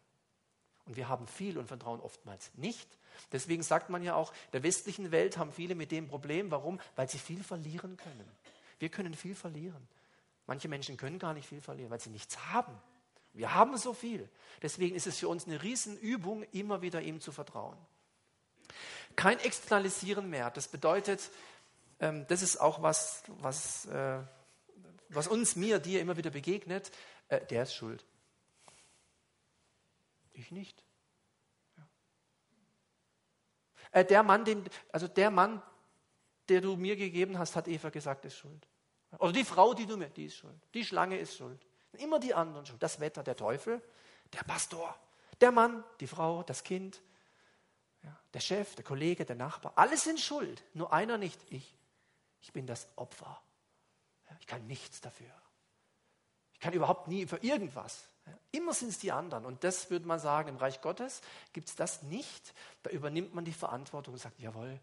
Und 0.86 0.96
wir 0.96 1.08
haben 1.08 1.26
viel 1.26 1.58
und 1.58 1.66
vertrauen 1.66 2.00
oftmals 2.00 2.50
nicht. 2.54 2.88
Deswegen 3.32 3.62
sagt 3.62 3.90
man 3.90 4.02
ja 4.02 4.14
auch, 4.14 4.32
der 4.52 4.62
westlichen 4.62 5.10
Welt 5.10 5.38
haben 5.38 5.52
viele 5.52 5.74
mit 5.74 5.90
dem 5.90 6.08
Problem. 6.08 6.50
Warum? 6.50 6.80
Weil 6.96 7.08
sie 7.08 7.18
viel 7.18 7.42
verlieren 7.42 7.96
können. 7.96 8.28
Wir 8.78 8.88
können 8.88 9.14
viel 9.14 9.34
verlieren. 9.34 9.88
Manche 10.46 10.68
Menschen 10.68 10.96
können 10.96 11.18
gar 11.18 11.32
nicht 11.32 11.48
viel 11.48 11.60
verlieren, 11.60 11.90
weil 11.90 12.00
sie 12.00 12.10
nichts 12.10 12.38
haben. 12.52 12.74
Wir 13.32 13.54
haben 13.54 13.76
so 13.76 13.94
viel. 13.94 14.28
Deswegen 14.62 14.94
ist 14.94 15.06
es 15.06 15.18
für 15.18 15.28
uns 15.28 15.46
eine 15.46 15.62
Riesenübung, 15.62 16.44
immer 16.52 16.82
wieder 16.82 17.00
ihm 17.02 17.20
zu 17.20 17.32
vertrauen. 17.32 17.76
Kein 19.16 19.38
Externalisieren 19.38 20.28
mehr. 20.28 20.50
Das 20.50 20.68
bedeutet, 20.68 21.30
ähm, 22.00 22.26
das 22.28 22.42
ist 22.42 22.60
auch 22.60 22.82
was, 22.82 23.22
was, 23.40 23.86
äh, 23.86 24.18
was 25.08 25.28
uns, 25.28 25.56
mir, 25.56 25.78
dir 25.78 26.00
immer 26.00 26.16
wieder 26.16 26.30
begegnet. 26.30 26.92
Äh, 27.28 27.44
der 27.46 27.64
ist 27.64 27.74
schuld. 27.74 28.04
Ich 30.34 30.50
nicht. 30.50 30.84
Ja. 31.76 31.86
Äh, 33.92 34.04
der 34.04 34.22
Mann, 34.22 34.44
den, 34.44 34.64
also 34.92 35.08
der 35.08 35.30
Mann, 35.30 35.62
der 36.48 36.60
du 36.60 36.76
mir 36.76 36.96
gegeben 36.96 37.38
hast, 37.38 37.56
hat 37.56 37.68
Eva 37.68 37.88
gesagt, 37.88 38.24
ist 38.26 38.36
schuld. 38.36 38.68
Oder 39.18 39.32
die 39.32 39.44
Frau, 39.44 39.74
die 39.74 39.86
du 39.86 39.96
mir, 39.96 40.10
die 40.10 40.26
ist 40.26 40.36
schuld. 40.36 40.60
Die 40.74 40.84
Schlange 40.84 41.18
ist 41.18 41.36
schuld. 41.36 41.64
Immer 41.92 42.18
die 42.18 42.34
anderen 42.34 42.66
schuld. 42.66 42.82
Das 42.82 43.00
Wetter, 43.00 43.22
der 43.22 43.36
Teufel, 43.36 43.80
der 44.32 44.42
Pastor, 44.42 44.98
der 45.40 45.52
Mann, 45.52 45.84
die 46.00 46.08
Frau, 46.08 46.42
das 46.42 46.64
Kind, 46.64 47.00
ja, 48.02 48.18
der 48.34 48.40
Chef, 48.40 48.74
der 48.74 48.84
Kollege, 48.84 49.24
der 49.24 49.36
Nachbar. 49.36 49.72
Alle 49.76 49.96
sind 49.96 50.20
schuld. 50.20 50.62
Nur 50.74 50.92
einer 50.92 51.16
nicht. 51.16 51.40
Ich. 51.50 51.74
Ich 52.42 52.52
bin 52.52 52.66
das 52.66 52.88
Opfer. 52.96 53.40
Ich 54.40 54.46
kann 54.46 54.66
nichts 54.66 55.00
dafür. 55.00 55.30
Ich 56.52 56.60
kann 56.60 56.72
überhaupt 56.72 57.08
nie 57.08 57.26
für 57.26 57.38
irgendwas. 57.38 58.08
Immer 58.52 58.72
sind 58.72 58.88
es 58.88 58.98
die 58.98 59.12
anderen. 59.12 59.44
Und 59.44 59.64
das 59.64 59.90
würde 59.90 60.06
man 60.06 60.18
sagen, 60.18 60.48
im 60.48 60.56
Reich 60.56 60.80
Gottes 60.80 61.20
gibt 61.52 61.68
es 61.68 61.74
das 61.74 62.02
nicht. 62.02 62.54
Da 62.82 62.90
übernimmt 62.90 63.34
man 63.34 63.44
die 63.44 63.52
Verantwortung 63.52 64.14
und 64.14 64.20
sagt, 64.20 64.38
jawohl, 64.38 64.80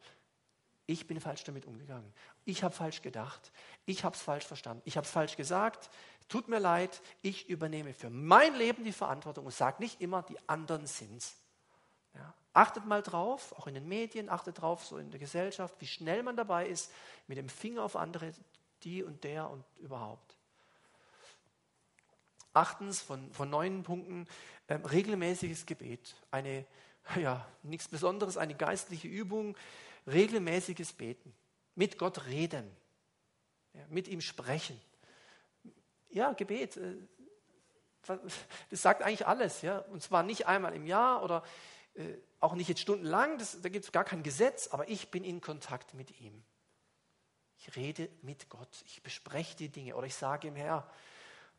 ich 0.85 1.07
bin 1.07 1.21
falsch 1.21 1.43
damit 1.45 1.65
umgegangen. 1.65 2.13
Ich 2.43 2.63
habe 2.63 2.75
falsch 2.75 3.01
gedacht. 3.01 3.51
Ich 3.85 4.03
habe 4.03 4.15
es 4.15 4.21
falsch 4.21 4.45
verstanden. 4.45 4.81
Ich 4.85 4.97
habe 4.97 5.05
es 5.05 5.11
falsch 5.11 5.37
gesagt. 5.37 5.89
Tut 6.27 6.49
mir 6.49 6.59
leid. 6.59 7.01
Ich 7.21 7.49
übernehme 7.49 7.93
für 7.93 8.09
mein 8.09 8.55
Leben 8.55 8.83
die 8.83 8.91
Verantwortung 8.91 9.45
und 9.45 9.53
sage 9.53 9.81
nicht 9.81 10.01
immer, 10.01 10.23
die 10.23 10.37
anderen 10.47 10.85
sind's. 10.87 11.37
Ja. 12.13 12.33
Achtet 12.53 12.85
mal 12.85 13.01
drauf, 13.01 13.53
auch 13.57 13.67
in 13.67 13.73
den 13.73 13.87
Medien, 13.87 14.29
achtet 14.29 14.59
drauf, 14.61 14.85
so 14.85 14.97
in 14.97 15.11
der 15.11 15.19
Gesellschaft, 15.19 15.75
wie 15.79 15.87
schnell 15.87 16.23
man 16.23 16.35
dabei 16.35 16.67
ist, 16.67 16.91
mit 17.27 17.37
dem 17.37 17.47
Finger 17.47 17.83
auf 17.83 17.95
andere, 17.95 18.33
die 18.83 19.03
und 19.03 19.23
der 19.23 19.49
und 19.49 19.63
überhaupt. 19.77 20.35
Achtens 22.53 23.01
von, 23.01 23.31
von 23.33 23.49
neun 23.49 23.83
Punkten, 23.83 24.27
äh, 24.67 24.75
regelmäßiges 24.75 25.65
Gebet. 25.65 26.15
Eine, 26.31 26.65
ja, 27.19 27.47
nichts 27.63 27.87
Besonderes, 27.87 28.37
eine 28.37 28.55
geistliche 28.55 29.07
Übung, 29.07 29.55
regelmäßiges 30.07 30.93
Beten, 30.93 31.33
mit 31.75 31.97
Gott 31.97 32.25
reden, 32.27 32.69
ja, 33.73 33.81
mit 33.89 34.07
ihm 34.07 34.21
sprechen. 34.21 34.79
Ja, 36.09 36.33
Gebet, 36.33 36.77
äh, 36.77 36.95
das 38.69 38.81
sagt 38.81 39.03
eigentlich 39.03 39.27
alles, 39.27 39.61
ja, 39.61 39.79
und 39.79 40.01
zwar 40.01 40.23
nicht 40.23 40.47
einmal 40.47 40.73
im 40.73 40.87
Jahr 40.87 41.23
oder 41.23 41.43
äh, 41.93 42.15
auch 42.39 42.55
nicht 42.55 42.67
jetzt 42.67 42.81
stundenlang, 42.81 43.37
das, 43.37 43.61
da 43.61 43.69
gibt 43.69 43.85
es 43.85 43.91
gar 43.91 44.03
kein 44.03 44.23
Gesetz, 44.23 44.69
aber 44.69 44.89
ich 44.89 45.09
bin 45.11 45.23
in 45.23 45.41
Kontakt 45.41 45.93
mit 45.93 46.19
ihm. 46.19 46.43
Ich 47.59 47.75
rede 47.75 48.09
mit 48.23 48.49
Gott, 48.49 48.83
ich 48.87 49.03
bespreche 49.03 49.55
die 49.55 49.69
Dinge. 49.69 49.95
Oder 49.95 50.07
ich 50.07 50.15
sage 50.15 50.47
ihm, 50.47 50.55
Herr, 50.55 50.89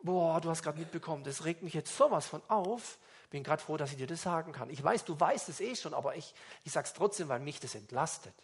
boah, 0.03 0.40
du 0.40 0.50
hast 0.50 0.62
gerade 0.62 0.78
mitbekommen, 0.78 1.24
das 1.24 1.44
regt 1.44 1.62
mich 1.62 1.74
jetzt 1.74 1.96
sowas 1.96 2.26
von 2.26 2.42
auf, 2.48 2.98
bin 3.30 3.42
gerade 3.42 3.62
froh, 3.62 3.76
dass 3.76 3.92
ich 3.92 3.96
dir 3.96 4.07
das 4.07 4.22
sagen 4.22 4.53
kann. 4.53 4.68
Ich 4.70 4.82
weiß, 4.82 5.05
du 5.05 5.18
weißt 5.18 5.48
es 5.48 5.61
eh 5.61 5.74
schon, 5.74 5.94
aber 5.94 6.16
ich, 6.16 6.34
ich 6.64 6.72
sage 6.72 6.86
es 6.86 6.92
trotzdem, 6.92 7.28
weil 7.28 7.40
mich 7.40 7.61
das 7.61 7.74
entlastet. 7.74 8.34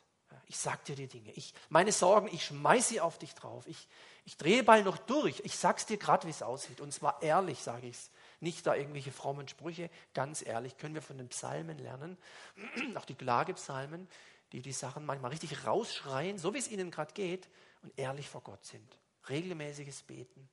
Ich 0.46 0.59
sage 0.59 0.78
dir 0.86 0.96
die 0.96 1.09
Dinge. 1.09 1.30
Ich, 1.32 1.52
meine 1.68 1.92
Sorgen, 1.92 2.28
ich 2.32 2.46
schmeiße 2.46 2.88
sie 2.88 3.00
auf 3.02 3.18
dich 3.18 3.34
drauf. 3.34 3.66
Ich, 3.66 3.86
ich 4.24 4.38
drehe 4.38 4.62
bald 4.62 4.86
noch 4.86 4.96
durch. 4.96 5.42
Ich 5.44 5.59
sag's 5.59 5.84
dir 5.84 5.98
gerade, 5.98 6.26
wie 6.26 6.30
es 6.30 6.42
aussieht. 6.42 6.80
Und 6.80 6.92
zwar 6.92 7.22
ehrlich, 7.22 7.61
sage 7.61 7.86
ich 7.86 7.96
es. 7.96 8.11
Nicht 8.40 8.66
da 8.66 8.74
irgendwelche 8.74 9.12
frommen 9.12 9.46
Sprüche. 9.48 9.90
Ganz 10.14 10.44
ehrlich 10.46 10.78
können 10.78 10.94
wir 10.94 11.02
von 11.02 11.18
den 11.18 11.28
Psalmen 11.28 11.78
lernen. 11.78 12.16
Auch 12.94 13.04
die 13.04 13.14
Klagepsalmen, 13.14 14.09
die 14.52 14.62
die 14.62 14.72
Sachen 14.72 15.04
manchmal 15.04 15.32
richtig 15.32 15.66
rausschreien, 15.66 16.38
so 16.38 16.54
wie 16.54 16.59
es 16.59 16.68
ihnen 16.68 16.90
gerade 16.90 17.12
geht, 17.12 17.48
und 17.82 17.92
ehrlich 17.98 18.28
vor 18.28 18.40
Gott 18.40 18.64
sind. 18.64 18.98
Regelmäßiges 19.28 20.02
Beten. 20.04 20.48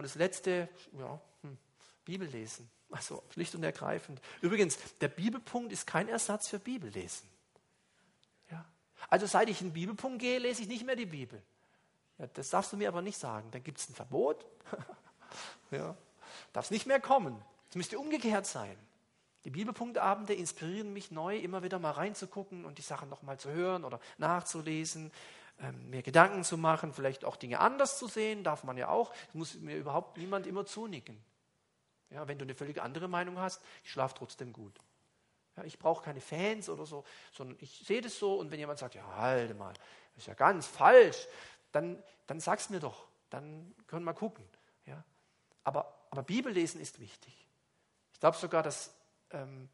Und 0.00 0.04
das 0.04 0.14
letzte, 0.14 0.66
ja, 0.98 1.20
hm, 1.42 1.58
Bibel 2.06 2.26
lesen. 2.26 2.70
Also 2.90 3.22
schlicht 3.34 3.54
und 3.54 3.62
ergreifend. 3.62 4.18
Übrigens, 4.40 4.78
der 5.02 5.08
Bibelpunkt 5.08 5.70
ist 5.74 5.86
kein 5.86 6.08
Ersatz 6.08 6.48
für 6.48 6.58
Bibellesen. 6.58 7.28
Ja. 8.50 8.64
Also 9.10 9.26
seit 9.26 9.50
ich 9.50 9.60
in 9.60 9.68
den 9.68 9.72
Bibelpunkt 9.74 10.18
gehe, 10.18 10.38
lese 10.38 10.62
ich 10.62 10.68
nicht 10.68 10.86
mehr 10.86 10.96
die 10.96 11.04
Bibel. 11.04 11.42
Ja, 12.16 12.28
das 12.28 12.48
darfst 12.48 12.72
du 12.72 12.78
mir 12.78 12.88
aber 12.88 13.02
nicht 13.02 13.18
sagen. 13.18 13.50
Dann 13.50 13.62
gibt 13.62 13.76
es 13.76 13.90
ein 13.90 13.94
Verbot. 13.94 14.46
ja. 15.70 15.94
Darf 16.54 16.70
nicht 16.70 16.86
mehr 16.86 16.98
kommen. 16.98 17.44
Es 17.68 17.76
müsste 17.76 17.98
umgekehrt 17.98 18.46
sein. 18.46 18.78
Die 19.44 19.50
Bibelpunktabende 19.50 20.32
inspirieren 20.32 20.94
mich 20.94 21.10
neu, 21.10 21.36
immer 21.36 21.62
wieder 21.62 21.78
mal 21.78 21.90
reinzugucken 21.90 22.64
und 22.64 22.78
die 22.78 22.82
Sachen 22.82 23.10
nochmal 23.10 23.38
zu 23.38 23.50
hören 23.50 23.84
oder 23.84 24.00
nachzulesen, 24.16 25.12
mir 25.88 26.02
Gedanken 26.02 26.42
zu 26.44 26.56
machen, 26.56 26.92
vielleicht 26.92 27.24
auch 27.24 27.36
Dinge 27.36 27.60
anders 27.60 27.98
zu 27.98 28.08
sehen, 28.08 28.44
darf 28.44 28.64
man 28.64 28.76
ja 28.76 28.88
auch. 28.88 29.12
Es 29.28 29.34
muss 29.34 29.54
mir 29.54 29.76
überhaupt 29.76 30.16
niemand 30.16 30.46
immer 30.46 30.64
zunicken. 30.64 31.22
Ja, 32.10 32.26
wenn 32.26 32.38
du 32.38 32.44
eine 32.44 32.54
völlig 32.54 32.80
andere 32.80 33.08
Meinung 33.08 33.38
hast, 33.38 33.62
ich 33.84 33.90
schlafe 33.92 34.14
trotzdem 34.16 34.52
gut. 34.52 34.76
Ja, 35.56 35.64
ich 35.64 35.78
brauche 35.78 36.04
keine 36.04 36.20
Fans 36.20 36.68
oder 36.68 36.86
so, 36.86 37.04
sondern 37.32 37.56
ich 37.60 37.82
sehe 37.84 38.00
das 38.00 38.18
so 38.18 38.36
und 38.36 38.50
wenn 38.50 38.58
jemand 38.58 38.78
sagt, 38.78 38.94
ja, 38.94 39.16
halte 39.16 39.54
mal, 39.54 39.72
das 40.14 40.24
ist 40.24 40.26
ja 40.26 40.34
ganz 40.34 40.66
falsch, 40.66 41.28
dann, 41.72 42.02
dann 42.26 42.38
es 42.38 42.70
mir 42.70 42.80
doch, 42.80 43.06
dann 43.28 43.74
können 43.86 44.04
wir 44.04 44.14
gucken. 44.14 44.44
Ja. 44.86 45.04
Aber, 45.64 45.94
aber 46.10 46.22
Bibellesen 46.22 46.80
ist 46.80 47.00
wichtig. 47.00 47.46
Ich 48.12 48.20
glaube 48.20 48.36
sogar, 48.36 48.62
dass, 48.62 48.92
ähm, 49.30 49.68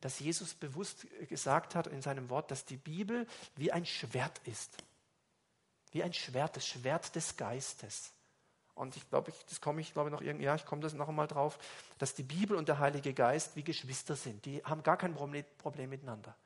dass 0.00 0.18
Jesus 0.18 0.54
bewusst 0.54 1.06
gesagt 1.28 1.74
hat 1.74 1.86
in 1.86 2.00
seinem 2.00 2.30
Wort, 2.30 2.50
dass 2.50 2.64
die 2.64 2.76
Bibel 2.76 3.26
wie 3.56 3.72
ein 3.72 3.84
Schwert 3.84 4.40
ist. 4.44 4.76
Wie 5.96 6.02
ein 6.02 6.12
Schwert, 6.12 6.54
das 6.54 6.66
Schwert 6.66 7.14
des 7.16 7.38
Geistes. 7.38 8.12
Und 8.74 8.98
ich 8.98 9.08
glaube, 9.08 9.32
das 9.48 9.62
komme 9.62 9.80
ich, 9.80 9.94
glaube 9.94 10.10
noch 10.10 10.20
irgendwie, 10.20 10.44
ja, 10.44 10.54
ich 10.54 10.66
komme 10.66 10.82
das 10.82 10.92
noch 10.92 11.08
einmal 11.08 11.26
drauf, 11.26 11.58
dass 11.96 12.14
die 12.14 12.22
Bibel 12.22 12.54
und 12.54 12.68
der 12.68 12.78
Heilige 12.78 13.14
Geist 13.14 13.56
wie 13.56 13.62
Geschwister 13.62 14.14
sind. 14.14 14.44
Die 14.44 14.62
haben 14.62 14.82
gar 14.82 14.98
kein 14.98 15.14
Problem 15.14 15.88
miteinander. 15.88 16.36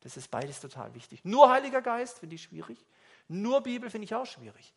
Das 0.00 0.18
ist 0.18 0.30
beides 0.30 0.60
total 0.60 0.92
wichtig. 0.92 1.24
Nur 1.24 1.50
Heiliger 1.50 1.80
Geist 1.80 2.18
finde 2.18 2.34
ich 2.34 2.42
schwierig. 2.42 2.84
Nur 3.28 3.62
Bibel 3.62 3.88
finde 3.88 4.04
ich 4.04 4.14
auch 4.14 4.26
schwierig. 4.26 4.74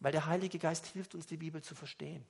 Weil 0.00 0.12
der 0.12 0.24
Heilige 0.24 0.58
Geist 0.58 0.86
hilft 0.86 1.14
uns, 1.14 1.26
die 1.26 1.36
Bibel 1.36 1.62
zu 1.62 1.74
verstehen. 1.74 2.24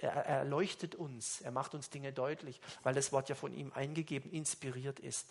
Er, 0.00 0.12
er 0.12 0.36
erleuchtet 0.40 0.94
uns, 0.94 1.40
er 1.40 1.50
macht 1.50 1.74
uns 1.74 1.88
Dinge 1.88 2.12
deutlich, 2.12 2.60
weil 2.82 2.92
das 2.92 3.10
Wort 3.10 3.30
ja 3.30 3.34
von 3.34 3.54
ihm 3.54 3.72
eingegeben, 3.72 4.30
inspiriert 4.30 5.00
ist. 5.00 5.26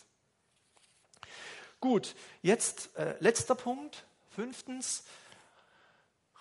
Gut, 1.80 2.16
jetzt 2.42 2.96
äh, 2.96 3.16
letzter 3.20 3.54
Punkt, 3.54 4.06
fünftens, 4.32 5.04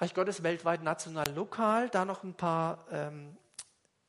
Reich 0.00 0.14
Gottes 0.14 0.42
weltweit, 0.42 0.82
national, 0.82 1.30
lokal. 1.34 1.90
Da 1.90 2.06
noch 2.06 2.22
ein 2.24 2.32
paar, 2.32 2.86
ähm, 2.90 3.36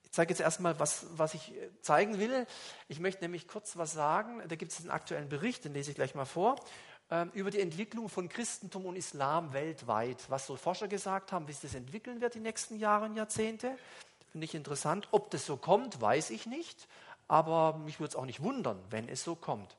ich 0.03 0.11
zeige 0.11 0.29
jetzt 0.31 0.39
erstmal, 0.39 0.79
was, 0.79 1.05
was 1.17 1.33
ich 1.33 1.53
äh, 1.53 1.69
zeigen 1.81 2.17
will. 2.17 2.47
Ich 2.87 3.01
möchte 3.01 3.21
nämlich 3.21 3.45
kurz 3.45 3.75
was 3.75 3.91
sagen. 3.91 4.41
Da 4.47 4.55
gibt 4.55 4.71
es 4.71 4.79
einen 4.79 4.89
aktuellen 4.89 5.27
Bericht, 5.27 5.65
den 5.65 5.73
lese 5.73 5.91
ich 5.91 5.95
gleich 5.95 6.15
mal 6.15 6.23
vor, 6.23 6.55
ähm, 7.09 7.29
über 7.33 7.51
die 7.51 7.59
Entwicklung 7.59 8.07
von 8.07 8.29
Christentum 8.29 8.85
und 8.85 8.95
Islam 8.95 9.51
weltweit. 9.51 10.29
Was 10.29 10.47
so 10.47 10.55
Forscher 10.55 10.87
gesagt 10.87 11.33
haben, 11.33 11.49
wie 11.49 11.51
sich 11.51 11.63
das 11.63 11.75
entwickeln 11.75 12.21
wird 12.21 12.35
die 12.35 12.39
nächsten 12.39 12.79
Jahre 12.79 13.05
und 13.05 13.17
Jahrzehnte. 13.17 13.77
Finde 14.31 14.45
ich 14.45 14.55
interessant. 14.55 15.09
Ob 15.11 15.29
das 15.31 15.45
so 15.45 15.57
kommt, 15.57 15.99
weiß 15.99 16.29
ich 16.29 16.45
nicht. 16.45 16.87
Aber 17.27 17.77
mich 17.79 17.99
würde 17.99 18.11
es 18.11 18.15
auch 18.15 18.25
nicht 18.25 18.41
wundern, 18.41 18.79
wenn 18.89 19.09
es 19.09 19.25
so 19.25 19.35
kommt. 19.35 19.75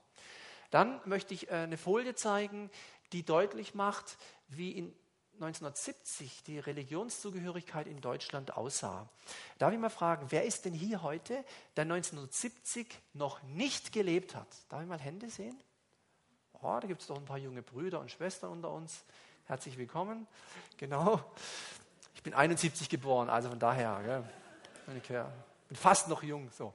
Dann 0.71 1.01
möchte 1.07 1.33
ich 1.33 1.49
äh, 1.51 1.55
eine 1.55 1.79
Folie 1.79 2.15
zeigen, 2.15 2.71
die 3.13 3.25
deutlich 3.25 3.75
macht, 3.75 4.17
wie 4.49 4.73
in 4.73 4.95
1970 5.35 6.45
die 6.45 6.59
Religionszugehörigkeit 6.59 7.87
in 7.87 8.01
Deutschland 8.01 8.57
aussah. 8.57 9.09
Darf 9.59 9.73
ich 9.73 9.79
mal 9.79 9.89
fragen, 9.89 10.27
wer 10.31 10.45
ist 10.45 10.65
denn 10.65 10.75
hier 10.75 11.03
heute, 11.03 11.45
der 11.77 11.83
1970 11.83 12.87
noch 13.15 13.43
nicht 13.43 13.93
gelebt 13.93 14.35
hat? 14.35 14.47
Darf 14.69 14.83
ich 14.83 14.89
mal 14.89 15.01
Hände 15.01 15.31
sehen? 15.31 15.59
Oh, 16.61 16.79
da 16.81 16.87
gibt 16.87 17.01
es 17.01 17.09
doch 17.09 17.17
ein 17.17 17.25
paar 17.25 17.39
junge 17.39 17.63
Brüder 17.63 17.99
und 17.99 18.11
Schwestern 18.11 18.51
unter 18.51 18.71
uns. 18.71 19.05
Herzlich 19.47 19.77
willkommen. 19.79 20.29
Genau. 20.77 21.21
Ich 22.15 22.23
bin 22.23 22.35
71 22.35 22.89
geboren, 22.89 23.29
also 23.29 23.49
von 23.49 23.59
daher. 23.59 24.01
Gell. 24.05 24.25
Ich 24.97 25.09
bin 25.09 25.77
fast 25.77 26.09
noch 26.09 26.23
jung. 26.23 26.51
So. 26.57 26.73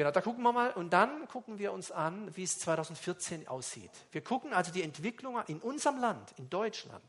Genau, 0.00 0.12
da 0.12 0.22
gucken 0.22 0.42
wir 0.42 0.52
mal 0.54 0.70
und 0.70 0.94
dann 0.94 1.28
gucken 1.28 1.58
wir 1.58 1.74
uns 1.74 1.90
an, 1.90 2.34
wie 2.34 2.44
es 2.44 2.58
2014 2.60 3.46
aussieht. 3.48 3.90
Wir 4.12 4.24
gucken 4.24 4.54
also 4.54 4.72
die 4.72 4.82
Entwicklung 4.82 5.38
in 5.46 5.58
unserem 5.58 5.98
Land, 5.98 6.32
in 6.38 6.48
Deutschland 6.48 7.04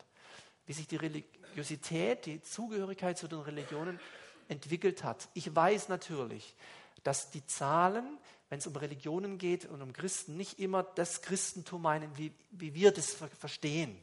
wie 0.65 0.73
sich 0.73 0.89
die 0.89 0.97
Religiosität, 0.97 2.25
die 2.25 2.41
Zugehörigkeit 2.41 3.17
zu 3.17 3.29
den 3.29 3.39
Religionen 3.39 3.97
entwickelt 4.49 5.05
hat. 5.05 5.29
Ich 5.33 5.55
weiß 5.55 5.87
natürlich, 5.87 6.53
dass 7.01 7.31
die 7.31 7.45
Zahlen, 7.45 8.17
wenn 8.49 8.59
es 8.59 8.67
um 8.67 8.75
Religionen 8.75 9.37
geht 9.37 9.63
und 9.67 9.81
um 9.81 9.93
Christen, 9.93 10.35
nicht 10.35 10.59
immer 10.59 10.83
das 10.83 11.21
Christentum 11.21 11.83
meinen, 11.83 12.17
wie, 12.17 12.33
wie 12.51 12.73
wir 12.73 12.91
das 12.91 13.15
verstehen. 13.39 13.97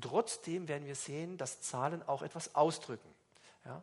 trotzdem 0.00 0.66
werden 0.66 0.88
wir 0.88 0.96
sehen, 0.96 1.38
dass 1.38 1.60
Zahlen 1.60 2.02
auch 2.02 2.22
etwas 2.22 2.56
ausdrücken. 2.56 3.14
Ja? 3.64 3.80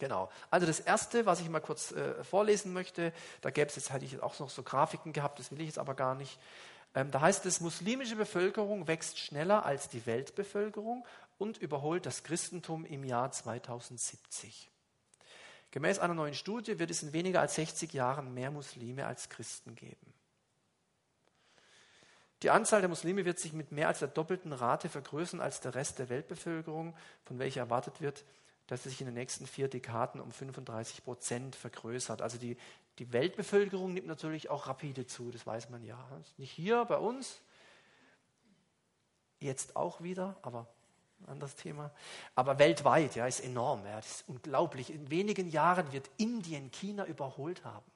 Genau. 0.00 0.30
Also 0.50 0.66
das 0.66 0.80
Erste, 0.80 1.26
was 1.26 1.40
ich 1.40 1.48
mal 1.48 1.60
kurz 1.60 1.92
äh, 1.92 2.24
vorlesen 2.24 2.72
möchte, 2.72 3.12
da 3.42 3.50
gäbe 3.50 3.68
es 3.68 3.76
jetzt, 3.76 3.92
hätte 3.92 4.06
ich 4.06 4.20
auch 4.22 4.36
noch 4.40 4.48
so 4.48 4.62
Grafiken 4.62 5.12
gehabt, 5.12 5.38
das 5.38 5.52
will 5.52 5.60
ich 5.60 5.66
jetzt 5.66 5.78
aber 5.78 5.94
gar 5.94 6.14
nicht. 6.14 6.40
Ähm, 6.94 7.10
da 7.10 7.20
heißt 7.20 7.44
es, 7.46 7.60
muslimische 7.60 8.16
Bevölkerung 8.16 8.88
wächst 8.88 9.18
schneller 9.18 9.64
als 9.64 9.90
die 9.90 10.04
Weltbevölkerung 10.06 11.06
und 11.38 11.58
überholt 11.58 12.06
das 12.06 12.24
Christentum 12.24 12.86
im 12.86 13.04
Jahr 13.04 13.30
2070. 13.30 14.70
Gemäß 15.70 15.98
einer 15.98 16.14
neuen 16.14 16.34
Studie 16.34 16.78
wird 16.78 16.90
es 16.90 17.02
in 17.02 17.12
weniger 17.12 17.42
als 17.42 17.54
60 17.56 17.92
Jahren 17.92 18.32
mehr 18.32 18.50
Muslime 18.50 19.06
als 19.06 19.28
Christen 19.28 19.76
geben. 19.76 20.14
Die 22.42 22.50
Anzahl 22.50 22.80
der 22.80 22.88
Muslime 22.88 23.26
wird 23.26 23.38
sich 23.38 23.52
mit 23.52 23.70
mehr 23.70 23.88
als 23.88 23.98
der 23.98 24.08
doppelten 24.08 24.54
Rate 24.54 24.88
vergrößern 24.88 25.42
als 25.42 25.60
der 25.60 25.74
Rest 25.74 25.98
der 25.98 26.08
Weltbevölkerung, 26.08 26.96
von 27.24 27.38
welcher 27.38 27.60
erwartet 27.60 28.00
wird, 28.00 28.24
dass 28.70 28.84
sie 28.84 28.90
sich 28.90 29.00
in 29.00 29.06
den 29.06 29.14
nächsten 29.14 29.48
vier 29.48 29.66
Dekaden 29.66 30.20
um 30.20 30.30
35 30.30 31.02
Prozent 31.02 31.56
vergrößert. 31.56 32.22
Also 32.22 32.38
die, 32.38 32.56
die 33.00 33.12
Weltbevölkerung 33.12 33.92
nimmt 33.92 34.06
natürlich 34.06 34.48
auch 34.48 34.68
rapide 34.68 35.06
zu, 35.06 35.32
das 35.32 35.44
weiß 35.44 35.70
man 35.70 35.82
ja. 35.82 35.98
Nicht 36.36 36.52
hier 36.52 36.84
bei 36.84 36.96
uns, 36.96 37.40
jetzt 39.40 39.74
auch 39.74 40.02
wieder, 40.02 40.38
aber 40.42 40.68
ein 41.18 41.30
anderes 41.30 41.56
Thema. 41.56 41.90
Aber 42.36 42.60
weltweit, 42.60 43.16
ja, 43.16 43.26
ist 43.26 43.40
enorm. 43.40 43.84
Ja, 43.84 43.96
das 43.96 44.20
ist 44.20 44.28
unglaublich. 44.28 44.90
In 44.90 45.10
wenigen 45.10 45.48
Jahren 45.48 45.90
wird 45.92 46.08
Indien 46.16 46.70
China 46.70 47.04
überholt 47.06 47.64
haben. 47.64 47.90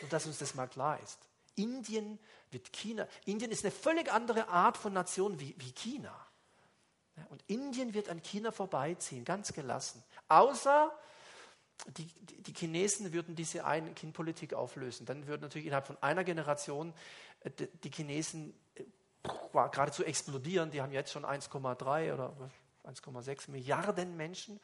Und 0.00 0.12
dass 0.12 0.26
uns 0.26 0.38
das 0.38 0.54
mal 0.54 0.68
klar 0.68 1.00
ist. 1.00 1.18
Indien 1.56 2.20
wird 2.52 2.72
China. 2.72 3.08
Indien 3.24 3.50
ist 3.50 3.64
eine 3.64 3.72
völlig 3.72 4.12
andere 4.12 4.46
Art 4.46 4.76
von 4.76 4.92
Nation 4.92 5.40
wie, 5.40 5.56
wie 5.58 5.72
China. 5.72 6.14
Und 7.28 7.42
Indien 7.46 7.94
wird 7.94 8.08
an 8.08 8.22
China 8.22 8.50
vorbeiziehen, 8.50 9.24
ganz 9.24 9.52
gelassen. 9.52 10.02
Außer 10.28 10.92
die, 11.88 12.06
die 12.42 12.52
Chinesen 12.52 13.12
würden 13.12 13.34
diese 13.34 13.64
Ein-Kind-Politik 13.64 14.54
auflösen. 14.54 15.06
Dann 15.06 15.26
würden 15.26 15.42
natürlich 15.42 15.66
innerhalb 15.66 15.86
von 15.86 15.96
einer 16.02 16.24
Generation 16.24 16.92
äh, 17.40 17.50
die 17.84 17.90
Chinesen 17.90 18.54
äh, 18.74 18.84
geradezu 19.52 20.04
explodieren. 20.04 20.70
Die 20.70 20.82
haben 20.82 20.92
jetzt 20.92 21.12
schon 21.12 21.24
1,3 21.24 22.14
oder 22.14 22.34
1,6 22.84 23.50
Milliarden 23.50 24.16
Menschen. 24.16 24.60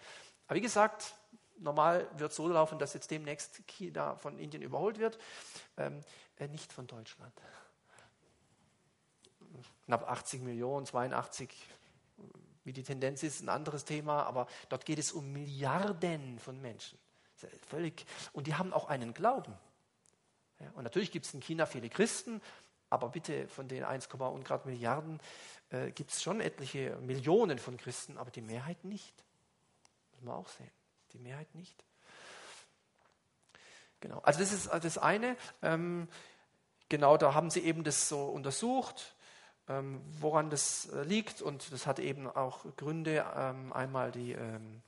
Aber 0.46 0.56
wie 0.56 0.62
gesagt, 0.62 1.14
normal 1.58 2.08
wird 2.18 2.30
es 2.30 2.36
so 2.36 2.48
laufen, 2.48 2.78
dass 2.78 2.94
jetzt 2.94 3.10
demnächst 3.10 3.66
China 3.66 4.16
von 4.16 4.38
Indien 4.38 4.62
überholt 4.62 4.98
wird, 4.98 5.18
ähm, 5.76 6.02
äh, 6.38 6.48
nicht 6.48 6.72
von 6.72 6.86
Deutschland. 6.86 7.32
Knapp 9.86 10.08
80 10.08 10.42
Millionen, 10.42 10.84
82 10.84 11.48
wie 12.66 12.72
die 12.72 12.82
Tendenz 12.82 13.22
ist, 13.22 13.40
ein 13.40 13.48
anderes 13.48 13.84
Thema, 13.84 14.24
aber 14.24 14.48
dort 14.68 14.84
geht 14.84 14.98
es 14.98 15.12
um 15.12 15.32
Milliarden 15.32 16.38
von 16.40 16.60
Menschen. 16.60 16.98
Völlig. 17.68 18.04
Und 18.32 18.46
die 18.46 18.54
haben 18.54 18.72
auch 18.72 18.88
einen 18.88 19.14
Glauben. 19.14 19.54
Ja, 20.58 20.70
und 20.74 20.84
natürlich 20.84 21.12
gibt 21.12 21.26
es 21.26 21.34
in 21.34 21.40
China 21.40 21.66
viele 21.66 21.88
Christen, 21.88 22.42
aber 22.90 23.08
bitte 23.10 23.46
von 23.48 23.68
den 23.68 23.84
1, 23.84 24.08
und 24.08 24.44
Grad 24.44 24.66
Milliarden 24.66 25.20
äh, 25.70 25.90
gibt 25.92 26.10
es 26.10 26.22
schon 26.22 26.40
etliche 26.40 26.96
Millionen 26.96 27.58
von 27.58 27.76
Christen, 27.76 28.18
aber 28.18 28.30
die 28.30 28.40
Mehrheit 28.40 28.84
nicht. 28.84 29.14
Muss 30.12 30.22
man 30.22 30.34
auch 30.34 30.48
sehen. 30.48 30.70
Die 31.12 31.18
Mehrheit 31.18 31.54
nicht. 31.54 31.84
Genau. 34.00 34.18
Also 34.20 34.40
das 34.40 34.52
ist 34.52 34.68
das 34.72 34.98
eine. 34.98 35.36
Ähm, 35.62 36.08
genau, 36.88 37.16
da 37.16 37.34
haben 37.34 37.50
sie 37.50 37.60
eben 37.60 37.84
das 37.84 38.08
so 38.08 38.24
untersucht 38.24 39.15
ähm, 39.68 40.00
woran 40.20 40.50
das 40.50 40.86
äh, 40.86 41.02
liegt. 41.02 41.42
Und 41.42 41.72
das 41.72 41.86
hat 41.86 41.98
eben 41.98 42.26
auch 42.26 42.64
Gründe. 42.76 43.24
Ähm, 43.36 43.72
einmal 43.72 44.12
die 44.12 44.32
ähm, 44.32 44.82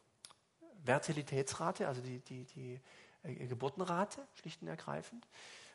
Fertilitätsrate, 0.85 1.89
also 1.89 2.01
die, 2.01 2.21
die, 2.21 2.45
die 2.45 2.81
äh, 3.23 3.47
Geburtenrate, 3.47 4.27
schlicht 4.35 4.63
und 4.63 4.69
ergreifend. 4.69 5.27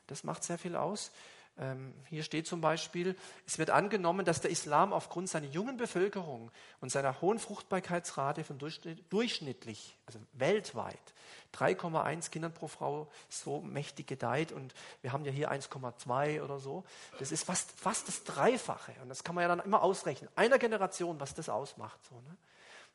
Das 0.08 0.24
macht 0.24 0.43
sehr 0.43 0.58
viel 0.58 0.76
aus. 0.76 1.12
Ähm, 1.60 1.93
hier 2.10 2.24
steht 2.24 2.47
zum 2.47 2.62
Beispiel, 2.62 3.16
es 3.45 3.60
wird 3.60 3.70
angenommen, 3.70 4.26
dass 4.26 4.41
der 4.41 4.49
Islam 4.49 4.91
aufgrund 4.91 5.30
seiner 5.30 5.47
jungen 5.47 5.78
Bevölkerung 5.78 6.51
und 6.82 6.91
seiner 6.91 7.22
hohen 7.22 7.38
Fruchtbarkeitsrate 7.38 8.43
von 8.43 8.58
durchschnittlich, 8.58 9.95
also 10.08 10.20
weltweit, 10.34 11.14
3,1 11.54 12.32
Kindern 12.32 12.54
pro 12.54 12.68
Frau 12.68 13.08
so 13.30 13.62
mächtig 13.62 14.08
gedeiht 14.08 14.51
und 14.51 14.74
wir 15.04 15.14
haben 15.14 15.26
ja 15.26 15.32
hier 15.32 15.51
1,2 15.51 16.41
oder 16.41 16.60
so. 16.60 16.84
Das 17.20 17.32
ist 17.32 17.43
fast, 17.43 17.72
fast 17.72 18.08
das 18.08 18.24
Dreifache 18.24 18.93
und 19.04 19.10
das 19.10 19.24
kann 19.24 19.36
man 19.36 19.43
ja 19.43 19.47
dann 19.47 19.60
immer 19.60 19.84
ausrechnen. 19.84 20.32
Einer 20.36 20.58
Generation, 20.58 21.20
was 21.20 21.36
das 21.36 21.49
ausmacht. 21.49 21.99
So, 22.10 22.16
ne? 22.16 22.36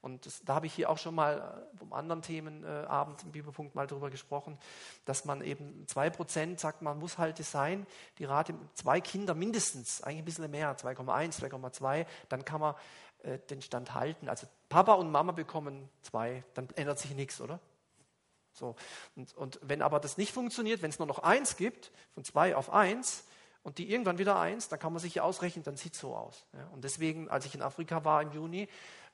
Und 0.01 0.27
das, 0.27 0.43
da 0.45 0.55
habe 0.55 0.67
ich 0.67 0.75
hier 0.75 0.91
auch 0.91 0.99
schon 0.99 1.15
mal 1.15 1.67
äh, 1.79 1.83
um 1.83 1.93
anderen 1.93 2.23
Themenabend 2.23 3.21
äh, 3.21 3.27
im 3.27 3.33
Bibelpunkt 3.33 3.75
mal 3.75 3.87
drüber 3.87 4.11
gesprochen, 4.11 4.57
dass 5.05 5.25
man 5.25 5.43
eben 5.43 5.87
zwei 5.89 6.09
Prozent 6.09 6.61
sagt, 6.61 6.83
man 6.83 6.99
muss 6.99 7.19
halt 7.19 7.39
sein, 7.39 7.87
die 8.19 8.25
Rate 8.25 8.55
zwei 8.75 9.01
Kinder 9.01 9.35
mindestens, 9.35 10.03
eigentlich 10.03 10.19
ein 10.19 10.25
bisschen 10.25 10.51
mehr, 10.51 10.77
2,1, 10.77 11.41
2,2, 11.41 12.07
dann 12.29 12.45
kann 12.45 12.61
man 12.61 12.75
äh, 13.23 13.39
den 13.51 13.61
Stand 13.61 13.95
halten. 13.95 14.29
Also 14.29 14.47
Papa 14.69 14.95
und 14.95 15.11
Mama 15.11 15.33
bekommen 15.33 15.89
zwei, 16.03 16.45
dann 16.55 16.69
ändert 16.77 17.01
sich 17.01 17.15
nichts, 17.15 17.41
oder? 17.41 17.59
So. 18.53 18.77
Und, 19.17 19.35
und 19.37 19.59
wenn 19.63 19.83
aber 19.83 19.99
das 19.99 20.17
nicht 20.17 20.33
funktioniert, 20.33 20.83
wenn 20.83 20.91
es 20.91 20.99
nur 20.99 21.09
noch 21.09 21.21
eins 21.21 21.57
gibt, 21.57 21.91
von 22.15 22.25
zwei 22.25 22.55
auf 22.55 22.71
eins, 22.71 23.25
und 23.63 23.79
die 23.79 23.91
irgendwann 23.91 24.19
wieder 24.19 24.39
eins, 24.39 24.69
dann 24.69 24.79
kann 24.79 24.93
man 24.93 25.03
sich 25.03 25.17
ja 25.17 25.25
ausrechnen, 25.25 25.63
dann 25.65 25.77
sieht 25.77 25.95
es 25.95 26.01
so 26.01 26.15
aus. 26.15 26.47
Ja. 26.55 26.67
Und 26.69 26.85
deswegen, 26.85 27.29
als 27.29 27.45
ich 27.45 27.55
in 27.55 27.61
Afrika 27.61 28.05
war 28.05 28.23
im 28.23 28.33
Juni, 28.33 28.69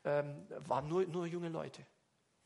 ähm, 0.04 0.46
waren 0.66 0.88
nur, 0.88 1.04
nur 1.06 1.26
junge 1.26 1.48
Leute. 1.48 1.84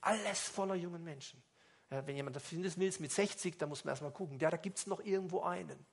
Alles 0.01 0.49
voller 0.49 0.75
jungen 0.75 1.03
Menschen. 1.03 1.43
Ja, 1.91 2.07
wenn 2.07 2.17
jemand 2.17 2.37
da 2.37 2.41
findet 2.41 2.79
will, 2.79 2.93
mit 2.99 3.13
60, 3.13 3.59
dann 3.59 3.69
muss 3.69 3.85
man 3.85 3.93
erstmal 3.93 4.13
gucken. 4.13 4.39
Ja, 4.39 4.51
da 4.51 4.57
gibt 4.57 4.79
es 4.79 4.87
noch 4.87 5.01
irgendwo 5.01 5.43
einen. 5.43 5.85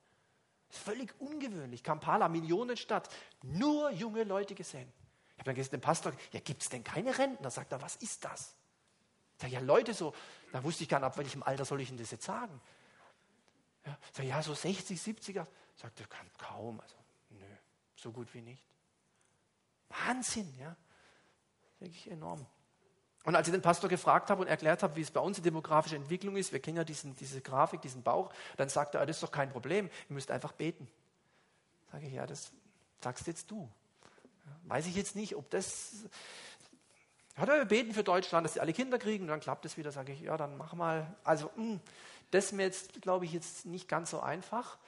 Völlig 0.68 1.18
ungewöhnlich. 1.20 1.82
Kampala, 1.82 2.28
Millionenstadt, 2.28 3.08
nur 3.42 3.90
junge 3.90 4.24
Leute 4.24 4.54
gesehen. 4.54 4.92
Ich 5.30 5.40
habe 5.40 5.44
dann 5.44 5.54
gestern 5.54 5.80
den 5.80 5.84
Pastor, 5.84 6.12
ja, 6.32 6.40
gibt 6.40 6.62
es 6.62 6.68
denn 6.68 6.84
keine 6.84 7.16
Rentner? 7.16 7.50
Sagt 7.50 7.72
er, 7.72 7.80
was 7.80 7.96
ist 7.96 8.24
das? 8.24 8.56
Ich 9.36 9.42
sage, 9.42 9.52
ja, 9.54 9.60
Leute, 9.60 9.94
so, 9.94 10.14
da 10.52 10.62
wusste 10.64 10.82
ich 10.82 10.88
gar 10.88 10.98
nicht, 10.98 11.06
ab 11.06 11.18
welchem 11.18 11.42
Alter 11.42 11.64
soll 11.64 11.80
ich 11.80 11.90
Ihnen 11.90 11.98
das 11.98 12.10
jetzt 12.10 12.24
sagen? 12.24 12.60
Ja, 13.84 13.98
sag, 14.12 14.24
ja 14.24 14.42
so 14.42 14.54
60, 14.54 14.98
70er. 14.98 15.46
Sagt 15.76 16.00
er, 16.00 16.06
kaum, 16.38 16.80
also, 16.80 16.96
nö, 17.30 17.44
so 17.94 18.12
gut 18.12 18.32
wie 18.34 18.42
nicht. 18.42 18.64
Wahnsinn, 19.88 20.52
ja. 20.58 20.74
Wirklich 21.80 22.10
enorm. 22.10 22.46
Und 23.24 23.34
als 23.34 23.48
ich 23.48 23.52
den 23.52 23.62
Pastor 23.62 23.90
gefragt 23.90 24.30
habe 24.30 24.42
und 24.42 24.46
erklärt 24.46 24.84
habe, 24.84 24.94
wie 24.94 25.00
es 25.00 25.10
bei 25.10 25.20
uns 25.20 25.36
die 25.36 25.42
demografische 25.42 25.96
Entwicklung 25.96 26.36
ist, 26.36 26.52
wir 26.52 26.60
kennen 26.60 26.76
ja 26.76 26.84
diesen, 26.84 27.16
diese 27.16 27.40
Grafik, 27.40 27.80
diesen 27.80 28.04
Bauch, 28.04 28.32
dann 28.56 28.68
sagt 28.68 28.94
er, 28.94 29.00
ah, 29.00 29.06
das 29.06 29.16
ist 29.16 29.22
doch 29.22 29.32
kein 29.32 29.50
Problem, 29.50 29.90
ihr 30.08 30.14
müsst 30.14 30.30
einfach 30.30 30.52
beten. 30.52 30.88
Sage 31.90 32.06
ich, 32.06 32.12
ja, 32.12 32.24
das 32.24 32.52
sagst 33.00 33.26
jetzt 33.26 33.50
du. 33.50 33.68
Weiß 34.64 34.86
ich 34.86 34.94
jetzt 34.94 35.16
nicht, 35.16 35.34
ob 35.34 35.50
das. 35.50 36.04
Hat 37.36 37.48
er 37.48 37.64
beten 37.64 37.92
für 37.92 38.04
Deutschland, 38.04 38.44
dass 38.44 38.54
sie 38.54 38.60
alle 38.60 38.72
Kinder 38.72 38.98
kriegen 38.98 39.24
und 39.24 39.28
dann 39.28 39.40
klappt 39.40 39.64
es 39.66 39.76
wieder, 39.76 39.90
sage 39.90 40.12
ich, 40.12 40.20
ja, 40.20 40.36
dann 40.36 40.56
mach 40.56 40.74
mal. 40.74 41.12
Also, 41.24 41.50
mh, 41.56 41.62
hm, 41.62 41.80
das 42.30 42.46
ist 42.46 42.52
mir 42.52 42.62
jetzt, 42.62 43.02
glaube 43.02 43.24
ich, 43.24 43.32
jetzt 43.32 43.66
nicht 43.66 43.88
ganz 43.88 44.10
so 44.10 44.20
einfach. 44.20 44.78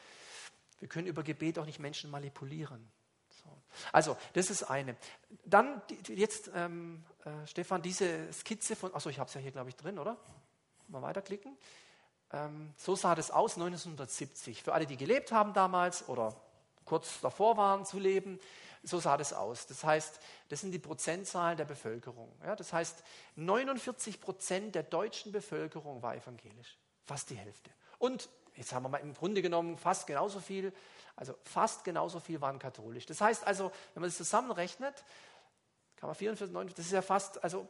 Wir 0.79 0.89
können 0.89 1.09
über 1.09 1.25
Gebet 1.25 1.59
auch 1.59 1.67
nicht 1.67 1.81
Menschen 1.81 2.11
manipulieren. 2.11 2.89
Also, 3.93 4.17
das 4.33 4.51
ist 4.51 4.65
eine. 4.65 4.97
Dann 5.45 5.83
jetzt, 6.09 6.51
ähm, 6.55 7.05
äh, 7.25 7.47
Stefan, 7.47 7.83
diese 7.83 8.33
Skizze 8.33 8.77
von, 8.77 8.95
achso, 8.95 9.11
ich 9.11 9.19
habe 9.19 9.29
es 9.29 9.35
ja 9.35 9.41
hier, 9.41 9.53
glaube 9.53 9.71
ich, 9.71 9.77
drin, 9.77 9.99
oder? 9.99 10.17
Mal 10.89 11.03
weiterklicken. 11.03 11.57
Ähm, 12.33 12.73
so 12.77 12.95
sah 12.95 13.15
das 13.15 13.31
aus 13.31 13.55
1970. 13.55 14.63
Für 14.63 14.75
alle, 14.75 14.87
die 14.87 14.97
gelebt 14.97 15.33
haben 15.33 15.53
damals 15.53 16.09
oder 16.09 16.35
kurz 16.85 17.21
davor 17.21 17.57
waren 17.57 17.85
zu 17.85 17.99
leben, 17.99 18.39
so 18.83 18.99
sah 19.01 19.17
das 19.17 19.33
aus. 19.33 19.67
Das 19.67 19.85
heißt, 19.85 20.21
das 20.49 20.61
sind 20.61 20.73
die 20.73 20.79
Prozentzahlen 20.79 21.57
der 21.57 21.65
Bevölkerung. 21.65 22.33
Ja, 22.45 22.57
das 22.57 22.73
heißt, 22.73 23.03
49 23.37 24.21
Prozent 24.21 24.75
der 24.75 24.83
deutschen 24.83 25.33
Bevölkerung 25.33 26.03
war 26.03 26.17
evangelisch. 26.17 26.79
Fast 27.05 27.31
die 27.31 27.37
Hälfte. 27.37 27.71
Und 27.99 28.29
jetzt 28.59 28.73
haben 28.75 28.85
wir 28.85 28.91
mal 28.91 28.99
im 28.99 29.15
Grunde 29.15 29.41
genommen 29.41 29.79
fast 29.79 30.07
genauso 30.07 30.41
viel 30.41 30.73
also 31.19 31.35
fast 31.43 31.83
genauso 31.83 32.21
viel 32.21 32.41
waren 32.41 32.61
katholisch. 32.61 33.05
Das 33.07 33.21
heißt 33.21 33.45
also, 33.45 33.73
wenn 33.93 34.03
man 34.03 34.09
das 34.09 34.17
zusammenrechnet, 34.17 34.95
kann 35.97 36.09
man 36.09 36.15
44, 36.15 36.55
90, 36.55 36.77
das 36.77 36.87
ist 36.87 36.93
ja 36.93 37.03
fast, 37.03 37.43
also 37.43 37.67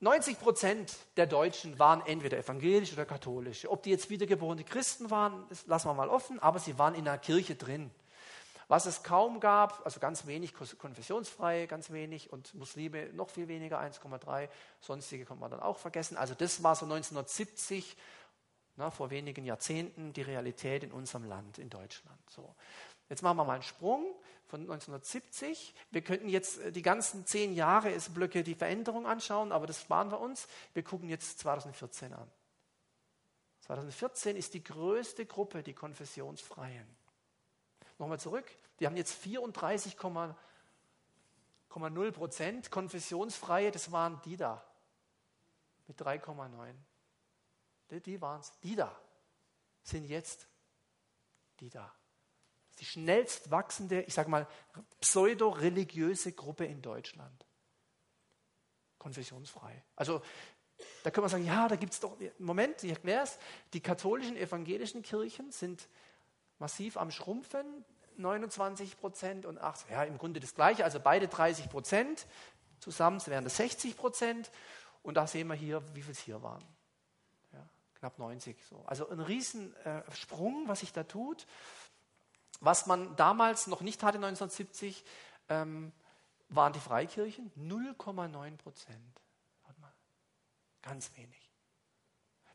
90 0.00 0.40
Prozent 0.40 0.96
der 1.18 1.26
Deutschen 1.26 1.78
waren 1.78 2.00
entweder 2.06 2.38
evangelisch 2.38 2.94
oder 2.94 3.04
katholisch. 3.04 3.68
Ob 3.68 3.82
die 3.82 3.90
jetzt 3.90 4.08
wiedergeborene 4.08 4.64
Christen 4.64 5.10
waren, 5.10 5.44
das 5.50 5.66
lassen 5.66 5.88
wir 5.88 5.94
mal 5.94 6.08
offen, 6.08 6.38
aber 6.38 6.58
sie 6.58 6.78
waren 6.78 6.94
in 6.94 7.04
der 7.04 7.18
Kirche 7.18 7.54
drin. 7.54 7.90
Was 8.66 8.86
es 8.86 9.02
kaum 9.02 9.40
gab, 9.40 9.84
also 9.84 10.00
ganz 10.00 10.26
wenig 10.26 10.54
konfessionsfreie, 10.54 11.66
ganz 11.66 11.90
wenig 11.90 12.32
und 12.32 12.54
Muslime 12.54 13.12
noch 13.12 13.28
viel 13.28 13.48
weniger, 13.48 13.78
1,3, 13.78 14.48
sonstige 14.80 15.26
kann 15.26 15.38
man 15.38 15.50
dann 15.50 15.60
auch 15.60 15.78
vergessen. 15.78 16.16
Also 16.16 16.34
das 16.34 16.62
war 16.62 16.76
so 16.76 16.86
1970 16.86 17.96
na, 18.78 18.90
vor 18.92 19.10
wenigen 19.10 19.44
Jahrzehnten 19.44 20.12
die 20.12 20.22
Realität 20.22 20.84
in 20.84 20.92
unserem 20.92 21.24
Land, 21.24 21.58
in 21.58 21.68
Deutschland. 21.68 22.20
So. 22.30 22.54
Jetzt 23.08 23.22
machen 23.22 23.36
wir 23.36 23.44
mal 23.44 23.54
einen 23.54 23.64
Sprung 23.64 24.04
von 24.46 24.60
1970. 24.60 25.74
Wir 25.90 26.02
könnten 26.02 26.28
jetzt 26.28 26.60
äh, 26.60 26.70
die 26.70 26.82
ganzen 26.82 27.26
zehn 27.26 27.54
Jahre 27.54 27.90
Blöcke 28.14 28.44
die 28.44 28.54
Veränderung 28.54 29.04
anschauen, 29.06 29.50
aber 29.50 29.66
das 29.66 29.80
sparen 29.80 30.12
wir 30.12 30.20
uns. 30.20 30.46
Wir 30.74 30.84
gucken 30.84 31.08
jetzt 31.08 31.40
2014 31.40 32.12
an. 32.12 32.30
2014 33.62 34.36
ist 34.36 34.54
die 34.54 34.62
größte 34.62 35.26
Gruppe 35.26 35.64
die 35.64 35.74
Konfessionsfreien. 35.74 36.86
Nochmal 37.98 38.20
zurück. 38.20 38.46
Die 38.78 38.86
haben 38.86 38.96
jetzt 38.96 39.20
34,0 39.24 42.12
Prozent 42.12 42.70
Konfessionsfreie. 42.70 43.72
Das 43.72 43.90
waren 43.90 44.20
die 44.24 44.36
da 44.36 44.64
mit 45.88 46.00
3,9. 46.00 46.74
Die, 47.90 48.00
die 48.00 48.20
waren 48.20 48.40
es. 48.40 48.52
Die 48.60 48.76
da 48.76 48.94
sind 49.82 50.04
jetzt 50.04 50.46
die 51.60 51.70
da 51.70 51.92
die 52.78 52.84
schnellst 52.84 53.50
wachsende, 53.50 54.02
ich 54.02 54.14
sage 54.14 54.30
mal, 54.30 54.46
pseudo-religiöse 55.00 56.32
Gruppe 56.32 56.64
in 56.64 56.80
Deutschland. 56.82 57.46
Konfessionsfrei. 58.98 59.82
Also 59.96 60.22
da 61.02 61.10
können 61.10 61.24
wir 61.24 61.28
sagen, 61.28 61.44
ja, 61.44 61.66
da 61.68 61.76
gibt 61.76 61.92
es 61.92 62.00
doch, 62.00 62.16
Moment, 62.38 62.84
ich 62.84 62.90
erkläre 62.90 63.24
es, 63.24 63.38
die 63.72 63.80
katholischen, 63.80 64.36
evangelischen 64.36 65.02
Kirchen 65.02 65.50
sind 65.50 65.88
massiv 66.58 66.96
am 66.96 67.10
Schrumpfen, 67.10 67.84
29 68.16 68.98
Prozent 68.98 69.46
und 69.46 69.58
80, 69.58 69.90
ja, 69.90 70.04
im 70.04 70.18
Grunde 70.18 70.40
das 70.40 70.54
Gleiche, 70.54 70.84
also 70.84 71.00
beide 71.00 71.28
30 71.28 71.68
Prozent, 71.68 72.26
zusammen 72.80 73.24
wären 73.26 73.44
das 73.44 73.56
60 73.56 73.96
Prozent 73.96 74.50
und 75.02 75.14
da 75.14 75.26
sehen 75.26 75.48
wir 75.48 75.54
hier, 75.54 75.82
wie 75.94 76.02
viel 76.02 76.12
es 76.12 76.20
hier 76.20 76.42
waren. 76.42 76.64
Knapp 78.00 78.18
90. 78.18 78.56
So. 78.68 78.82
Also 78.86 79.08
ein 79.08 79.20
Riesensprung, 79.20 80.64
äh, 80.64 80.68
was 80.68 80.80
sich 80.80 80.92
da 80.92 81.04
tut. 81.04 81.46
Was 82.60 82.86
man 82.86 83.14
damals 83.16 83.66
noch 83.66 83.80
nicht 83.80 84.02
hatte, 84.02 84.18
1970, 84.18 85.04
ähm, 85.48 85.92
waren 86.48 86.72
die 86.72 86.80
Freikirchen 86.80 87.52
0,9 87.56 88.56
Prozent. 88.56 89.20
Ganz 90.82 91.10
wenig. 91.16 91.50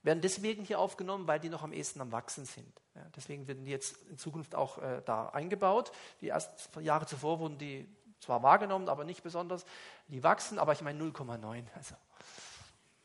Werden 0.01 0.21
deswegen 0.21 0.65
hier 0.65 0.79
aufgenommen, 0.79 1.27
weil 1.27 1.39
die 1.39 1.49
noch 1.49 1.63
am 1.63 1.71
ehesten 1.71 2.01
am 2.01 2.11
Wachsen 2.11 2.45
sind. 2.45 2.81
Ja, 2.95 3.05
deswegen 3.15 3.47
werden 3.47 3.63
die 3.63 3.71
jetzt 3.71 4.01
in 4.09 4.17
Zukunft 4.17 4.55
auch 4.55 4.77
äh, 4.79 5.01
da 5.05 5.29
eingebaut. 5.29 5.91
Die 6.19 6.29
ersten 6.29 6.83
Jahre 6.83 7.05
zuvor 7.05 7.39
wurden 7.39 7.57
die 7.57 7.87
zwar 8.19 8.43
wahrgenommen, 8.43 8.89
aber 8.89 9.05
nicht 9.05 9.23
besonders. 9.23 9.65
Die 10.07 10.23
wachsen, 10.23 10.59
aber 10.59 10.73
ich 10.73 10.81
meine 10.81 11.01
0,9. 11.01 11.65
Also 11.75 11.95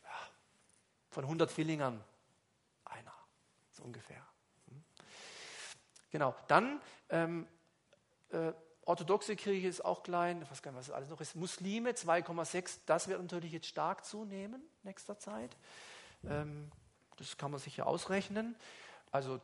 ja, 0.03 0.09
von 1.09 1.23
100 1.23 1.51
Villingern 1.51 2.03
so 3.79 3.85
ungefähr. 3.85 4.21
Genau, 6.11 6.35
dann 6.47 6.81
ähm, 7.09 7.47
äh, 8.31 8.51
orthodoxe 8.85 9.35
Kirche 9.35 9.67
ist 9.67 9.85
auch 9.85 10.01
klein, 10.03 10.41
ich 10.41 10.49
weiß 10.49 10.61
gar 10.61 10.71
nicht, 10.71 10.79
was 10.79 10.89
alles 10.89 11.09
noch 11.09 11.21
ist. 11.21 11.35
Muslime 11.35 11.91
2,6, 11.91 12.79
das 12.85 13.07
wird 13.07 13.21
natürlich 13.21 13.51
jetzt 13.51 13.67
stark 13.67 14.05
zunehmen 14.05 14.61
nächster 14.83 15.19
Zeit. 15.19 15.55
Ähm, 16.25 16.71
das 17.17 17.37
kann 17.37 17.51
man 17.51 17.59
sicher 17.59 17.85
ausrechnen. 17.85 18.55
Also 19.11 19.39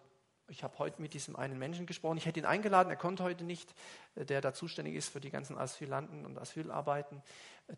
ich 0.48 0.64
habe 0.64 0.78
heute 0.80 1.02
mit 1.02 1.14
diesem 1.14 1.36
einen 1.36 1.58
Menschen 1.58 1.86
gesprochen. 1.86 2.18
Ich 2.18 2.26
hätte 2.26 2.40
ihn 2.40 2.46
eingeladen, 2.46 2.90
er 2.90 2.96
konnte 2.96 3.24
heute 3.24 3.44
nicht, 3.44 3.74
äh, 4.16 4.26
der 4.26 4.42
da 4.42 4.54
zuständig 4.54 4.96
ist 4.96 5.10
für 5.10 5.20
die 5.20 5.30
ganzen 5.30 5.58
Asylanten 5.58 6.26
und 6.26 6.38
Asylarbeiten. 6.38 7.22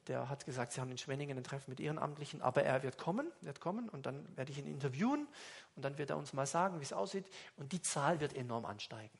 Der 0.07 0.29
hat 0.29 0.45
gesagt, 0.45 0.73
sie 0.73 0.81
haben 0.81 0.91
in 0.91 0.97
Schwenningen 0.97 1.37
ein 1.37 1.43
Treffen 1.43 1.69
mit 1.69 1.79
Ehrenamtlichen, 1.79 2.41
aber 2.41 2.63
er 2.63 2.83
wird 2.83 2.97
kommen, 2.97 3.31
wird 3.41 3.61
kommen 3.61 3.87
und 3.89 4.05
dann 4.05 4.27
werde 4.35 4.51
ich 4.51 4.57
ihn 4.57 4.67
interviewen 4.67 5.27
und 5.75 5.85
dann 5.85 5.97
wird 5.97 6.09
er 6.09 6.17
uns 6.17 6.33
mal 6.33 6.45
sagen, 6.45 6.79
wie 6.79 6.83
es 6.83 6.93
aussieht. 6.93 7.25
Und 7.55 7.71
die 7.71 7.81
Zahl 7.81 8.19
wird 8.19 8.35
enorm 8.35 8.65
ansteigen. 8.65 9.17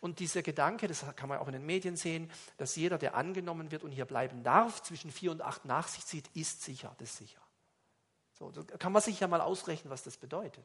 Und 0.00 0.20
dieser 0.20 0.42
Gedanke, 0.42 0.86
das 0.86 1.04
kann 1.16 1.28
man 1.28 1.38
auch 1.38 1.48
in 1.48 1.54
den 1.54 1.66
Medien 1.66 1.96
sehen, 1.96 2.30
dass 2.56 2.76
jeder, 2.76 2.98
der 2.98 3.16
angenommen 3.16 3.72
wird 3.72 3.82
und 3.82 3.90
hier 3.90 4.04
bleiben 4.04 4.44
darf, 4.44 4.80
zwischen 4.82 5.10
vier 5.10 5.32
und 5.32 5.42
acht 5.42 5.64
nach 5.64 5.88
sich 5.88 6.06
zieht, 6.06 6.28
ist 6.34 6.62
sicher, 6.62 6.94
das 6.98 7.10
ist 7.10 7.16
sicher. 7.16 7.40
So, 8.38 8.52
da 8.52 8.76
kann 8.76 8.92
man 8.92 9.02
sich 9.02 9.18
ja 9.18 9.26
mal 9.26 9.40
ausrechnen, 9.40 9.90
was 9.90 10.04
das 10.04 10.16
bedeutet. 10.16 10.64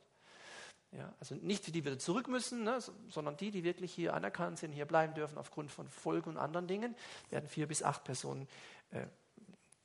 Ja, 0.97 1.13
also 1.19 1.35
nicht 1.35 1.67
die, 1.67 1.71
die 1.71 1.85
wieder 1.85 1.99
zurück 1.99 2.27
müssen, 2.27 2.63
ne, 2.63 2.79
sondern 3.09 3.37
die, 3.37 3.51
die 3.51 3.63
wirklich 3.63 3.93
hier 3.93 4.15
anerkannt 4.15 4.57
sind, 4.57 4.71
hier 4.71 4.85
bleiben 4.85 5.13
dürfen 5.13 5.37
aufgrund 5.37 5.71
von 5.71 5.87
Folgen 5.87 6.31
und 6.31 6.37
anderen 6.37 6.65
Dingen, 6.65 6.95
werden 7.29 7.47
vier 7.47 7.67
bis 7.67 7.83
acht 7.83 8.03
Personen 8.03 8.47
äh, 8.89 9.05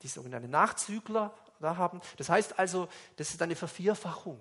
die 0.00 0.08
sogenannte 0.08 0.48
Nachzügler 0.48 1.34
da 1.60 1.76
haben. 1.76 2.00
Das 2.16 2.30
heißt 2.30 2.58
also, 2.58 2.88
das 3.16 3.28
ist 3.28 3.42
eine 3.42 3.56
Vervierfachung. 3.56 4.40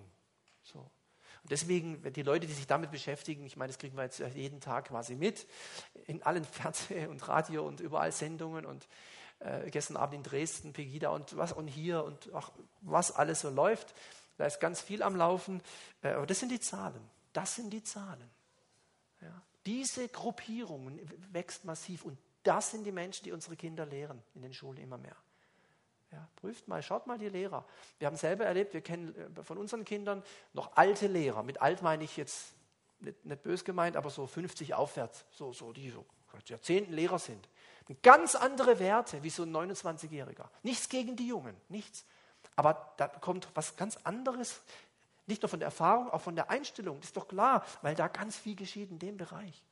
So. 0.64 0.80
Und 0.80 1.52
deswegen, 1.52 2.02
die 2.14 2.24
Leute, 2.24 2.48
die 2.48 2.54
sich 2.54 2.68
damit 2.68 2.90
beschäftigen, 2.90 3.46
ich 3.46 3.58
meine, 3.58 3.68
das 3.68 3.78
kriegen 3.78 3.98
wir 3.98 4.04
jetzt 4.04 4.20
jeden 4.34 4.62
Tag 4.62 4.88
quasi 4.88 5.16
mit, 5.16 5.48
in 6.08 6.24
allen 6.24 6.46
Fernseh- 6.52 7.08
und 7.08 7.28
Radio- 7.28 7.68
und 7.68 7.82
überall 7.82 8.14
Sendungen 8.14 8.66
und 8.66 8.88
äh, 9.40 9.70
gestern 9.72 9.98
Abend 9.98 10.16
in 10.16 10.24
Dresden, 10.24 10.72
Pegida 10.72 11.10
und 11.10 11.36
was 11.36 11.52
und 11.52 11.68
hier 11.68 12.06
und 12.06 12.30
ach, 12.34 12.52
was 12.80 13.12
alles 13.12 13.42
so 13.42 13.50
läuft. 13.50 13.94
Da 14.42 14.48
ist 14.48 14.60
ganz 14.60 14.82
viel 14.82 15.04
am 15.04 15.16
Laufen. 15.16 15.62
Äh, 16.02 16.14
aber 16.14 16.26
das 16.26 16.40
sind 16.40 16.50
die 16.50 16.60
Zahlen. 16.60 17.00
Das 17.32 17.54
sind 17.54 17.70
die 17.70 17.84
Zahlen. 17.84 18.28
Ja. 19.22 19.40
Diese 19.68 20.08
Gruppierung 20.08 21.00
wächst 21.32 21.64
massiv 21.64 22.06
und 22.06 22.18
das 22.42 22.72
sind 22.72 22.84
die 22.84 22.92
Menschen, 22.92 23.24
die 23.24 23.34
unsere 23.34 23.56
Kinder 23.56 23.86
lehren 23.86 24.20
in 24.34 24.42
den 24.42 24.52
Schulen 24.52 24.80
immer 24.80 24.98
mehr. 24.98 25.16
Ja, 26.12 26.28
prüft 26.38 26.68
mal, 26.68 26.82
schaut 26.82 27.06
mal 27.06 27.20
die 27.20 27.30
Lehrer. 27.30 27.64
Wir 28.00 28.08
haben 28.08 28.18
selber 28.18 28.44
erlebt, 28.46 28.74
wir 28.74 28.82
kennen 28.82 29.16
äh, 29.38 29.44
von 29.44 29.60
unseren 29.60 29.86
Kindern 29.86 30.24
noch 30.54 30.76
alte 30.76 31.06
Lehrer. 31.06 31.44
Mit 31.44 31.62
alt 31.62 31.84
meine 31.84 32.04
ich 32.04 32.18
jetzt 32.18 32.56
nicht, 33.00 33.24
nicht 33.24 33.44
bös 33.44 33.64
gemeint, 33.64 33.96
aber 33.96 34.10
so 34.10 34.26
50 34.26 34.74
aufwärts, 34.74 35.24
so, 35.30 35.54
so 35.54 35.72
die 35.72 35.92
so 35.92 36.04
Jahrzehnten 36.46 36.94
Lehrer 36.94 37.20
sind. 37.20 37.48
Ganz 38.02 38.34
andere 38.34 38.80
Werte 38.80 39.22
wie 39.22 39.30
so 39.30 39.44
ein 39.44 39.56
29-Jähriger. 39.56 40.50
Nichts 40.64 40.90
gegen 40.90 41.16
die 41.16 41.28
Jungen, 41.28 41.56
nichts. 41.70 42.06
Aber 42.62 42.94
da 42.98 43.08
kommt 43.08 43.48
was 43.56 43.76
ganz 43.76 43.98
anderes, 44.04 44.62
nicht 45.26 45.42
nur 45.42 45.50
von 45.50 45.60
der 45.60 45.66
Erfahrung, 45.66 46.12
auch 46.12 46.22
von 46.22 46.36
der 46.36 46.52
Einstellung. 46.52 47.00
Das 47.00 47.08
ist 47.08 47.18
doch 47.18 47.28
klar, 47.28 47.66
weil 47.82 47.96
da 47.96 48.08
ganz 48.08 48.38
viel 48.38 48.56
geschieht 48.56 48.92
in 48.92 49.00
dem 49.00 49.18
Bereich. 49.18 49.64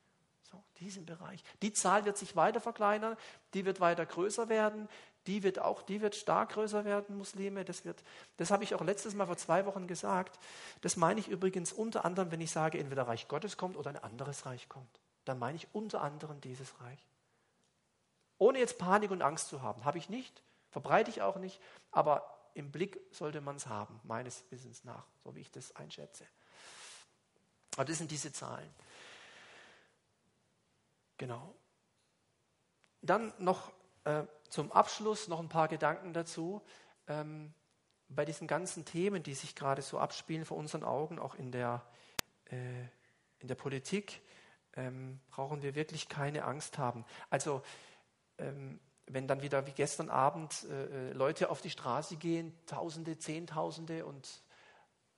So, 0.42 0.60
diesem 0.80 1.06
Bereich. 1.06 1.44
Die 1.62 1.72
Zahl 1.72 2.06
wird 2.06 2.18
sich 2.18 2.36
weiter 2.36 2.60
verkleinern, 2.60 3.16
die 3.54 3.64
wird 3.64 3.80
weiter 3.80 4.08
größer 4.08 4.50
werden, 4.50 4.90
die 5.28 5.44
wird 5.44 5.60
auch, 5.60 5.84
die 5.84 6.02
wird 6.02 6.16
stark 6.16 6.54
größer 6.54 6.84
werden, 6.84 7.16
Muslime. 7.16 7.64
Das 7.64 7.86
wird, 7.86 8.04
das 8.38 8.50
habe 8.50 8.64
ich 8.64 8.74
auch 8.74 8.82
letztes 8.82 9.14
Mal 9.14 9.28
vor 9.28 9.38
zwei 9.38 9.68
Wochen 9.68 9.86
gesagt. 9.86 10.40
Das 10.82 10.98
meine 10.98 11.20
ich 11.20 11.28
übrigens 11.28 11.72
unter 11.72 12.06
anderem, 12.06 12.32
wenn 12.32 12.42
ich 12.42 12.50
sage, 12.50 12.80
entweder 12.80 13.08
Reich 13.08 13.28
Gottes 13.28 13.56
kommt 13.56 13.78
oder 13.78 13.92
ein 13.92 14.04
anderes 14.04 14.48
Reich 14.48 14.68
kommt. 14.68 15.00
Dann 15.26 15.38
meine 15.38 15.58
ich 15.58 15.68
unter 15.74 16.02
anderem 16.02 16.42
dieses 16.42 16.82
Reich. 16.82 17.06
Ohne 18.40 18.58
jetzt 18.58 18.80
Panik 18.80 19.12
und 19.12 19.22
Angst 19.22 19.50
zu 19.50 19.62
haben, 19.62 19.86
habe 19.86 20.00
ich 20.00 20.10
nicht, 20.10 20.42
verbreite 20.72 21.12
ich 21.12 21.22
auch 21.22 21.36
nicht, 21.36 21.62
aber 21.92 22.39
im 22.60 22.72
Blick 22.72 23.00
sollte 23.12 23.40
man 23.40 23.56
es 23.56 23.68
haben, 23.68 24.00
meines 24.04 24.44
Wissens 24.52 24.84
nach, 24.84 25.08
so 25.24 25.34
wie 25.34 25.40
ich 25.40 25.50
das 25.50 25.76
einschätze. 25.78 26.28
Aber 27.76 27.86
das 27.86 27.98
sind 27.98 28.12
diese 28.12 28.34
Zahlen. 28.34 28.70
Genau. 31.18 31.56
Dann 33.02 33.34
noch 33.40 33.72
äh, 34.04 34.24
zum 34.50 34.72
Abschluss 34.74 35.30
noch 35.30 35.40
ein 35.40 35.48
paar 35.48 35.70
Gedanken 35.70 36.12
dazu. 36.12 36.62
Ähm, 37.08 37.54
bei 38.10 38.26
diesen 38.26 38.48
ganzen 38.48 38.84
Themen, 38.84 39.24
die 39.24 39.36
sich 39.36 39.56
gerade 39.56 39.82
so 39.82 39.98
abspielen 39.98 40.44
vor 40.44 40.58
unseren 40.58 40.84
Augen, 40.84 41.18
auch 41.18 41.36
in 41.36 41.54
der, 41.54 41.86
äh, 42.46 42.82
in 43.40 43.48
der 43.48 43.56
Politik, 43.56 44.22
ähm, 44.74 45.22
brauchen 45.30 45.62
wir 45.62 45.76
wirklich 45.76 46.10
keine 46.10 46.44
Angst 46.44 46.78
haben. 46.78 47.06
Also 47.30 47.62
ähm, 48.38 48.82
wenn 49.10 49.28
dann 49.28 49.42
wieder 49.42 49.66
wie 49.66 49.72
gestern 49.72 50.10
Abend 50.10 50.66
äh, 50.70 51.10
äh, 51.10 51.14
Leute 51.14 51.50
auf 51.50 51.62
die 51.62 51.70
Straße 51.70 52.16
gehen, 52.16 52.54
Tausende, 52.68 53.18
Zehntausende 53.18 54.06
und 54.06 54.44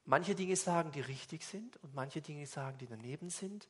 manche 0.06 0.34
Dinge 0.34 0.56
sagen, 0.56 0.92
die 0.92 1.02
richtig 1.02 1.46
sind 1.46 1.78
und 1.84 1.94
manche 1.94 2.22
Dinge 2.22 2.48
sagen, 2.48 2.78
die 2.78 2.88
daneben 2.88 3.30
sind. 3.30 3.68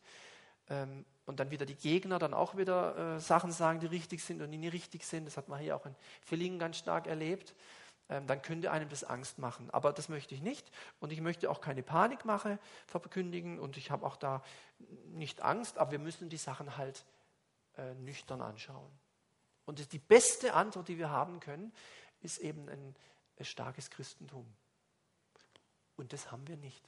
Ähm, 0.69 1.05
und 1.26 1.39
dann 1.39 1.49
wieder 1.49 1.65
die 1.65 1.76
Gegner 1.76 2.19
dann 2.19 2.34
auch 2.34 2.55
wieder 2.55 3.15
äh, 3.15 3.19
Sachen 3.19 3.51
sagen, 3.51 3.80
die 3.80 3.88
richtig 3.88 4.24
sind 4.24 4.41
und 4.41 4.51
die 4.51 4.57
nicht 4.57 4.74
richtig 4.74 5.05
sind. 5.05 5.26
Das 5.26 5.38
hat 5.38 5.49
man 5.49 5.59
hier 5.59 5.76
auch 5.76 5.86
in 5.86 5.95
Villingen 6.22 6.59
ganz 6.59 6.78
stark 6.78 7.07
erlebt. 7.07 7.55
Ähm, 8.09 8.28
dann 8.28 8.41
könnte 8.43 8.72
einem 8.72 8.89
das 8.89 9.03
Angst 9.03 9.39
machen. 9.39 9.69
Aber 9.72 9.91
das 9.91 10.07
möchte 10.07 10.36
ich 10.36 10.41
nicht. 10.41 10.69
Und 10.99 11.11
ich 11.11 11.22
möchte 11.22 11.49
auch 11.49 11.61
keine 11.61 11.82
Panikmache 11.82 12.59
verkündigen. 12.86 13.59
Und 13.59 13.78
ich 13.78 13.89
habe 13.89 14.05
auch 14.05 14.17
da 14.17 14.43
nicht 15.05 15.41
Angst. 15.41 15.80
Aber 15.80 15.91
wir 15.91 15.99
müssen 15.99 16.30
die 16.30 16.38
Sachen 16.38 16.78
halt 16.78 17.05
äh, 17.78 17.93
nüchtern 17.95 18.41
anschauen. 18.41 19.01
Und 19.72 19.93
die 19.93 19.99
beste 19.99 20.53
Antwort, 20.53 20.89
die 20.89 20.97
wir 20.97 21.11
haben 21.11 21.39
können, 21.39 21.72
ist 22.19 22.39
eben 22.39 22.67
ein, 22.67 22.93
ein 23.39 23.45
starkes 23.45 23.89
Christentum. 23.89 24.45
Und 25.95 26.11
das 26.11 26.30
haben 26.30 26.45
wir 26.49 26.57
nicht. 26.57 26.84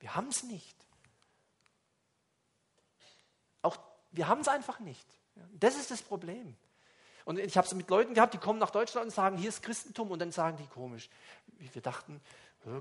Wir 0.00 0.16
haben 0.16 0.26
es 0.26 0.42
nicht. 0.42 0.76
Auch 3.62 3.78
wir 4.10 4.26
haben 4.26 4.40
es 4.40 4.48
einfach 4.48 4.80
nicht. 4.80 5.06
Das 5.60 5.76
ist 5.76 5.92
das 5.92 6.02
Problem. 6.02 6.56
Und 7.24 7.38
ich 7.38 7.56
habe 7.56 7.68
es 7.68 7.74
mit 7.74 7.88
Leuten 7.88 8.14
gehabt, 8.14 8.34
die 8.34 8.38
kommen 8.38 8.58
nach 8.58 8.70
Deutschland 8.70 9.04
und 9.04 9.12
sagen, 9.12 9.36
hier 9.36 9.50
ist 9.50 9.62
Christentum 9.62 10.10
und 10.10 10.18
dann 10.18 10.32
sagen 10.32 10.56
die 10.56 10.66
komisch. 10.66 11.08
Wir 11.46 11.82
dachten, 11.82 12.20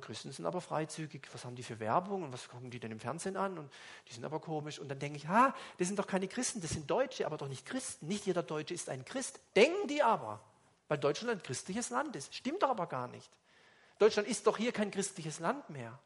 Christen 0.02 0.32
sind 0.32 0.46
aber 0.46 0.62
freizügig, 0.62 1.30
was 1.32 1.46
haben 1.46 1.56
die 1.56 1.64
für 1.64 1.80
Werbung 1.80 2.24
und 2.24 2.34
was 2.34 2.50
gucken 2.50 2.72
die 2.72 2.80
denn 2.80 2.92
im 2.92 3.00
Fernsehen 3.00 3.38
an 3.38 3.58
und 3.60 3.72
die 4.08 4.14
sind 4.14 4.26
aber 4.26 4.40
komisch. 4.40 4.80
Und 4.80 4.90
dann 4.90 5.00
denke 5.00 5.18
ich, 5.18 5.28
ha, 5.28 5.54
das 5.78 5.88
sind 5.88 6.00
doch 6.00 6.08
keine 6.08 6.28
Christen, 6.28 6.62
das 6.62 6.72
sind 6.72 6.90
Deutsche, 6.90 7.26
aber 7.26 7.38
doch 7.38 7.48
nicht 7.48 7.66
Christen. 7.66 8.08
Nicht 8.08 8.26
jeder 8.26 8.44
Deutsche 8.44 8.74
ist 8.74 8.90
ein 8.90 9.06
Christ. 9.06 9.40
Denken 9.56 9.88
die 9.88 10.02
aber, 10.02 10.42
weil 10.88 10.98
Deutschland 10.98 11.32
ein 11.32 11.44
christliches 11.44 11.92
Land 11.92 12.16
ist. 12.16 12.34
Stimmt 12.34 12.64
doch 12.64 12.70
aber 12.70 12.88
gar 12.88 13.08
nicht. 13.08 13.30
Deutschland 14.00 14.28
ist 14.28 14.48
doch 14.48 14.58
hier 14.58 14.72
kein 14.72 14.92
christliches 14.92 15.40
Land 15.40 15.70
mehr. 15.70 16.00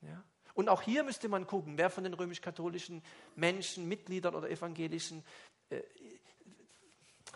Ja? 0.00 0.22
Und 0.54 0.70
auch 0.70 0.80
hier 0.80 1.04
müsste 1.04 1.28
man 1.28 1.46
gucken, 1.46 1.76
wer 1.76 1.90
von 1.90 2.02
den 2.02 2.14
römisch-katholischen 2.14 3.02
Menschen, 3.34 3.86
Mitgliedern 3.88 4.34
oder 4.34 4.48
Evangelischen 4.48 5.22
äh, 5.68 5.82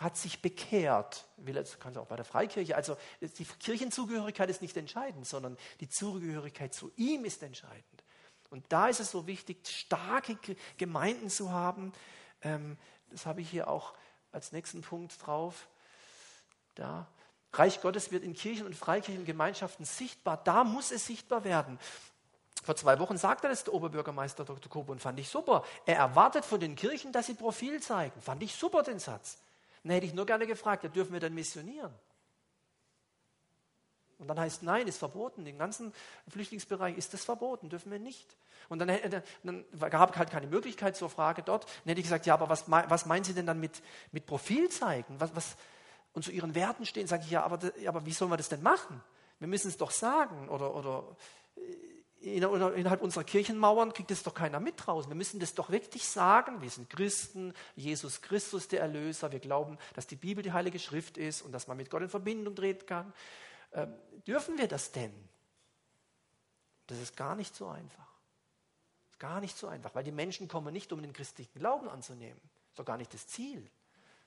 hat 0.01 0.17
sich 0.17 0.41
bekehrt. 0.41 1.25
Jetzt, 1.45 1.79
kann 1.79 1.95
auch 1.97 2.07
bei 2.07 2.15
der 2.15 2.25
Freikirche. 2.25 2.75
Also 2.75 2.97
die 3.21 3.45
Kirchenzugehörigkeit 3.45 4.49
ist 4.49 4.61
nicht 4.61 4.75
entscheidend, 4.75 5.27
sondern 5.27 5.57
die 5.79 5.89
Zugehörigkeit 5.89 6.73
zu 6.73 6.91
ihm 6.95 7.23
ist 7.23 7.43
entscheidend. 7.43 8.03
Und 8.49 8.65
da 8.69 8.87
ist 8.87 8.99
es 8.99 9.11
so 9.11 9.27
wichtig, 9.27 9.67
starke 9.67 10.37
Gemeinden 10.77 11.29
zu 11.29 11.51
haben. 11.51 11.93
Ähm, 12.41 12.77
das 13.09 13.25
habe 13.25 13.41
ich 13.41 13.49
hier 13.49 13.69
auch 13.69 13.93
als 14.31 14.51
nächsten 14.51 14.81
Punkt 14.81 15.25
drauf. 15.25 15.67
Da. 16.75 17.07
Reich 17.53 17.81
Gottes 17.81 18.11
wird 18.11 18.23
in 18.23 18.33
Kirchen 18.33 18.65
und 18.65 18.75
Freikirchengemeinschaften 18.75 19.85
sichtbar. 19.85 20.41
Da 20.43 20.63
muss 20.63 20.91
es 20.91 21.05
sichtbar 21.05 21.43
werden. 21.43 21.79
Vor 22.63 22.75
zwei 22.75 22.97
Wochen 22.99 23.17
sagte 23.17 23.47
das 23.47 23.65
der 23.65 23.73
Oberbürgermeister 23.73 24.45
Dr. 24.45 24.69
Kobo 24.69 24.91
und 24.91 25.01
fand 25.01 25.19
ich 25.19 25.29
super. 25.29 25.63
Er 25.85 25.97
erwartet 25.97 26.45
von 26.45 26.59
den 26.59 26.75
Kirchen, 26.75 27.11
dass 27.11 27.27
sie 27.27 27.33
Profil 27.33 27.81
zeigen. 27.81 28.19
Fand 28.21 28.41
ich 28.43 28.55
super 28.55 28.83
den 28.83 28.99
Satz. 28.99 29.37
Dann 29.83 29.93
hätte 29.93 30.05
ich 30.05 30.13
nur 30.13 30.25
gerne 30.25 30.47
gefragt, 30.47 30.83
ja, 30.83 30.89
dürfen 30.89 31.13
wir 31.13 31.19
dann 31.19 31.33
missionieren? 31.33 31.93
Und 34.19 34.27
dann 34.27 34.39
heißt, 34.39 34.61
nein, 34.61 34.87
ist 34.87 34.99
verboten. 34.99 35.45
Im 35.47 35.57
ganzen 35.57 35.91
Flüchtlingsbereich 36.27 36.95
ist 36.95 37.13
das 37.13 37.23
verboten, 37.23 37.69
dürfen 37.69 37.91
wir 37.91 37.97
nicht. 37.97 38.37
Und 38.69 38.77
dann, 38.77 38.91
dann, 39.43 39.65
gab 39.89 40.11
es 40.11 40.17
halt 40.17 40.29
keine 40.29 40.45
Möglichkeit 40.45 40.95
zur 40.95 41.09
Frage 41.09 41.41
dort. 41.41 41.63
Dann 41.63 41.89
hätte 41.89 42.01
ich 42.01 42.05
gesagt, 42.05 42.27
ja, 42.27 42.35
aber 42.35 42.47
was, 42.47 42.69
was 42.69 43.07
meinen 43.07 43.23
Sie 43.23 43.33
denn 43.33 43.47
dann 43.47 43.59
mit, 43.59 43.81
mit 44.11 44.27
Profil 44.27 44.69
zeigen? 44.69 45.19
Was, 45.19 45.35
was, 45.35 45.55
und 46.13 46.23
zu 46.23 46.31
Ihren 46.31 46.53
Werten 46.53 46.85
stehen, 46.85 47.07
sage 47.07 47.23
ich, 47.25 47.31
ja, 47.31 47.43
aber, 47.43 47.59
aber 47.87 48.05
wie 48.05 48.13
sollen 48.13 48.29
wir 48.29 48.37
das 48.37 48.49
denn 48.49 48.61
machen? 48.61 49.01
Wir 49.39 49.47
müssen 49.47 49.69
es 49.69 49.77
doch 49.77 49.91
sagen. 49.91 50.49
Oder, 50.49 50.75
oder 50.75 51.17
innerhalb 52.21 53.01
unserer 53.01 53.23
Kirchenmauern 53.23 53.93
kriegt 53.93 54.11
es 54.11 54.23
doch 54.23 54.33
keiner 54.33 54.59
mit 54.59 54.75
draußen. 54.77 55.09
Wir 55.09 55.15
müssen 55.15 55.39
das 55.39 55.53
doch 55.53 55.69
wirklich 55.69 56.05
sagen. 56.05 56.61
Wir 56.61 56.69
sind 56.69 56.89
Christen, 56.89 57.53
Jesus 57.75 58.21
Christus 58.21 58.67
der 58.67 58.81
Erlöser. 58.81 59.31
Wir 59.31 59.39
glauben, 59.39 59.77
dass 59.95 60.07
die 60.07 60.15
Bibel 60.15 60.43
die 60.43 60.51
Heilige 60.51 60.79
Schrift 60.79 61.17
ist 61.17 61.41
und 61.41 61.51
dass 61.51 61.67
man 61.67 61.77
mit 61.77 61.89
Gott 61.89 62.03
in 62.03 62.09
Verbindung 62.09 62.55
treten 62.55 62.85
kann. 62.85 63.13
Ähm, 63.73 63.93
dürfen 64.27 64.57
wir 64.57 64.67
das 64.67 64.91
denn? 64.91 65.13
Das 66.87 66.99
ist 66.99 67.15
gar 67.15 67.35
nicht 67.35 67.55
so 67.55 67.67
einfach. 67.67 68.07
Gar 69.17 69.39
nicht 69.39 69.57
so 69.57 69.67
einfach, 69.67 69.95
weil 69.95 70.03
die 70.03 70.11
Menschen 70.11 70.47
kommen 70.47 70.73
nicht, 70.73 70.91
um 70.91 71.01
den 71.01 71.13
christlichen 71.13 71.57
Glauben 71.57 71.89
anzunehmen. 71.89 72.39
Das 72.43 72.71
ist 72.71 72.79
doch 72.79 72.85
gar 72.85 72.97
nicht 72.97 73.13
das 73.13 73.27
Ziel. 73.27 73.69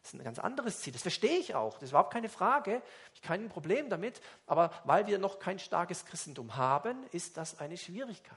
Das 0.04 0.12
ist 0.12 0.20
ein 0.20 0.24
ganz 0.24 0.38
anderes 0.38 0.82
Ziel. 0.82 0.92
Das 0.92 1.00
verstehe 1.00 1.38
ich 1.38 1.54
auch. 1.54 1.74
Das 1.74 1.84
ist 1.84 1.90
überhaupt 1.90 2.12
keine 2.12 2.28
Frage. 2.28 2.82
Ich 3.14 3.22
habe 3.22 3.38
kein 3.38 3.48
Problem 3.48 3.88
damit. 3.88 4.20
Aber 4.46 4.70
weil 4.84 5.06
wir 5.06 5.18
noch 5.18 5.38
kein 5.38 5.58
starkes 5.58 6.04
Christentum 6.04 6.56
haben, 6.56 7.06
ist 7.12 7.38
das 7.38 7.58
eine 7.58 7.78
Schwierigkeit. 7.78 8.36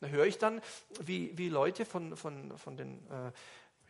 Da 0.00 0.08
höre 0.08 0.26
ich 0.26 0.36
dann, 0.36 0.60
wie, 1.00 1.36
wie 1.38 1.48
Leute 1.48 1.86
von, 1.86 2.18
von, 2.18 2.58
von 2.58 2.76
den 2.76 2.98
äh, 3.10 3.32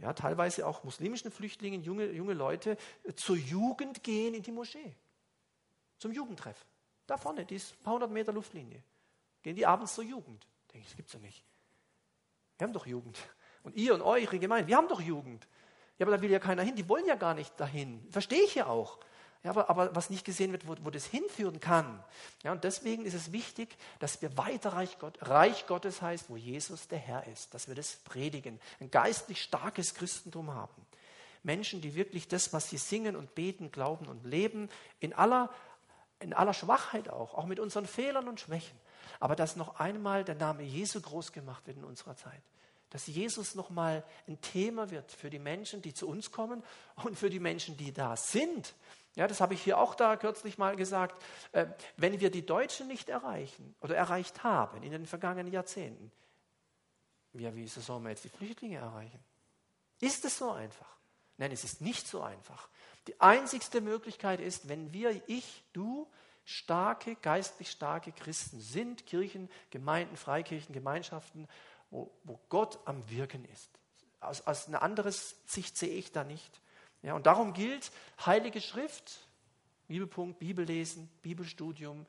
ja, 0.02 0.12
teilweise 0.12 0.68
auch 0.68 0.84
muslimischen 0.84 1.32
Flüchtlingen, 1.32 1.82
junge, 1.82 2.12
junge 2.12 2.32
Leute, 2.32 2.76
äh, 3.02 3.12
zur 3.14 3.36
Jugend 3.36 4.04
gehen 4.04 4.32
in 4.32 4.44
die 4.44 4.52
Moschee. 4.52 4.94
Zum 5.98 6.12
Jugendtreff. 6.12 6.64
Da 7.08 7.16
vorne, 7.16 7.44
die 7.44 7.56
ist 7.56 7.72
ein 7.72 7.82
paar 7.82 7.94
hundert 7.94 8.12
Meter 8.12 8.32
Luftlinie. 8.32 8.84
Gehen 9.42 9.56
die 9.56 9.66
abends 9.66 9.96
zur 9.96 10.04
Jugend. 10.04 10.46
Denke 10.72 10.84
ich, 10.84 10.90
das 10.90 10.96
gibt 10.96 11.08
es 11.08 11.14
ja 11.14 11.18
nicht. 11.18 11.44
Wir 12.56 12.68
haben 12.68 12.72
doch 12.72 12.86
Jugend. 12.86 13.18
Und 13.64 13.74
ihr 13.74 13.94
und 13.94 14.02
eure 14.02 14.38
Gemeinde, 14.38 14.68
wir 14.68 14.76
haben 14.76 14.86
doch 14.86 15.00
Jugend. 15.00 15.48
Ja, 15.99 16.07
aber 16.07 16.16
da 16.16 16.22
will 16.22 16.30
ja 16.30 16.38
keiner 16.38 16.62
hin. 16.62 16.76
Die 16.76 16.88
wollen 16.88 17.07
ja 17.07 17.14
gar 17.14 17.34
nicht 17.34 17.59
dahin. 17.59 18.07
Verstehe 18.11 18.42
ich 18.42 18.55
ja 18.55 18.66
auch. 18.66 18.99
Ja, 19.42 19.51
aber, 19.51 19.70
aber 19.70 19.94
was 19.94 20.11
nicht 20.11 20.24
gesehen 20.24 20.53
wird, 20.53 20.66
wo, 20.66 20.74
wo 20.82 20.90
das 20.90 21.07
hinführen 21.07 21.61
kann. 21.61 22.03
Ja, 22.42 22.53
und 22.53 22.64
deswegen 22.64 23.07
ist 23.07 23.14
es 23.14 23.32
wichtig, 23.32 23.76
dass 24.01 24.20
wir 24.20 24.36
weiter 24.36 24.72
Reich, 24.72 24.99
Gott, 24.99 25.18
Reich 25.22 25.66
Gottes 25.66 26.03
heißt, 26.03 26.28
wo 26.28 26.36
Jesus 26.36 26.88
der 26.88 26.99
Herr 26.99 27.26
ist. 27.28 27.55
Dass 27.55 27.68
wir 27.68 27.74
das 27.74 27.97
predigen. 27.97 28.61
Ein 28.80 28.90
geistlich 28.90 29.42
starkes 29.42 29.94
Christentum 29.94 30.53
haben. 30.53 30.86
Menschen, 31.42 31.80
die 31.80 31.94
wirklich 31.94 32.28
das, 32.28 32.53
was 32.53 32.68
sie 32.68 32.76
singen 32.76 33.14
und 33.14 33.34
beten, 33.34 33.70
glauben 33.70 34.07
und 34.07 34.24
leben, 34.24 34.68
in 34.99 35.12
aller, 35.12 35.49
in 36.18 36.34
aller 36.34 36.55
Schwachheit 36.55 37.09
auch, 37.09 37.34
auch 37.34 37.47
mit 37.47 37.61
unseren 37.61 37.86
Fehlern 37.86 38.28
und 38.28 38.40
Schwächen. 38.40 38.76
Aber 39.20 39.36
dass 39.36 39.57
noch 39.57 39.78
einmal 39.78 40.24
der 40.24 40.34
Name 40.34 40.64
Jesu 40.64 41.01
groß 41.01 41.32
gemacht 41.32 41.66
wird 41.66 41.78
in 41.78 41.84
unserer 41.84 42.16
Zeit 42.16 42.42
dass 42.91 43.07
Jesus 43.07 43.55
nochmal 43.55 44.05
ein 44.26 44.41
Thema 44.41 44.91
wird 44.91 45.11
für 45.12 45.30
die 45.30 45.39
Menschen, 45.39 45.82
die 45.82 45.95
zu 45.95 46.09
uns 46.09 46.30
kommen 46.30 46.62
und 47.05 47.18
für 47.18 47.30
die 47.30 47.41
Menschen, 47.41 47.76
die 47.76 47.93
da 47.93 48.16
sind. 48.16 48.74
Ja, 49.16 49.26
das 49.26 49.41
habe 49.41 49.55
ich 49.55 49.62
hier 49.62 49.78
auch 49.78 49.95
da 49.95 50.16
kürzlich 50.16 50.59
mal 50.59 50.76
gesagt. 50.76 51.22
Äh, 51.53 51.66
wenn 51.97 52.20
wir 52.20 52.30
die 52.30 52.45
Deutschen 52.45 52.87
nicht 52.87 53.09
erreichen 53.09 53.74
oder 53.80 53.97
erreicht 53.97 54.45
haben 54.45 54.82
in 54.82 54.93
den 54.93 55.07
vergangenen 55.07 55.53
Jahrzehnten, 55.53 56.12
ja, 57.32 57.55
wie 57.55 57.66
sollen 57.66 58.03
wir 58.03 58.11
jetzt 58.11 58.24
die 58.24 58.28
Flüchtlinge 58.28 58.78
erreichen? 58.78 59.18
Ist 60.01 60.24
es 60.24 60.39
so 60.39 60.51
einfach? 60.53 60.97
Nein, 61.39 61.53
es 61.53 61.64
ist 61.64 61.80
nicht 61.80 62.07
so 62.07 62.22
einfach. 62.22 62.68
Die 63.07 63.20
einzigste 63.20 63.80
Möglichkeit 63.80 64.41
ist, 64.41 64.68
wenn 64.68 64.93
wir, 64.93 65.20
ich, 65.28 65.64
du, 65.72 66.09
starke, 66.45 67.16
geistlich 67.16 67.70
starke 67.70 68.12
Christen 68.12 68.61
sind, 68.61 69.07
Kirchen, 69.07 69.51
Gemeinden, 69.70 70.16
Freikirchen, 70.16 70.72
Gemeinschaften 70.72 71.49
wo, 71.91 72.11
wo 72.24 72.41
Gott 72.49 72.78
am 72.84 73.09
Wirken 73.11 73.45
ist. 73.47 73.70
Aus, 74.20 74.47
aus 74.47 74.68
einer 74.68 74.82
anderen 74.82 75.12
Sicht 75.12 75.76
sehe 75.76 75.95
ich 75.95 76.12
da 76.12 76.24
nicht. 76.24 76.61
Ja, 77.03 77.14
und 77.14 77.26
darum 77.26 77.53
gilt 77.53 77.93
Heilige 78.24 78.61
Schrift, 78.61 79.28
Bibelpunkt, 79.87 80.39
Bibellesen, 80.39 81.09
Bibelstudium, 81.22 82.07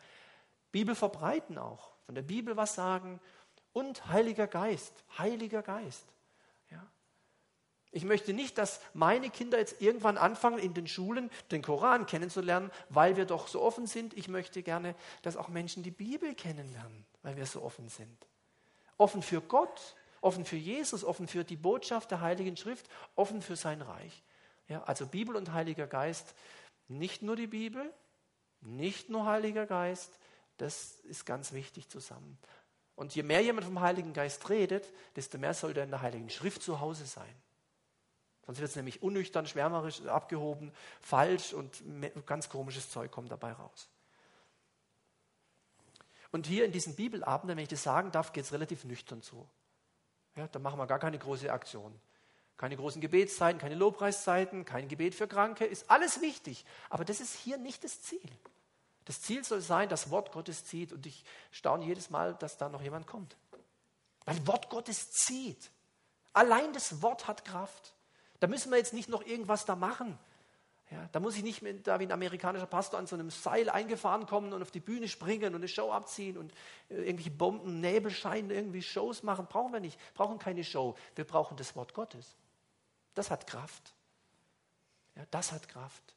Bibel 0.72 0.96
verbreiten 0.96 1.58
auch, 1.58 1.92
von 2.06 2.16
der 2.16 2.24
Bibel 2.24 2.58
was 2.58 2.76
sagen 2.76 3.20
und 3.74 4.08
Heiliger 4.08 4.48
Geist, 4.48 4.94
Heiliger 5.18 5.62
Geist. 5.62 6.06
Ja. 6.72 6.86
Ich 7.92 8.04
möchte 8.04 8.34
nicht, 8.34 8.58
dass 8.58 8.82
meine 8.94 9.30
Kinder 9.30 9.60
jetzt 9.60 9.82
irgendwann 9.82 10.18
anfangen, 10.18 10.58
in 10.58 10.74
den 10.74 10.88
Schulen 10.88 11.30
den 11.52 11.62
Koran 11.62 12.06
kennenzulernen, 12.06 12.72
weil 12.90 13.18
wir 13.18 13.26
doch 13.26 13.48
so 13.48 13.62
offen 13.62 13.86
sind. 13.86 14.16
Ich 14.16 14.28
möchte 14.28 14.64
gerne, 14.64 14.96
dass 15.22 15.38
auch 15.38 15.50
Menschen 15.50 15.84
die 15.84 15.92
Bibel 15.92 16.34
kennenlernen, 16.34 17.06
weil 17.22 17.38
wir 17.38 17.46
so 17.46 17.62
offen 17.62 17.90
sind 17.90 18.28
offen 18.98 19.22
für 19.22 19.41
Gott, 19.41 19.95
offen 20.22 20.45
für 20.45 20.58
Jesus, 20.58 21.04
offen 21.04 21.28
für 21.28 21.43
die 21.43 21.56
Botschaft 21.56 22.12
der 22.12 22.22
Heiligen 22.22 22.58
Schrift, 22.58 22.89
offen 23.16 23.41
für 23.41 23.56
sein 23.56 23.82
Reich. 23.82 24.24
Ja, 24.68 24.84
also 24.84 25.06
Bibel 25.06 25.36
und 25.36 25.54
Heiliger 25.54 25.88
Geist, 25.88 26.36
nicht 26.88 27.22
nur 27.22 27.36
die 27.36 27.48
Bibel, 27.48 27.93
nicht 28.62 29.10
nur 29.10 29.26
Heiliger 29.26 29.66
Geist, 29.66 30.20
das 30.58 31.00
ist 31.02 31.26
ganz 31.26 31.54
wichtig 31.54 31.89
zusammen. 31.89 32.38
Und 32.95 33.14
je 33.14 33.24
mehr 33.24 33.41
jemand 33.41 33.66
vom 33.66 33.80
Heiligen 33.80 34.14
Geist 34.14 34.50
redet, 34.50 34.91
desto 35.16 35.38
mehr 35.38 35.54
sollte 35.54 35.82
er 35.82 35.84
in 35.84 35.91
der 35.91 36.02
Heiligen 36.02 36.30
Schrift 36.30 36.64
zu 36.64 36.80
Hause 36.80 37.06
sein. 37.06 37.34
Sonst 38.45 38.60
wird 38.60 38.70
es 38.70 38.76
nämlich 38.76 39.04
unnüchtern, 39.04 39.45
schwärmerisch, 39.45 40.06
abgehoben, 40.06 40.72
falsch 41.02 41.54
und 41.54 41.84
ganz 42.26 42.50
komisches 42.50 42.89
Zeug 42.89 43.12
kommt 43.12 43.32
dabei 43.32 43.52
raus. 43.52 43.89
Und 46.38 46.46
hier 46.46 46.66
in 46.66 46.72
diesen 46.72 46.94
Bibelabenden, 46.94 47.58
wenn 47.58 47.64
ich 47.64 47.70
das 47.70 47.82
sagen 47.82 48.12
darf, 48.12 48.32
geht 48.32 48.44
es 48.44 48.54
relativ 48.54 48.84
nüchtern 48.84 49.24
zu. 49.24 49.50
Ja, 50.36 50.48
da 50.48 50.60
machen 50.60 50.78
wir 50.78 50.86
gar 50.86 51.00
keine 51.00 51.18
große 51.18 51.52
Aktion. 51.52 52.00
Keine 52.58 52.78
großen 52.78 53.02
Gebetszeiten, 53.02 53.60
keine 53.60 53.74
Lobpreiszeiten, 53.74 54.64
kein 54.64 54.88
Gebet 54.88 55.16
für 55.16 55.28
Kranke, 55.28 55.66
ist 55.66 55.90
alles 55.90 56.22
wichtig. 56.22 56.64
Aber 56.92 57.06
das 57.06 57.22
ist 57.22 57.34
hier 57.34 57.58
nicht 57.58 57.84
das 57.84 58.04
Ziel. 58.04 58.30
Das 59.06 59.20
Ziel 59.20 59.44
soll 59.44 59.62
sein, 59.62 59.90
das 59.90 60.12
Wort 60.12 60.32
Gottes 60.32 60.64
zieht. 60.64 60.94
Und 60.94 61.08
ich 61.08 61.26
staune 61.50 61.86
jedes 61.86 62.12
Mal, 62.12 62.36
dass 62.36 62.56
da 62.56 62.70
noch 62.70 62.84
jemand 62.84 63.08
kommt. 63.08 63.36
Weil 64.26 64.46
Wort 64.46 64.70
Gottes 64.70 65.10
zieht. 65.10 65.72
Allein 66.34 66.72
das 66.72 67.02
Wort 67.02 67.28
hat 67.28 67.46
Kraft. 67.46 67.96
Da 68.40 68.46
müssen 68.46 68.70
wir 68.70 68.78
jetzt 68.78 68.94
nicht 68.94 69.10
noch 69.10 69.26
irgendwas 69.26 69.66
da 69.66 69.76
machen. 69.76 70.20
Ja, 70.90 71.10
da 71.12 71.20
muss 71.20 71.36
ich 71.36 71.44
nicht 71.44 71.62
mehr 71.62 71.74
da 71.74 72.00
wie 72.00 72.06
ein 72.06 72.12
amerikanischer 72.12 72.66
Pastor 72.66 72.98
an 72.98 73.08
so 73.08 73.16
einem 73.16 73.30
Seil 73.30 73.70
eingefahren 73.70 74.26
kommen 74.26 74.54
und 74.54 74.62
auf 74.62 74.72
die 74.72 74.80
Bühne 74.80 75.10
springen 75.10 75.54
und 75.54 75.56
eine 75.56 75.68
Show 75.68 75.92
abziehen 75.92 76.38
und 76.38 76.54
äh, 76.90 76.96
irgendwelche 76.96 77.32
Bomben, 77.32 77.82
Nebelscheine, 77.82 78.54
irgendwie 78.54 78.82
Shows 78.82 79.22
machen. 79.22 79.48
Brauchen 79.48 79.74
wir 79.74 79.82
nicht. 79.82 80.00
Brauchen 80.14 80.40
keine 80.40 80.64
Show. 80.64 80.96
Wir 81.16 81.26
brauchen 81.26 81.58
das 81.58 81.76
Wort 81.76 81.94
Gottes. 81.94 82.38
Das 83.16 83.30
hat 83.32 83.48
Kraft. 83.48 83.94
Ja, 85.16 85.24
das 85.32 85.52
hat 85.52 85.68
Kraft. 85.68 86.16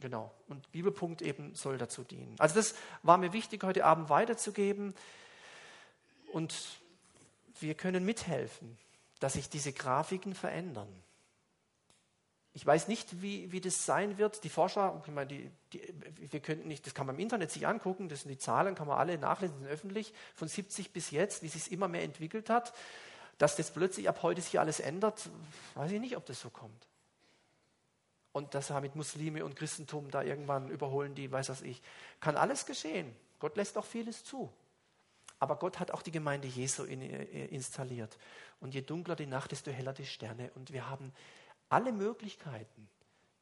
Genau. 0.00 0.34
Und 0.48 0.70
Bibelpunkt 0.72 1.22
eben 1.22 1.54
soll 1.54 1.78
dazu 1.78 2.04
dienen. 2.04 2.34
Also 2.38 2.56
das 2.56 2.74
war 3.02 3.16
mir 3.16 3.32
wichtig, 3.32 3.62
heute 3.62 3.86
Abend 3.86 4.10
weiterzugeben. 4.10 4.94
Und 6.32 6.54
wir 7.60 7.74
können 7.74 8.04
mithelfen, 8.04 8.76
dass 9.20 9.34
sich 9.34 9.48
diese 9.48 9.72
Grafiken 9.72 10.34
verändern. 10.34 11.03
Ich 12.56 12.64
weiß 12.64 12.86
nicht, 12.86 13.20
wie, 13.20 13.50
wie 13.50 13.60
das 13.60 13.84
sein 13.84 14.16
wird. 14.16 14.44
Die 14.44 14.48
Forscher, 14.48 15.02
ich 15.04 15.12
meine, 15.12 15.26
die, 15.26 15.50
die, 15.72 16.32
wir 16.32 16.38
könnten 16.38 16.68
nicht, 16.68 16.86
das 16.86 16.94
kann 16.94 17.04
man 17.04 17.16
im 17.16 17.20
Internet 17.20 17.50
sich 17.50 17.66
angucken, 17.66 18.08
das 18.08 18.22
sind 18.22 18.30
die 18.30 18.38
Zahlen, 18.38 18.76
kann 18.76 18.86
man 18.86 18.96
alle 18.96 19.18
nachlesen, 19.18 19.58
sind 19.58 19.66
öffentlich, 19.66 20.14
von 20.36 20.46
70 20.46 20.92
bis 20.92 21.10
jetzt, 21.10 21.42
wie 21.42 21.48
sich 21.48 21.62
es 21.62 21.68
immer 21.68 21.88
mehr 21.88 22.02
entwickelt 22.02 22.48
hat. 22.48 22.72
Dass 23.38 23.56
das 23.56 23.72
plötzlich 23.72 24.08
ab 24.08 24.22
heute 24.22 24.40
sich 24.40 24.60
alles 24.60 24.78
ändert, 24.78 25.28
weiß 25.74 25.90
ich 25.90 26.00
nicht, 26.00 26.16
ob 26.16 26.24
das 26.26 26.40
so 26.40 26.48
kommt. 26.48 26.86
Und 28.30 28.54
dass 28.54 28.68
damit 28.68 28.94
Muslime 28.94 29.44
und 29.44 29.56
Christentum 29.56 30.12
da 30.12 30.22
irgendwann 30.22 30.68
überholen, 30.68 31.16
die 31.16 31.30
weiß 31.30 31.48
was 31.48 31.62
ich. 31.62 31.82
Kann 32.20 32.36
alles 32.36 32.66
geschehen. 32.66 33.14
Gott 33.40 33.56
lässt 33.56 33.76
auch 33.76 33.84
vieles 33.84 34.22
zu. 34.24 34.52
Aber 35.40 35.56
Gott 35.56 35.80
hat 35.80 35.90
auch 35.90 36.02
die 36.02 36.12
Gemeinde 36.12 36.46
Jesu 36.46 36.84
äh, 36.84 37.46
installiert. 37.46 38.16
Und 38.60 38.74
je 38.74 38.80
dunkler 38.80 39.16
die 39.16 39.26
Nacht, 39.26 39.50
desto 39.50 39.72
heller 39.72 39.92
die 39.92 40.06
Sterne. 40.06 40.50
Und 40.54 40.72
wir 40.72 40.88
haben 40.88 41.12
alle 41.74 41.92
Möglichkeiten, 41.92 42.88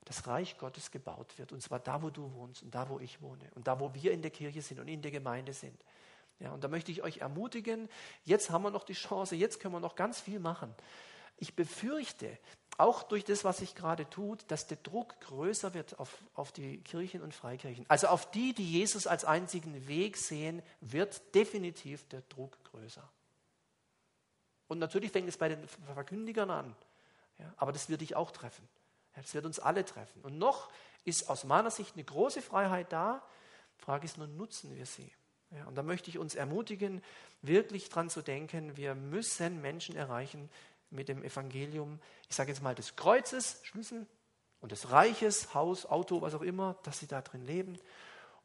dass 0.06 0.26
Reich 0.26 0.56
Gottes 0.56 0.90
gebaut 0.90 1.38
wird. 1.38 1.52
Und 1.52 1.60
zwar 1.60 1.78
da, 1.78 2.02
wo 2.02 2.08
du 2.08 2.32
wohnst 2.32 2.62
und 2.62 2.74
da, 2.74 2.88
wo 2.88 2.98
ich 2.98 3.20
wohne 3.20 3.50
und 3.54 3.66
da, 3.66 3.78
wo 3.78 3.92
wir 3.94 4.12
in 4.12 4.22
der 4.22 4.30
Kirche 4.30 4.62
sind 4.62 4.80
und 4.80 4.88
in 4.88 5.02
der 5.02 5.10
Gemeinde 5.10 5.52
sind. 5.52 5.78
Ja, 6.40 6.52
und 6.52 6.64
da 6.64 6.68
möchte 6.68 6.90
ich 6.90 7.02
euch 7.02 7.18
ermutigen, 7.18 7.88
jetzt 8.24 8.50
haben 8.50 8.62
wir 8.62 8.70
noch 8.70 8.84
die 8.84 8.94
Chance, 8.94 9.36
jetzt 9.36 9.60
können 9.60 9.74
wir 9.74 9.80
noch 9.80 9.94
ganz 9.94 10.18
viel 10.18 10.40
machen. 10.40 10.74
Ich 11.36 11.54
befürchte, 11.54 12.38
auch 12.78 13.02
durch 13.02 13.24
das, 13.24 13.44
was 13.44 13.58
sich 13.58 13.74
gerade 13.74 14.08
tut, 14.08 14.44
dass 14.48 14.66
der 14.66 14.78
Druck 14.78 15.20
größer 15.20 15.74
wird 15.74 15.98
auf, 16.00 16.16
auf 16.34 16.52
die 16.52 16.78
Kirchen 16.78 17.20
und 17.20 17.34
Freikirchen. 17.34 17.84
Also 17.88 18.08
auf 18.08 18.30
die, 18.30 18.54
die 18.54 18.68
Jesus 18.72 19.06
als 19.06 19.26
einzigen 19.26 19.86
Weg 19.86 20.16
sehen, 20.16 20.62
wird 20.80 21.34
definitiv 21.34 22.08
der 22.08 22.22
Druck 22.22 22.58
größer. 22.64 23.06
Und 24.68 24.78
natürlich 24.78 25.12
fängt 25.12 25.28
es 25.28 25.36
bei 25.36 25.50
den 25.50 25.68
Verkündigern 25.68 26.50
an. 26.50 26.74
Ja, 27.38 27.52
aber 27.56 27.72
das 27.72 27.88
wird 27.88 28.00
dich 28.00 28.16
auch 28.16 28.30
treffen. 28.30 28.68
Ja, 29.16 29.22
das 29.22 29.34
wird 29.34 29.46
uns 29.46 29.58
alle 29.58 29.84
treffen. 29.84 30.22
Und 30.22 30.38
noch 30.38 30.70
ist 31.04 31.28
aus 31.28 31.44
meiner 31.44 31.70
Sicht 31.70 31.94
eine 31.94 32.04
große 32.04 32.42
Freiheit 32.42 32.92
da. 32.92 33.22
Frage 33.76 34.04
ist 34.04 34.18
nur, 34.18 34.26
nutzen 34.26 34.74
wir 34.76 34.86
sie? 34.86 35.12
Ja, 35.50 35.66
und 35.66 35.74
da 35.74 35.82
möchte 35.82 36.08
ich 36.08 36.18
uns 36.18 36.34
ermutigen, 36.34 37.02
wirklich 37.42 37.88
dran 37.88 38.08
zu 38.08 38.22
denken, 38.22 38.76
wir 38.76 38.94
müssen 38.94 39.60
Menschen 39.60 39.96
erreichen 39.96 40.50
mit 40.90 41.08
dem 41.08 41.22
Evangelium, 41.22 41.98
ich 42.28 42.36
sage 42.36 42.50
jetzt 42.50 42.62
mal 42.62 42.74
des 42.74 42.96
Kreuzes, 42.96 43.60
Schlüssel, 43.64 44.06
und 44.62 44.70
des 44.72 44.90
Reiches, 44.90 45.54
Haus, 45.54 45.84
Auto, 45.86 46.22
was 46.22 46.34
auch 46.34 46.42
immer, 46.42 46.76
dass 46.84 47.00
sie 47.00 47.08
da 47.08 47.20
drin 47.20 47.44
leben. 47.44 47.78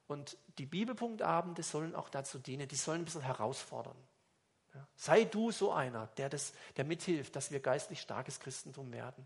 Und 0.07 0.35
die 0.57 0.65
Bibelpunktabende 0.65 1.61
sollen 1.63 1.95
auch 1.95 2.09
dazu 2.09 2.39
dienen, 2.39 2.67
die 2.67 2.75
sollen 2.75 3.01
ein 3.01 3.05
bisschen 3.05 3.21
herausfordern. 3.21 3.95
Ja. 4.77 4.87
Sei 4.95 5.23
du 5.23 5.51
so 5.51 5.71
einer, 5.71 6.07
der, 6.17 6.29
das, 6.29 6.53
der 6.75 6.85
mithilft, 6.85 7.35
dass 7.35 7.49
wir 7.49 7.59
geistlich 7.59 7.99
starkes 7.99 8.39
Christentum 8.39 8.93
werden. 8.93 9.25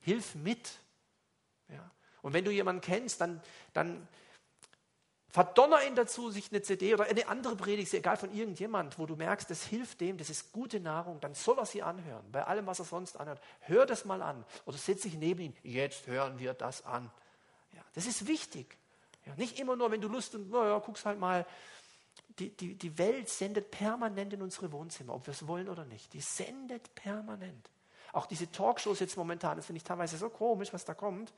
Hilf 0.00 0.34
mit. 0.34 0.78
Ja. 1.68 1.90
Und 2.22 2.32
wenn 2.32 2.44
du 2.44 2.50
jemanden 2.50 2.80
kennst, 2.80 3.20
dann, 3.20 3.42
dann 3.74 4.08
verdonner 5.28 5.84
ihn 5.84 5.94
dazu, 5.94 6.30
sich 6.30 6.50
eine 6.50 6.62
CD 6.62 6.94
oder 6.94 7.04
eine 7.04 7.28
andere 7.28 7.54
Predigt, 7.54 7.92
egal 7.92 8.16
von 8.16 8.34
irgendjemand, 8.34 8.98
wo 8.98 9.04
du 9.04 9.14
merkst, 9.14 9.50
das 9.50 9.62
hilft 9.64 10.00
dem, 10.00 10.16
das 10.16 10.30
ist 10.30 10.52
gute 10.52 10.80
Nahrung, 10.80 11.20
dann 11.20 11.34
soll 11.34 11.58
er 11.58 11.66
sie 11.66 11.82
anhören. 11.82 12.24
Bei 12.32 12.44
allem, 12.44 12.66
was 12.66 12.78
er 12.78 12.86
sonst 12.86 13.20
anhört. 13.20 13.42
Hör 13.60 13.84
das 13.84 14.06
mal 14.06 14.22
an. 14.22 14.42
Oder 14.64 14.78
setz 14.78 15.02
dich 15.02 15.14
neben 15.14 15.40
ihn. 15.42 15.56
Jetzt 15.62 16.06
hören 16.06 16.38
wir 16.38 16.54
das 16.54 16.82
an. 16.86 17.10
Ja, 17.74 17.82
das 17.92 18.06
ist 18.06 18.26
wichtig. 18.26 18.78
Ja, 19.26 19.34
nicht 19.36 19.60
immer 19.60 19.76
nur, 19.76 19.90
wenn 19.90 20.00
du 20.00 20.08
Lust 20.08 20.34
und, 20.34 20.50
naja, 20.50 20.78
guckst 20.78 21.04
halt 21.04 21.18
mal 21.18 21.44
die, 22.38 22.50
die, 22.50 22.74
die 22.74 22.98
Welt 22.98 23.28
sendet 23.28 23.70
permanent 23.70 24.32
in 24.32 24.42
unsere 24.42 24.72
Wohnzimmer, 24.72 25.14
ob 25.14 25.26
wir 25.26 25.32
es 25.32 25.46
wollen 25.46 25.68
oder 25.68 25.84
nicht. 25.84 26.12
Die 26.12 26.20
sendet 26.20 26.94
permanent. 26.94 27.70
Auch 28.12 28.26
diese 28.26 28.50
Talkshows 28.50 29.00
jetzt 29.00 29.16
momentan, 29.16 29.56
das 29.56 29.66
finde 29.66 29.78
ich 29.78 29.84
teilweise 29.84 30.16
so 30.16 30.28
komisch, 30.30 30.72
was 30.72 30.84
da 30.84 30.94
kommt. 30.94 31.32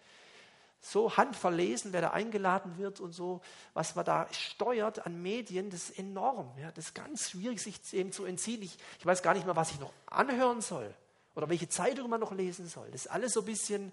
So 0.82 1.16
handverlesen, 1.16 1.92
wer 1.92 2.00
da 2.00 2.10
eingeladen 2.10 2.78
wird 2.78 3.00
und 3.00 3.12
so, 3.12 3.42
was 3.74 3.94
man 3.96 4.04
da 4.04 4.26
steuert 4.32 5.04
an 5.04 5.20
Medien, 5.20 5.68
das 5.68 5.90
ist 5.90 5.98
enorm. 5.98 6.50
Ja, 6.58 6.70
das 6.72 6.86
ist 6.86 6.94
ganz 6.94 7.30
schwierig, 7.30 7.60
sich 7.60 7.80
dem 7.90 8.12
zu 8.12 8.24
entziehen. 8.24 8.62
Ich, 8.62 8.78
ich 8.98 9.04
weiß 9.04 9.22
gar 9.22 9.34
nicht 9.34 9.44
mehr, 9.44 9.56
was 9.56 9.72
ich 9.72 9.80
noch 9.80 9.92
anhören 10.06 10.62
soll 10.62 10.94
oder 11.34 11.48
welche 11.48 11.68
Zeitung 11.68 12.08
man 12.08 12.20
noch 12.20 12.32
lesen 12.32 12.66
soll. 12.66 12.90
Das 12.90 13.06
ist 13.06 13.10
alles 13.10 13.34
so 13.34 13.40
ein 13.40 13.46
bisschen, 13.46 13.92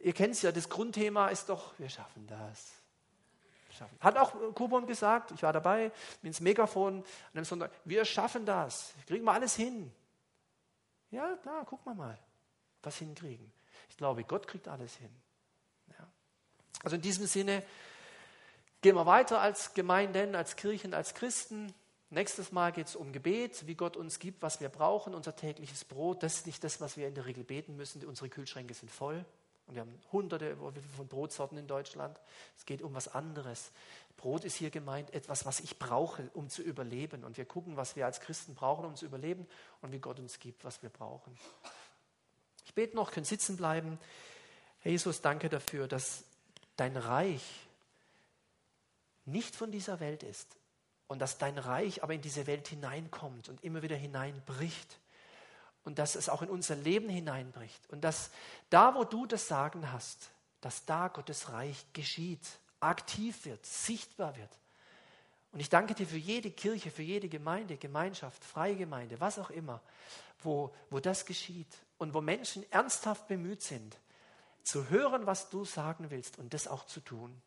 ihr 0.00 0.12
kennt 0.12 0.34
es 0.34 0.42
ja, 0.42 0.50
das 0.50 0.68
Grundthema 0.68 1.28
ist 1.28 1.48
doch, 1.48 1.78
wir 1.78 1.88
schaffen 1.88 2.26
das 2.26 2.75
schaffen. 3.76 3.96
Hat 4.00 4.16
auch 4.16 4.32
Kubon 4.54 4.86
gesagt, 4.86 5.30
ich 5.32 5.42
war 5.42 5.52
dabei, 5.52 5.92
ins 6.22 6.40
Megafon 6.40 6.98
an 6.98 7.04
einem 7.34 7.44
Sonntag, 7.44 7.70
wir 7.84 8.04
schaffen 8.04 8.44
das, 8.44 8.94
kriegen 9.06 9.24
wir 9.24 9.32
alles 9.32 9.54
hin. 9.54 9.92
Ja, 11.10 11.36
klar, 11.36 11.64
gucken 11.64 11.92
wir 11.92 11.94
mal, 11.94 12.18
was 12.82 12.96
hinkriegen. 12.98 13.52
Ich 13.88 13.96
glaube, 13.96 14.24
Gott 14.24 14.48
kriegt 14.48 14.68
alles 14.68 14.94
hin. 14.96 15.10
Ja. 15.90 16.06
Also 16.82 16.96
in 16.96 17.02
diesem 17.02 17.26
Sinne 17.26 17.62
gehen 18.80 18.96
wir 18.96 19.06
weiter 19.06 19.40
als 19.40 19.74
Gemeinden, 19.74 20.34
als 20.34 20.56
Kirchen, 20.56 20.94
als 20.94 21.14
Christen. 21.14 21.72
Nächstes 22.10 22.52
Mal 22.52 22.72
geht 22.72 22.86
es 22.86 22.96
um 22.96 23.12
Gebet, 23.12 23.66
wie 23.66 23.74
Gott 23.74 23.96
uns 23.96 24.18
gibt, 24.18 24.42
was 24.42 24.60
wir 24.60 24.68
brauchen, 24.68 25.14
unser 25.14 25.34
tägliches 25.34 25.84
Brot. 25.84 26.22
Das 26.22 26.34
ist 26.34 26.46
nicht 26.46 26.62
das, 26.62 26.80
was 26.80 26.96
wir 26.96 27.08
in 27.08 27.14
der 27.14 27.26
Regel 27.26 27.44
beten 27.44 27.76
müssen. 27.76 28.04
Unsere 28.04 28.28
Kühlschränke 28.28 28.74
sind 28.74 28.90
voll. 28.90 29.24
Und 29.66 29.74
wir 29.74 29.82
haben 29.82 30.00
hunderte 30.12 30.56
von 30.96 31.08
Brotsorten 31.08 31.58
in 31.58 31.66
Deutschland. 31.66 32.20
Es 32.56 32.66
geht 32.66 32.82
um 32.82 32.94
was 32.94 33.08
anderes. 33.08 33.72
Brot 34.16 34.44
ist 34.44 34.56
hier 34.56 34.70
gemeint, 34.70 35.12
etwas, 35.12 35.44
was 35.44 35.60
ich 35.60 35.78
brauche, 35.78 36.30
um 36.34 36.48
zu 36.48 36.62
überleben. 36.62 37.24
Und 37.24 37.36
wir 37.36 37.44
gucken, 37.44 37.76
was 37.76 37.96
wir 37.96 38.06
als 38.06 38.20
Christen 38.20 38.54
brauchen, 38.54 38.84
um 38.84 38.96
zu 38.96 39.04
überleben 39.04 39.46
und 39.82 39.92
wie 39.92 39.98
Gott 39.98 40.18
uns 40.18 40.38
gibt, 40.38 40.64
was 40.64 40.82
wir 40.82 40.90
brauchen. 40.90 41.36
Ich 42.64 42.74
bete 42.74 42.96
noch, 42.96 43.10
können 43.10 43.26
sitzen 43.26 43.56
bleiben. 43.56 43.98
Herr 44.80 44.92
Jesus, 44.92 45.20
danke 45.20 45.48
dafür, 45.48 45.88
dass 45.88 46.24
dein 46.76 46.96
Reich 46.96 47.42
nicht 49.24 49.56
von 49.56 49.72
dieser 49.72 50.00
Welt 50.00 50.22
ist 50.22 50.56
und 51.08 51.18
dass 51.18 51.38
dein 51.38 51.58
Reich 51.58 52.02
aber 52.02 52.14
in 52.14 52.22
diese 52.22 52.46
Welt 52.46 52.68
hineinkommt 52.68 53.48
und 53.48 53.62
immer 53.64 53.82
wieder 53.82 53.96
hineinbricht 53.96 54.98
und 55.86 56.00
dass 56.00 56.16
es 56.16 56.28
auch 56.28 56.42
in 56.42 56.50
unser 56.50 56.74
Leben 56.74 57.08
hineinbricht. 57.08 57.88
Und 57.90 58.02
dass 58.02 58.30
da, 58.70 58.94
wo 58.96 59.04
du 59.04 59.24
das 59.24 59.46
Sagen 59.46 59.92
hast, 59.92 60.30
dass 60.60 60.84
da 60.84 61.06
Gottes 61.06 61.52
Reich 61.52 61.86
geschieht, 61.92 62.40
aktiv 62.80 63.44
wird, 63.44 63.64
sichtbar 63.64 64.36
wird. 64.36 64.50
Und 65.52 65.60
ich 65.60 65.70
danke 65.70 65.94
dir 65.94 66.06
für 66.06 66.16
jede 66.18 66.50
Kirche, 66.50 66.90
für 66.90 67.04
jede 67.04 67.28
Gemeinde, 67.28 67.76
Gemeinschaft, 67.76 68.44
freie 68.44 68.74
Gemeinde, 68.74 69.20
was 69.20 69.38
auch 69.38 69.50
immer, 69.50 69.80
wo, 70.42 70.74
wo 70.90 70.98
das 70.98 71.24
geschieht 71.24 71.72
und 71.98 72.14
wo 72.14 72.20
Menschen 72.20 72.70
ernsthaft 72.72 73.28
bemüht 73.28 73.62
sind, 73.62 73.96
zu 74.64 74.90
hören, 74.90 75.24
was 75.24 75.50
du 75.50 75.64
sagen 75.64 76.10
willst 76.10 76.36
und 76.38 76.52
das 76.52 76.66
auch 76.66 76.84
zu 76.86 76.98
tun. 76.98 77.40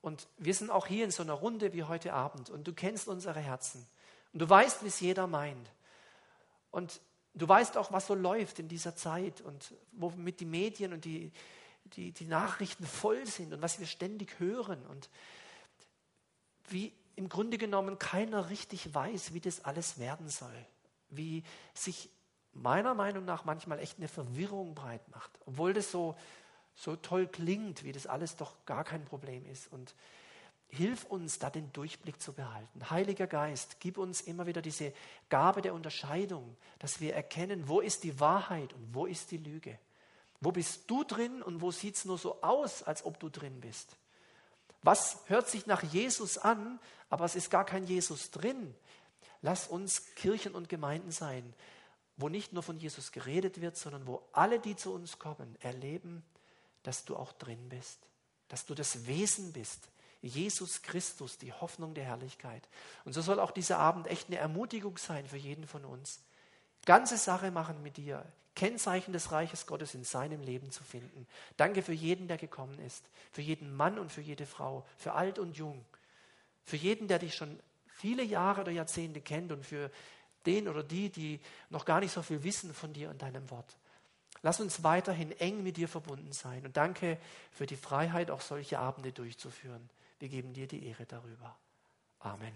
Und 0.00 0.26
wir 0.36 0.52
sind 0.52 0.70
auch 0.70 0.88
hier 0.88 1.04
in 1.04 1.12
so 1.12 1.22
einer 1.22 1.32
Runde 1.32 1.72
wie 1.72 1.84
heute 1.84 2.12
Abend 2.12 2.50
und 2.50 2.66
du 2.66 2.74
kennst 2.74 3.06
unsere 3.06 3.38
Herzen 3.38 3.86
und 4.32 4.40
du 4.40 4.48
weißt, 4.48 4.82
wie 4.82 4.88
es 4.88 4.98
jeder 4.98 5.28
meint. 5.28 5.70
Und 6.74 7.00
du 7.34 7.48
weißt 7.48 7.76
auch, 7.76 7.92
was 7.92 8.08
so 8.08 8.16
läuft 8.16 8.58
in 8.58 8.66
dieser 8.66 8.96
Zeit 8.96 9.40
und 9.42 9.74
womit 9.92 10.40
die 10.40 10.44
Medien 10.44 10.92
und 10.92 11.04
die, 11.04 11.30
die, 11.84 12.10
die 12.10 12.24
Nachrichten 12.24 12.84
voll 12.84 13.24
sind 13.26 13.52
und 13.52 13.62
was 13.62 13.78
wir 13.78 13.86
ständig 13.86 14.40
hören 14.40 14.84
und 14.86 15.08
wie 16.68 16.92
im 17.14 17.28
Grunde 17.28 17.58
genommen 17.58 18.00
keiner 18.00 18.50
richtig 18.50 18.92
weiß, 18.92 19.34
wie 19.34 19.40
das 19.40 19.64
alles 19.64 20.00
werden 20.00 20.28
soll. 20.28 20.66
Wie 21.10 21.44
sich 21.74 22.10
meiner 22.52 22.94
Meinung 22.94 23.24
nach 23.24 23.44
manchmal 23.44 23.78
echt 23.78 23.98
eine 23.98 24.08
Verwirrung 24.08 24.74
breit 24.74 25.06
macht, 25.10 25.30
obwohl 25.46 25.74
das 25.74 25.92
so, 25.92 26.16
so 26.74 26.96
toll 26.96 27.28
klingt, 27.28 27.84
wie 27.84 27.92
das 27.92 28.08
alles 28.08 28.34
doch 28.34 28.52
gar 28.66 28.82
kein 28.82 29.04
Problem 29.04 29.46
ist. 29.46 29.70
Und 29.70 29.94
Hilf 30.74 31.04
uns, 31.04 31.38
da 31.38 31.50
den 31.50 31.72
Durchblick 31.72 32.20
zu 32.20 32.32
behalten. 32.32 32.90
Heiliger 32.90 33.26
Geist, 33.26 33.76
gib 33.80 33.98
uns 33.98 34.20
immer 34.20 34.46
wieder 34.46 34.62
diese 34.62 34.92
Gabe 35.28 35.62
der 35.62 35.74
Unterscheidung, 35.74 36.56
dass 36.78 37.00
wir 37.00 37.14
erkennen, 37.14 37.68
wo 37.68 37.80
ist 37.80 38.04
die 38.04 38.18
Wahrheit 38.20 38.72
und 38.72 38.94
wo 38.94 39.06
ist 39.06 39.30
die 39.30 39.38
Lüge. 39.38 39.78
Wo 40.40 40.52
bist 40.52 40.90
du 40.90 41.04
drin 41.04 41.42
und 41.42 41.60
wo 41.62 41.70
sieht 41.70 41.96
es 41.96 42.04
nur 42.04 42.18
so 42.18 42.42
aus, 42.42 42.82
als 42.82 43.04
ob 43.04 43.18
du 43.20 43.28
drin 43.28 43.60
bist? 43.60 43.96
Was 44.82 45.20
hört 45.26 45.48
sich 45.48 45.66
nach 45.66 45.82
Jesus 45.82 46.36
an, 46.36 46.78
aber 47.08 47.24
es 47.24 47.36
ist 47.36 47.50
gar 47.50 47.64
kein 47.64 47.86
Jesus 47.86 48.30
drin? 48.30 48.74
Lass 49.40 49.66
uns 49.66 50.14
Kirchen 50.14 50.54
und 50.54 50.68
Gemeinden 50.68 51.10
sein, 51.10 51.54
wo 52.16 52.28
nicht 52.28 52.52
nur 52.52 52.62
von 52.62 52.78
Jesus 52.78 53.12
geredet 53.12 53.60
wird, 53.60 53.76
sondern 53.76 54.06
wo 54.06 54.22
alle, 54.32 54.58
die 54.58 54.76
zu 54.76 54.92
uns 54.92 55.18
kommen, 55.18 55.56
erleben, 55.60 56.22
dass 56.82 57.04
du 57.04 57.16
auch 57.16 57.32
drin 57.32 57.68
bist, 57.68 57.98
dass 58.48 58.66
du 58.66 58.74
das 58.74 59.06
Wesen 59.06 59.52
bist, 59.52 59.88
Jesus 60.24 60.82
Christus, 60.82 61.38
die 61.38 61.52
Hoffnung 61.52 61.94
der 61.94 62.04
Herrlichkeit. 62.04 62.66
Und 63.04 63.12
so 63.12 63.20
soll 63.20 63.38
auch 63.38 63.50
dieser 63.50 63.78
Abend 63.78 64.06
echt 64.06 64.28
eine 64.28 64.38
Ermutigung 64.38 64.96
sein 64.96 65.26
für 65.26 65.36
jeden 65.36 65.66
von 65.66 65.84
uns. 65.84 66.20
Ganze 66.86 67.16
Sache 67.16 67.50
machen 67.50 67.82
mit 67.82 67.96
dir, 67.96 68.24
Kennzeichen 68.54 69.12
des 69.12 69.32
Reiches 69.32 69.66
Gottes 69.66 69.94
in 69.94 70.04
seinem 70.04 70.42
Leben 70.42 70.70
zu 70.70 70.84
finden. 70.84 71.26
Danke 71.56 71.82
für 71.82 71.92
jeden, 71.92 72.28
der 72.28 72.38
gekommen 72.38 72.78
ist, 72.78 73.04
für 73.32 73.42
jeden 73.42 73.74
Mann 73.74 73.98
und 73.98 74.12
für 74.12 74.20
jede 74.20 74.46
Frau, 74.46 74.86
für 74.96 75.12
alt 75.12 75.38
und 75.38 75.56
jung, 75.56 75.84
für 76.64 76.76
jeden, 76.76 77.08
der 77.08 77.18
dich 77.18 77.34
schon 77.34 77.58
viele 77.86 78.22
Jahre 78.22 78.62
oder 78.62 78.72
Jahrzehnte 78.72 79.20
kennt 79.20 79.52
und 79.52 79.64
für 79.64 79.90
den 80.46 80.68
oder 80.68 80.82
die, 80.82 81.10
die 81.10 81.40
noch 81.70 81.84
gar 81.84 82.00
nicht 82.00 82.12
so 82.12 82.22
viel 82.22 82.42
wissen 82.44 82.72
von 82.72 82.92
dir 82.92 83.10
und 83.10 83.22
deinem 83.22 83.50
Wort. 83.50 83.76
Lass 84.42 84.60
uns 84.60 84.82
weiterhin 84.82 85.32
eng 85.32 85.62
mit 85.62 85.78
dir 85.78 85.88
verbunden 85.88 86.32
sein. 86.32 86.66
Und 86.66 86.76
danke 86.76 87.18
für 87.50 87.66
die 87.66 87.76
Freiheit, 87.76 88.30
auch 88.30 88.42
solche 88.42 88.78
Abende 88.78 89.10
durchzuführen. 89.10 89.88
Wir 90.24 90.30
geben 90.30 90.54
dir 90.54 90.66
die 90.66 90.86
Ehre 90.86 91.04
darüber. 91.04 91.54
Amen. 92.20 92.54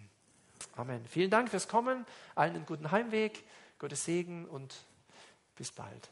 Amen. 0.76 1.04
Vielen 1.04 1.30
Dank 1.30 1.50
fürs 1.50 1.68
Kommen. 1.68 2.06
Allen 2.34 2.54
einen 2.54 2.64
guten 2.64 2.90
Heimweg. 2.92 3.44
Gottes 3.78 4.06
Segen 4.06 4.46
und 4.46 4.74
bis 5.54 5.70
bald. 5.70 6.08